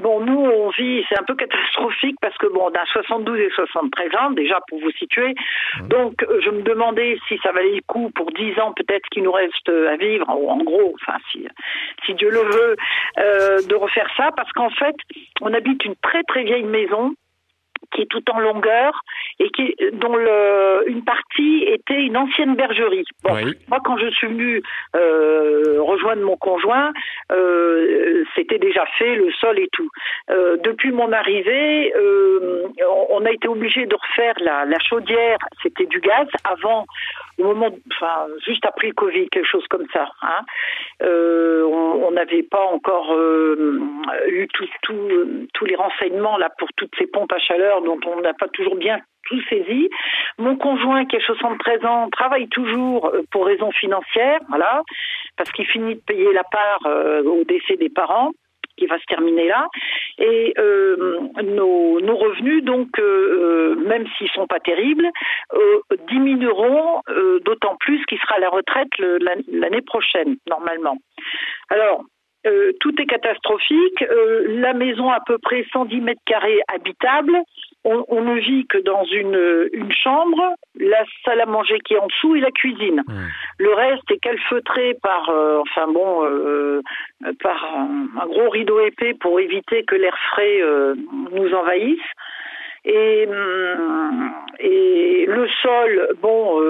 bon, 0.00 0.20
nous, 0.20 0.38
on 0.38 0.70
vit, 0.70 1.04
c'est 1.08 1.18
un 1.18 1.22
peu 1.24 1.34
catastrophique 1.34 2.16
parce 2.20 2.36
que 2.38 2.46
bon, 2.46 2.70
on 2.70 2.78
a 2.78 2.84
72 2.86 3.38
et 3.38 3.50
73 3.50 4.08
ans, 4.16 4.30
déjà 4.30 4.60
pour 4.68 4.80
vous 4.80 4.90
situer. 4.92 5.34
Mmh. 5.80 5.88
Donc, 5.88 6.22
euh, 6.22 6.40
je 6.42 6.50
me 6.50 6.62
demandais 6.62 7.18
si 7.28 7.38
ça 7.42 7.52
valait 7.52 7.74
le 7.74 7.82
coup 7.86 8.10
pour 8.14 8.30
10 8.32 8.58
ans 8.60 8.72
peut-être 8.72 9.06
qu'il 9.10 9.24
nous 9.24 9.32
reste 9.32 9.68
à 9.68 9.96
vivre, 9.96 10.28
en 10.28 10.58
gros, 10.58 10.94
enfin, 11.00 11.18
si, 11.30 11.46
si 12.06 12.14
Dieu 12.14 12.30
le 12.30 12.40
veut, 12.40 12.76
euh, 13.18 13.62
de 13.68 13.74
refaire 13.74 14.08
ça 14.16 14.30
parce 14.36 14.50
qu'en 14.52 14.70
fait, 14.70 14.96
on 15.40 15.52
habite 15.52 15.84
une 15.84 15.96
très 15.96 16.22
très 16.24 16.44
vieille 16.44 16.64
maison 16.64 17.14
qui 17.92 18.02
est 18.02 18.06
tout 18.06 18.22
en 18.30 18.38
longueur 18.38 19.02
et 19.38 19.50
qui, 19.50 19.74
dont 19.94 20.16
le, 20.16 20.84
une 20.88 21.04
partie 21.04 21.64
était 21.66 22.02
une 22.02 22.16
ancienne 22.16 22.54
bergerie. 22.54 23.04
Bon, 23.22 23.34
oui. 23.34 23.54
Moi, 23.68 23.78
quand 23.84 23.96
je 23.96 24.08
suis 24.10 24.26
venue 24.26 24.62
euh, 24.96 25.80
rejoindre 25.80 26.22
mon 26.22 26.36
conjoint, 26.36 26.92
euh, 27.32 28.24
c'était 28.34 28.58
déjà 28.58 28.84
fait, 28.98 29.14
le 29.16 29.30
sol 29.32 29.58
et 29.58 29.68
tout. 29.72 29.90
Euh, 30.30 30.56
depuis 30.58 30.92
mon 30.92 31.12
arrivée, 31.12 31.92
on 33.10 33.24
a 33.24 33.30
été 33.30 33.48
obligé 33.48 33.86
de 33.86 33.94
refaire 33.94 34.34
la, 34.40 34.64
la 34.64 34.78
chaudière, 34.78 35.38
c'était 35.62 35.86
du 35.86 36.00
gaz. 36.00 36.26
Avant, 36.44 36.86
au 37.38 37.44
moment, 37.44 37.70
enfin, 37.92 38.26
juste 38.44 38.64
après 38.64 38.88
le 38.88 38.94
Covid, 38.94 39.28
quelque 39.28 39.48
chose 39.48 39.66
comme 39.68 39.86
ça. 39.92 40.08
Hein. 40.22 40.42
Euh, 41.02 41.64
on 41.64 42.10
n'avait 42.12 42.42
pas 42.42 42.64
encore 42.64 43.12
euh, 43.12 43.80
eu 44.28 44.46
tous 44.52 44.68
tout, 44.82 45.08
tout 45.52 45.64
les 45.64 45.76
renseignements 45.76 46.36
là 46.36 46.50
pour 46.58 46.68
toutes 46.76 46.94
ces 46.98 47.06
pompes 47.06 47.32
à 47.32 47.38
chaleur 47.38 47.82
dont 47.82 47.98
on 48.06 48.20
n'a 48.20 48.34
pas 48.34 48.48
toujours 48.48 48.76
bien 48.76 48.98
tout 49.28 49.40
saisi. 49.48 49.88
Mon 50.38 50.56
conjoint 50.56 51.06
qui 51.06 51.16
a 51.16 51.20
73 51.20 51.84
ans 51.86 52.10
travaille 52.10 52.48
toujours 52.48 53.10
pour 53.30 53.46
raisons 53.46 53.70
financières, 53.70 54.40
voilà, 54.48 54.82
parce 55.36 55.50
qu'il 55.52 55.66
finit 55.66 55.94
de 55.94 56.00
payer 56.00 56.32
la 56.32 56.44
part 56.44 56.80
euh, 56.86 57.22
au 57.22 57.44
décès 57.44 57.76
des 57.76 57.88
parents 57.88 58.32
qui 58.76 58.86
va 58.86 58.98
se 58.98 59.04
terminer 59.06 59.48
là. 59.48 59.68
Et 60.18 60.54
euh, 60.58 61.20
nos, 61.42 62.00
nos, 62.00 62.16
revenus, 62.16 62.62
donc, 62.64 62.88
euh, 62.98 63.74
même 63.76 64.06
s'ils 64.16 64.30
sont 64.30 64.46
pas 64.46 64.60
terribles, 64.60 65.08
euh, 65.54 65.80
diminueront 66.08 67.00
d'autant 67.44 67.76
plus 67.76 68.04
qu'il 68.06 68.18
sera 68.18 68.36
à 68.36 68.40
la 68.40 68.48
retraite 68.48 68.88
l'année 68.98 69.82
prochaine, 69.82 70.36
normalement. 70.48 70.96
Alors, 71.70 72.04
euh, 72.46 72.72
tout 72.80 72.94
est 73.00 73.06
catastrophique. 73.06 74.02
Euh, 74.02 74.60
la 74.60 74.74
maison 74.74 75.10
à 75.10 75.20
peu 75.24 75.38
près 75.38 75.64
110 75.72 76.00
mètres 76.00 76.20
carrés 76.26 76.60
habitable. 76.68 77.38
On, 77.84 78.04
on, 78.08 78.22
ne 78.22 78.40
vit 78.40 78.66
que 78.66 78.78
dans 78.78 79.04
une, 79.04 79.68
une 79.72 79.92
chambre, 79.92 80.54
la 80.76 81.04
salle 81.24 81.40
à 81.40 81.46
manger 81.46 81.78
qui 81.80 81.94
est 81.94 81.98
en 81.98 82.06
dessous 82.06 82.34
et 82.36 82.40
la 82.40 82.50
cuisine. 82.50 83.02
Mmh. 83.06 83.12
Le 83.58 83.74
reste 83.74 84.10
est 84.10 84.18
calfeutré 84.18 84.94
par, 85.02 85.28
euh, 85.28 85.60
enfin 85.60 85.92
bon, 85.92 86.24
euh, 86.24 86.80
par 87.42 87.62
un, 87.76 88.08
un, 88.20 88.26
gros 88.26 88.48
rideau 88.48 88.80
épais 88.80 89.14
pour 89.14 89.38
éviter 89.38 89.84
que 89.84 89.96
l'air 89.96 90.16
frais 90.30 90.62
euh, 90.62 90.94
nous 91.32 91.52
envahisse. 91.52 92.00
Et, 92.86 93.26
et 94.58 95.26
le 95.26 95.48
sol, 95.62 96.08
bon, 96.20 96.60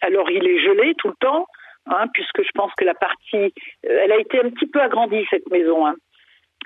alors 0.00 0.30
il 0.30 0.46
est 0.46 0.58
gelé 0.58 0.94
tout 0.96 1.08
le 1.08 1.14
temps. 1.20 1.46
Hein, 1.86 2.06
puisque 2.14 2.42
je 2.42 2.50
pense 2.54 2.72
que 2.76 2.84
la 2.84 2.94
partie, 2.94 3.52
elle 3.82 4.12
a 4.12 4.18
été 4.18 4.38
un 4.38 4.50
petit 4.50 4.66
peu 4.66 4.80
agrandie 4.80 5.26
cette 5.30 5.50
maison. 5.50 5.86
Hein 5.86 5.96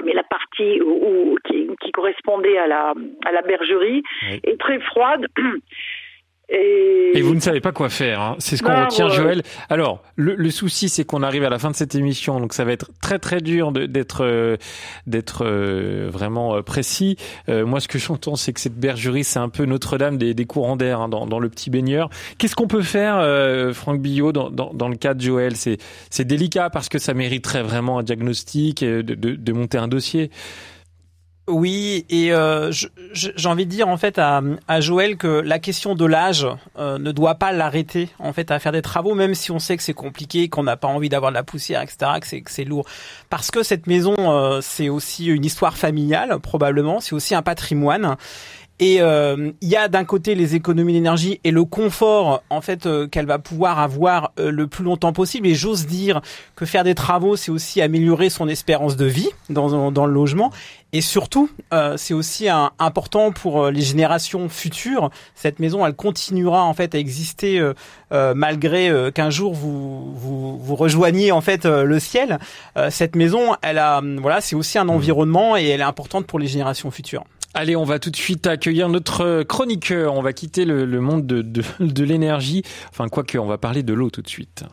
mais 0.04 0.12
la 0.12 0.22
partie 0.22 0.80
où, 0.80 0.90
où, 0.90 1.38
qui, 1.44 1.68
qui, 1.80 1.92
correspondait 1.92 2.58
à 2.58 2.66
la, 2.66 2.94
à 3.24 3.32
la 3.32 3.42
bergerie 3.42 4.02
oui. 4.30 4.40
est 4.44 4.60
très 4.60 4.78
froide. 4.80 5.26
Et... 6.48 7.12
et... 7.14 7.22
vous 7.22 7.34
ne 7.34 7.40
savez 7.40 7.60
pas 7.60 7.72
quoi 7.72 7.88
faire, 7.88 8.20
hein. 8.20 8.36
c'est 8.38 8.56
ce 8.56 8.62
qu'on 8.62 8.84
retient, 8.84 9.08
ouais. 9.08 9.14
Joël. 9.14 9.42
Alors, 9.68 10.02
le, 10.14 10.34
le 10.36 10.50
souci, 10.50 10.88
c'est 10.88 11.04
qu'on 11.04 11.22
arrive 11.22 11.44
à 11.44 11.50
la 11.50 11.58
fin 11.58 11.70
de 11.70 11.76
cette 11.76 11.94
émission, 11.94 12.38
donc 12.38 12.52
ça 12.52 12.64
va 12.64 12.72
être 12.72 12.90
très 13.00 13.18
très 13.18 13.40
dur 13.40 13.72
d'être 13.72 14.24
euh, 14.24 14.56
d'être 15.06 15.44
euh, 15.44 16.08
vraiment 16.10 16.56
euh, 16.56 16.62
précis. 16.62 17.16
Euh, 17.48 17.66
moi, 17.66 17.80
ce 17.80 17.88
que 17.88 17.98
j'entends, 17.98 18.36
c'est 18.36 18.52
que 18.52 18.60
cette 18.60 18.78
bergerie, 18.78 19.24
c'est 19.24 19.38
un 19.40 19.48
peu 19.48 19.64
Notre-Dame 19.64 20.18
des, 20.18 20.34
des, 20.34 20.44
courants 20.44 20.76
d'air 20.76 21.00
hein, 21.00 21.08
dans, 21.08 21.26
dans, 21.26 21.40
le 21.40 21.48
petit 21.48 21.70
baigneur. 21.70 22.10
Qu'est-ce 22.38 22.54
qu'on 22.54 22.68
peut 22.68 22.82
faire, 22.82 23.16
euh, 23.18 23.72
Franck 23.72 24.00
Billot, 24.00 24.32
dans, 24.32 24.50
dans, 24.50 24.72
dans, 24.72 24.88
le 24.88 24.96
cas 24.96 25.14
de 25.14 25.20
Joël? 25.20 25.54
C'est 25.56 26.24
délicat 26.24 26.70
parce 26.70 26.88
que 26.88 26.98
ça 26.98 27.14
mériterait 27.14 27.62
vraiment 27.62 27.98
un 27.98 28.02
diagnostic, 28.02 28.84
de, 28.84 29.02
de, 29.02 29.34
de 29.34 29.52
monter 29.52 29.78
un 29.78 29.88
dossier. 29.88 30.30
Oui, 31.48 32.04
et 32.10 32.32
euh, 32.32 32.72
j'ai 33.12 33.48
envie 33.48 33.66
de 33.66 33.70
dire 33.70 33.86
en 33.86 33.96
fait 33.96 34.18
à, 34.18 34.42
à 34.66 34.80
Joël 34.80 35.16
que 35.16 35.28
la 35.28 35.60
question 35.60 35.94
de 35.94 36.04
l'âge 36.04 36.44
euh, 36.76 36.98
ne 36.98 37.12
doit 37.12 37.36
pas 37.36 37.52
l'arrêter 37.52 38.08
en 38.18 38.32
fait 38.32 38.50
à 38.50 38.58
faire 38.58 38.72
des 38.72 38.82
travaux, 38.82 39.14
même 39.14 39.36
si 39.36 39.52
on 39.52 39.60
sait 39.60 39.76
que 39.76 39.84
c'est 39.84 39.94
compliqué, 39.94 40.48
qu'on 40.48 40.64
n'a 40.64 40.76
pas 40.76 40.88
envie 40.88 41.08
d'avoir 41.08 41.30
de 41.30 41.36
la 41.36 41.44
poussière, 41.44 41.82
etc., 41.82 42.40
que 42.42 42.50
c'est 42.50 42.64
lourd. 42.64 42.84
Parce 43.30 43.52
que 43.52 43.62
cette 43.62 43.86
maison, 43.86 44.16
euh, 44.18 44.60
c'est 44.60 44.88
aussi 44.88 45.26
une 45.26 45.44
histoire 45.44 45.76
familiale 45.76 46.36
probablement, 46.40 46.98
c'est 47.00 47.14
aussi 47.14 47.36
un 47.36 47.42
patrimoine. 47.42 48.16
Et 48.78 49.00
euh, 49.00 49.52
il 49.62 49.68
y 49.68 49.76
a 49.76 49.88
d'un 49.88 50.04
côté 50.04 50.34
les 50.34 50.54
économies 50.54 50.92
d'énergie 50.92 51.40
et 51.44 51.50
le 51.50 51.64
confort 51.64 52.42
en 52.50 52.60
fait 52.60 52.84
euh, 52.84 53.06
qu'elle 53.06 53.24
va 53.24 53.38
pouvoir 53.38 53.78
avoir 53.78 54.32
euh, 54.38 54.50
le 54.50 54.66
plus 54.66 54.84
longtemps 54.84 55.14
possible. 55.14 55.46
Et 55.46 55.54
j'ose 55.54 55.86
dire 55.86 56.20
que 56.56 56.66
faire 56.66 56.84
des 56.84 56.94
travaux, 56.94 57.36
c'est 57.36 57.50
aussi 57.50 57.80
améliorer 57.80 58.28
son 58.28 58.48
espérance 58.48 58.96
de 58.96 59.06
vie 59.06 59.30
dans, 59.48 59.90
dans 59.90 60.06
le 60.06 60.12
logement. 60.12 60.50
Et 60.92 61.00
surtout, 61.02 61.50
c'est 61.96 62.14
aussi 62.14 62.48
un, 62.48 62.70
important 62.78 63.30
pour 63.30 63.66
les 63.66 63.82
générations 63.82 64.48
futures. 64.48 65.10
Cette 65.34 65.58
maison, 65.58 65.84
elle 65.84 65.94
continuera 65.94 66.62
en 66.62 66.72
fait 66.72 66.94
à 66.94 66.98
exister 66.98 67.60
malgré 68.10 69.10
qu'un 69.12 69.28
jour 69.28 69.52
vous, 69.52 70.14
vous 70.14 70.58
vous 70.58 70.76
rejoigniez 70.76 71.32
en 71.32 71.42
fait 71.42 71.66
le 71.66 71.98
ciel. 71.98 72.38
cette 72.88 73.14
maison, 73.14 73.56
elle 73.60 73.78
a 73.78 74.00
voilà, 74.22 74.40
c'est 74.40 74.56
aussi 74.56 74.78
un 74.78 74.88
environnement 74.88 75.56
et 75.56 75.66
elle 75.66 75.80
est 75.80 75.84
importante 75.84 76.26
pour 76.26 76.38
les 76.38 76.46
générations 76.46 76.90
futures. 76.90 77.24
Allez, 77.58 77.74
on 77.74 77.84
va 77.84 77.98
tout 77.98 78.10
de 78.10 78.16
suite 78.16 78.46
accueillir 78.46 78.90
notre 78.90 79.42
chroniqueur. 79.42 80.12
On 80.12 80.20
va 80.20 80.34
quitter 80.34 80.66
le, 80.66 81.00
monde 81.00 81.26
de, 81.26 82.04
l'énergie. 82.04 82.62
Enfin, 82.90 83.08
quoique, 83.08 83.38
on 83.38 83.46
va 83.46 83.56
parler 83.56 83.82
de 83.82 83.94
l'eau 83.94 84.10
tout 84.10 84.20
de 84.20 84.28
suite. 84.28 84.64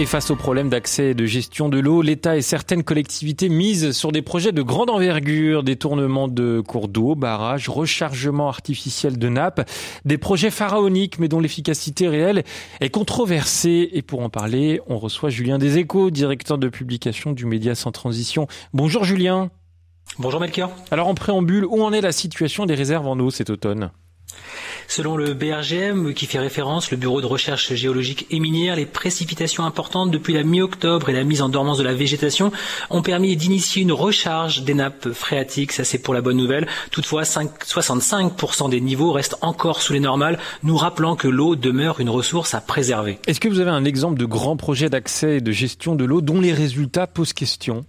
Et 0.00 0.06
face 0.06 0.30
aux 0.30 0.36
problèmes 0.36 0.68
d'accès 0.68 1.06
et 1.06 1.14
de 1.14 1.26
gestion 1.26 1.68
de 1.68 1.80
l'eau, 1.80 2.02
l'État 2.02 2.36
et 2.36 2.40
certaines 2.40 2.84
collectivités 2.84 3.48
misent 3.48 3.90
sur 3.90 4.12
des 4.12 4.22
projets 4.22 4.52
de 4.52 4.62
grande 4.62 4.90
envergure, 4.90 5.64
détournement 5.64 6.28
de 6.28 6.60
cours 6.60 6.86
d'eau, 6.86 7.16
barrages, 7.16 7.68
rechargement 7.68 8.48
artificiel 8.48 9.18
de 9.18 9.28
nappes, 9.28 9.68
des 10.04 10.16
projets 10.16 10.52
pharaoniques 10.52 11.18
mais 11.18 11.26
dont 11.26 11.40
l'efficacité 11.40 12.06
réelle 12.06 12.44
est 12.80 12.90
controversée. 12.90 13.90
Et 13.92 14.02
pour 14.02 14.20
en 14.20 14.30
parler, 14.30 14.80
on 14.86 14.98
reçoit 14.98 15.30
Julien 15.30 15.58
Deséchos, 15.58 16.12
directeur 16.12 16.58
de 16.58 16.68
publication 16.68 17.32
du 17.32 17.44
Média 17.44 17.74
sans 17.74 17.90
transition. 17.90 18.46
Bonjour 18.72 19.02
Julien. 19.02 19.50
Bonjour 20.20 20.38
Melchior. 20.38 20.70
Alors 20.92 21.08
en 21.08 21.14
préambule, 21.14 21.64
où 21.64 21.82
en 21.82 21.92
est 21.92 22.02
la 22.02 22.12
situation 22.12 22.66
des 22.66 22.76
réserves 22.76 23.08
en 23.08 23.18
eau 23.18 23.30
cet 23.30 23.50
automne? 23.50 23.90
Selon 24.90 25.18
le 25.18 25.34
BRGM, 25.34 26.14
qui 26.14 26.24
fait 26.24 26.38
référence, 26.38 26.90
le 26.90 26.96
Bureau 26.96 27.20
de 27.20 27.26
recherche 27.26 27.74
géologique 27.74 28.26
et 28.30 28.40
minière, 28.40 28.74
les 28.74 28.86
précipitations 28.86 29.66
importantes 29.66 30.10
depuis 30.10 30.32
la 30.32 30.42
mi-octobre 30.42 31.10
et 31.10 31.12
la 31.12 31.24
mise 31.24 31.42
en 31.42 31.50
dormance 31.50 31.76
de 31.76 31.84
la 31.84 31.92
végétation 31.92 32.52
ont 32.88 33.02
permis 33.02 33.36
d'initier 33.36 33.82
une 33.82 33.92
recharge 33.92 34.62
des 34.62 34.72
nappes 34.72 35.10
phréatiques. 35.12 35.72
Ça, 35.72 35.84
c'est 35.84 35.98
pour 35.98 36.14
la 36.14 36.22
bonne 36.22 36.38
nouvelle. 36.38 36.66
Toutefois, 36.90 37.24
65% 37.24 38.70
des 38.70 38.80
niveaux 38.80 39.12
restent 39.12 39.36
encore 39.42 39.82
sous 39.82 39.92
les 39.92 40.00
normales, 40.00 40.38
nous 40.62 40.78
rappelant 40.78 41.16
que 41.16 41.28
l'eau 41.28 41.54
demeure 41.54 42.00
une 42.00 42.08
ressource 42.08 42.54
à 42.54 42.62
préserver. 42.62 43.18
Est-ce 43.26 43.40
que 43.40 43.48
vous 43.48 43.60
avez 43.60 43.70
un 43.70 43.84
exemple 43.84 44.18
de 44.18 44.24
grand 44.24 44.56
projet 44.56 44.88
d'accès 44.88 45.36
et 45.36 45.40
de 45.42 45.52
gestion 45.52 45.96
de 45.96 46.06
l'eau 46.06 46.22
dont 46.22 46.40
les 46.40 46.54
résultats 46.54 47.06
posent 47.06 47.34
question? 47.34 47.84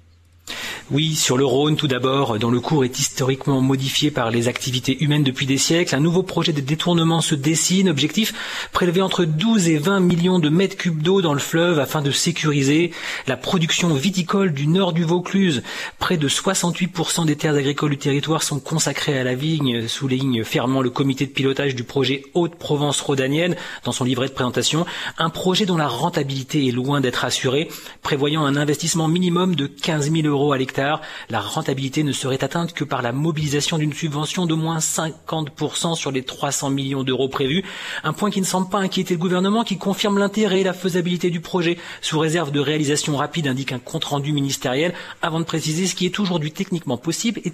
Oui, 0.92 1.16
sur 1.16 1.38
le 1.38 1.46
Rhône 1.46 1.76
tout 1.76 1.88
d'abord, 1.88 2.40
dont 2.40 2.50
le 2.50 2.60
cours 2.60 2.84
est 2.84 3.00
historiquement 3.00 3.62
modifié 3.62 4.10
par 4.10 4.32
les 4.32 4.48
activités 4.48 5.04
humaines 5.04 5.24
depuis 5.24 5.46
des 5.46 5.58
siècles, 5.60 5.96
un 5.96 6.00
nouveau 6.00 6.24
projet 6.24 6.52
de 6.52 6.62
détournement 6.62 7.22
se 7.22 7.36
dessine. 7.36 7.90
Objectif, 7.90 8.34
prélever 8.72 9.02
entre 9.02 9.26
12 9.26 9.70
et 9.70 9.78
20 9.78 10.00
millions 10.00 10.40
de 10.40 10.50
mètres 10.50 10.78
cubes 10.78 11.04
d'eau 11.04 11.22
dans 11.22 11.34
le 11.34 11.40
fleuve 11.40 11.80
afin 11.80 12.02
de 12.02 12.10
sécuriser 12.10 12.92
la 13.28 13.38
production 13.38 13.94
viticole 13.94 14.52
du 14.52 14.66
nord 14.66 14.94
du 14.94 15.04
Vaucluse. 15.04 15.62
Près 16.00 16.18
de 16.18 16.28
68% 16.28 17.26
des 17.26 17.36
terres 17.36 17.56
agricoles 17.56 17.92
du 17.92 17.98
territoire 17.98 18.42
sont 18.42 18.60
consacrées 18.60 19.18
à 19.20 19.24
la 19.24 19.36
vigne, 19.36 19.88
souligne 19.88 20.44
fermement 20.44 20.82
le 20.82 20.90
comité 20.90 21.26
de 21.28 21.32
pilotage 21.32 21.76
du 21.76 21.84
projet 21.84 22.24
Haute-Provence 22.34 23.02
rhodanienne 23.02 23.56
dans 23.84 23.92
son 23.92 24.06
livret 24.06 24.28
de 24.28 24.34
présentation. 24.34 24.86
Un 25.20 25.30
projet 25.30 25.66
dont 25.66 25.78
la 25.78 25.88
rentabilité 25.88 26.68
est 26.68 26.72
loin 26.72 27.00
d'être 27.00 27.26
assurée, 27.26 27.70
prévoyant 28.02 28.46
un 28.46 28.56
investissement 28.56 29.08
minimum 29.08 29.56
de 29.56 29.68
15 29.68 30.12
000 30.12 30.28
euros 30.28 30.39
à 30.54 30.58
l'hectare 30.58 31.02
la 31.30 31.40
rentabilité 31.40 32.04
ne 32.04 32.12
serait 32.12 32.44
atteinte 32.44 32.74
que 32.74 32.84
par 32.84 33.02
la 33.02 33.12
mobilisation 33.12 33.78
d'une 33.78 33.94
subvention 33.94 34.46
d'au 34.46 34.56
moins 34.56 34.80
50% 34.80 35.96
sur 35.96 36.12
les 36.12 36.24
300 36.24 36.70
millions 36.70 37.04
d'euros 37.04 37.30
prévus. 37.30 37.64
Un 38.04 38.14
point 38.14 38.32
qui 38.32 38.40
ne 38.40 38.46
semble 38.46 38.70
pas 38.70 38.80
inquiéter 38.80 39.14
le 39.14 39.20
gouvernement, 39.20 39.64
qui 39.64 39.78
confirme 39.78 40.18
l'intérêt 40.18 40.62
et 40.62 40.64
la 40.64 40.74
faisabilité 40.74 41.30
du 41.30 41.42
projet, 41.42 41.78
sous 42.02 42.20
réserve 42.20 42.52
de 42.52 42.60
réalisation 42.60 43.16
rapide, 43.16 43.48
indique 43.48 43.72
un 43.72 43.80
compte-rendu 43.80 44.32
ministériel, 44.32 44.94
avant 45.22 45.40
de 45.40 45.46
préciser 45.46 45.88
ce 45.88 45.96
qui 45.96 46.06
est 46.06 46.20
aujourd'hui 46.20 46.52
techniquement 46.52 46.98
possible 46.98 47.42
et 47.44 47.54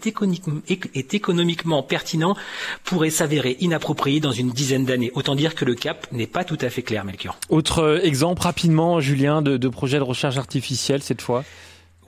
économiquement 1.15 1.83
pertinent 1.83 2.35
pourrait 2.83 3.09
s'avérer 3.09 3.57
inapproprié 3.59 4.19
dans 4.19 4.31
une 4.31 4.51
dizaine 4.51 4.85
d'années. 4.85 5.11
Autant 5.15 5.35
dire 5.35 5.55
que 5.55 5.65
le 5.65 5.75
cap 5.75 6.07
n'est 6.11 6.27
pas 6.27 6.43
tout 6.43 6.57
à 6.61 6.69
fait 6.69 6.83
clair, 6.83 7.05
Melchior. 7.05 7.37
Autre 7.49 7.99
exemple 8.03 8.41
rapidement, 8.41 8.99
Julien, 8.99 9.41
de, 9.41 9.57
de 9.57 9.67
projet 9.67 9.97
de 9.97 10.03
recherche 10.03 10.37
artificielle 10.37 11.01
cette 11.01 11.21
fois? 11.21 11.43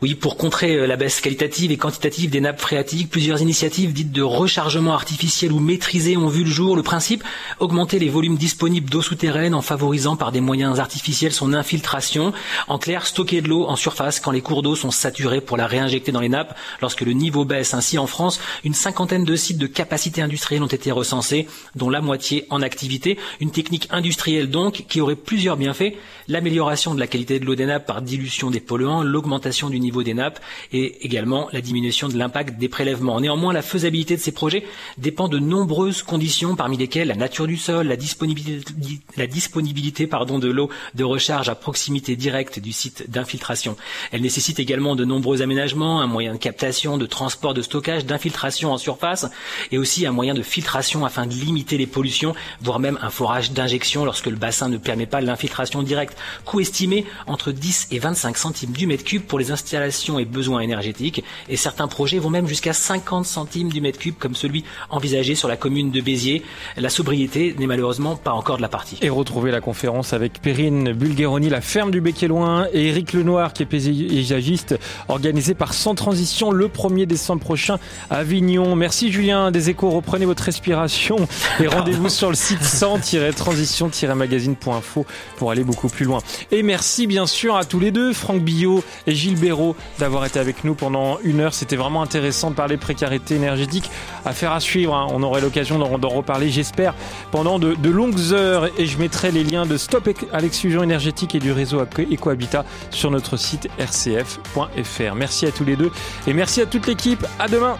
Oui, 0.04 0.14
pour 0.14 0.38
contrer 0.38 0.76
euh, 0.76 0.86
la 0.86 0.96
baisse 0.96 1.22
qualitative 1.22 1.72
et 1.72 1.78
quantitative 1.78 2.30
des 2.30 2.40
nappes 2.40 2.62
phréatiques, 2.62 3.10
plusieurs 3.10 3.42
initiatives 3.42 3.94
dites 3.94 4.12
de 4.12 4.22
rechargement 4.22 4.94
artificiel 4.94 5.52
ou 5.52 5.60
maîtrisé 5.60 6.18
ont 6.18 6.28
vu 6.28 6.44
le 6.44 6.52
jour. 6.52 6.76
Le 6.76 6.84
principe, 6.84 7.24
augmenter 7.60 7.98
les 7.98 8.10
volumes 8.10 8.38
disponibles 8.38 8.92
d'eau 8.92 9.02
souterraine 9.02 9.56
en 9.56 9.64
favorisant 9.64 10.16
par 10.16 10.32
des 10.32 10.40
moyens 10.40 10.80
artificiels 10.80 11.32
son 11.32 11.52
infiltration. 11.52 12.32
En 12.68 12.78
clair, 12.78 13.08
stocker 13.08 13.42
de 13.42 13.48
l'eau 13.48 13.66
en 13.66 13.76
surface 13.76 14.20
quand 14.20 14.30
les 14.30 14.42
cours 14.42 14.62
d'eau 14.62 14.76
sont 14.76 14.92
saturés 14.92 15.42
pour 15.42 15.58
la 15.58 15.66
réinjecter 15.66 16.12
dans 16.12 16.22
les 16.22 16.30
nappes 16.30 16.56
lorsque 16.80 17.02
le 17.02 17.14
niveau 17.14 17.44
baisse. 17.44 17.74
Ainsi, 17.74 17.98
en 17.98 18.06
France, 18.06 18.40
une 18.64 18.76
cinquantaine 18.76 19.26
de 19.26 19.36
sites 19.36 19.58
de 19.58 19.66
capacité 19.66 20.22
industrielle 20.22 20.62
ont 20.62 20.68
été 20.68 20.92
recensés, 20.92 21.48
dont 21.76 21.90
la 21.90 22.02
moitié 22.02 22.46
en 22.52 22.62
activité. 22.62 23.18
Une 23.40 23.50
technique 23.50 23.88
industrielle 23.90 24.52
donc 24.52 24.86
qui 24.88 25.02
aurait 25.02 25.16
plusieurs 25.16 25.58
bienfaits. 25.58 25.96
L'amélioration 26.28 26.94
de 26.94 27.00
la 27.00 27.08
qualité 27.08 27.40
de 27.40 27.46
l'eau 27.46 27.56
des 27.56 27.66
nappes 27.66 27.88
par 27.88 28.04
dilution 28.04 28.52
des 28.52 28.60
polluants, 28.60 29.02
l'augmentation 29.02 29.72
du 29.72 29.80
niveau 29.88 30.04
des 30.04 30.14
nappes 30.14 30.40
et 30.74 31.06
également 31.06 31.48
la 31.54 31.62
diminution 31.62 32.10
de 32.10 32.18
l'impact 32.18 32.60
des 32.60 32.68
prélèvements. 32.68 33.20
Néanmoins, 33.22 33.54
la 33.54 33.62
faisabilité 33.62 34.16
de 34.16 34.22
ces 34.22 34.34
projets 34.34 34.66
dépend 34.98 35.28
de 35.30 35.40
nombreuses 35.40 36.04
conditions, 36.04 36.56
parmi 36.56 36.78
lesquelles 36.78 37.08
la 37.08 37.16
nature 37.16 37.48
du 37.48 37.58
sol, 37.58 37.88
la 37.88 37.96
disponibilité, 37.96 38.74
la 39.16 39.28
disponibilité 39.28 40.08
pardon, 40.08 40.40
de 40.40 40.50
l'eau 40.50 40.70
de 40.96 41.04
recharge 41.04 41.50
à 41.50 41.56
proximité 41.56 42.16
directe 42.16 42.60
du 42.60 42.74
site 42.74 43.10
d'infiltration. 43.10 43.78
Elle 44.12 44.22
nécessite 44.22 44.60
également 44.60 44.96
de 44.96 45.06
nombreux 45.06 45.42
aménagements, 45.42 46.02
un 46.02 46.08
moyen 46.08 46.34
de 46.34 46.38
captation, 46.38 46.98
de 46.98 47.06
transport, 47.06 47.54
de 47.54 47.62
stockage, 47.62 48.06
d'infiltration 48.06 48.74
en 48.74 48.78
surface 48.78 49.26
et 49.72 49.78
aussi 49.78 50.06
un 50.06 50.12
moyen 50.12 50.34
de 50.34 50.42
filtration 50.42 51.06
afin 51.06 51.26
de 51.26 51.34
limiter 51.34 51.78
les 51.78 51.88
pollutions, 51.88 52.36
voire 52.62 52.80
même 52.80 53.00
un 53.02 53.10
forage 53.10 53.52
d'injection 53.52 54.04
lorsque 54.04 54.28
le 54.28 54.36
bassin 54.36 54.68
ne 54.68 54.78
permet 54.78 55.06
pas 55.06 55.22
l'infiltration 55.22 55.82
directe. 55.82 56.18
Coût 56.46 56.60
estimé 56.60 57.06
entre 57.26 57.52
10 57.52 57.88
et 57.92 58.00
25 58.00 58.38
centimes 58.38 58.72
du 58.72 58.86
mètre 58.86 59.06
cube 59.06 59.24
pour 59.24 59.40
les 59.40 59.52
installations 59.52 59.77
et 60.20 60.26
besoins 60.26 60.62
énergétiques. 60.62 61.24
Et 61.50 61.58
certains 61.58 61.88
projets 61.88 62.20
vont 62.20 62.30
même 62.30 62.48
jusqu'à 62.48 62.74
50 62.74 63.26
centimes 63.26 63.70
du 63.70 63.82
mètre 63.82 64.00
cube, 64.00 64.16
comme 64.18 64.36
celui 64.36 64.64
envisagé 64.90 65.36
sur 65.36 65.48
la 65.48 65.58
commune 65.58 65.92
de 65.92 66.02
Béziers. 66.02 66.44
La 66.76 66.90
sobriété 66.90 67.56
n'est 67.58 67.68
malheureusement 67.68 68.16
pas 68.16 68.32
encore 68.32 68.58
de 68.58 68.62
la 68.62 68.70
partie. 68.70 68.98
Et 69.02 69.10
retrouver 69.10 69.52
la 69.52 69.62
conférence 69.62 70.14
avec 70.14 70.42
Perrine 70.42 70.94
Bulgheroni, 70.94 71.50
la 71.50 71.62
ferme 71.62 71.92
du 71.92 72.02
Bec 72.02 72.22
Loin, 72.22 72.68
et 72.74 72.88
Eric 72.88 73.14
Lenoir, 73.14 73.54
qui 73.54 73.62
est 73.64 73.68
paysagiste, 73.68 74.78
organisée 75.08 75.54
par 75.54 75.74
Sans 75.74 75.96
Transition 75.96 76.52
le 76.52 76.68
1er 76.68 77.06
décembre 77.06 77.42
prochain 77.42 77.78
à 78.10 78.18
Avignon. 78.18 78.76
Merci 78.76 79.10
Julien 79.12 79.52
des 79.52 79.70
échos, 79.70 79.90
reprenez 79.90 80.26
votre 80.26 80.44
respiration 80.44 81.16
et 81.62 81.68
rendez-vous 81.68 82.10
sur 82.10 82.28
le 82.30 82.36
site 82.36 82.64
sans-transition-magazine.info 82.64 85.06
pour 85.38 85.52
aller 85.52 85.64
beaucoup 85.64 85.88
plus 85.90 86.06
loin. 86.06 86.20
Et 86.52 86.64
merci 86.64 87.06
bien 87.08 87.28
sûr 87.28 87.56
à 87.56 87.64
tous 87.66 87.80
les 87.80 87.92
deux, 87.92 88.14
Franck 88.14 88.42
Billot 88.42 88.84
et 89.06 89.14
Gilles 89.16 89.40
Béraud 89.40 89.67
d'avoir 90.00 90.26
été 90.26 90.40
avec 90.40 90.64
nous 90.64 90.76
pendant 90.76 91.18
une 91.24 91.40
heure. 91.40 91.54
C'était 91.54 91.76
vraiment 91.76 92.02
intéressant 92.02 92.52
de 92.52 92.56
parler 92.56 92.78
précarité 92.78 93.36
énergétique. 93.36 93.90
Affaire 94.26 94.52
à 94.52 94.60
suivre. 94.60 94.96
Hein. 94.96 95.08
On 95.12 95.24
aurait 95.24 95.42
l'occasion 95.42 95.80
d'en 95.80 96.10
reparler, 96.10 96.50
j'espère, 96.50 96.94
pendant 97.32 97.60
de, 97.60 97.90
longues 97.90 98.34
heures. 98.34 98.70
Et 98.78 98.86
je 98.86 98.98
mettrai 98.98 99.32
les 99.32 99.44
liens 99.44 99.66
de 99.66 99.78
Stop 99.78 100.10
à 100.32 100.40
l'exclusion 100.40 100.84
énergétique 100.84 101.36
et 101.36 101.40
du 101.40 101.52
réseau 101.52 101.82
Ecohabitat 101.82 102.66
sur 102.92 103.12
notre 103.12 103.38
site 103.38 103.68
rcf.fr. 103.80 105.16
Merci 105.16 105.46
à 105.46 105.52
tous 105.52 105.66
les 105.66 105.76
deux 105.76 105.92
et 106.28 106.34
merci 106.34 106.62
à 106.62 106.66
toute 106.66 106.88
l'équipe. 106.88 107.26
À 107.40 107.48
demain. 107.48 107.78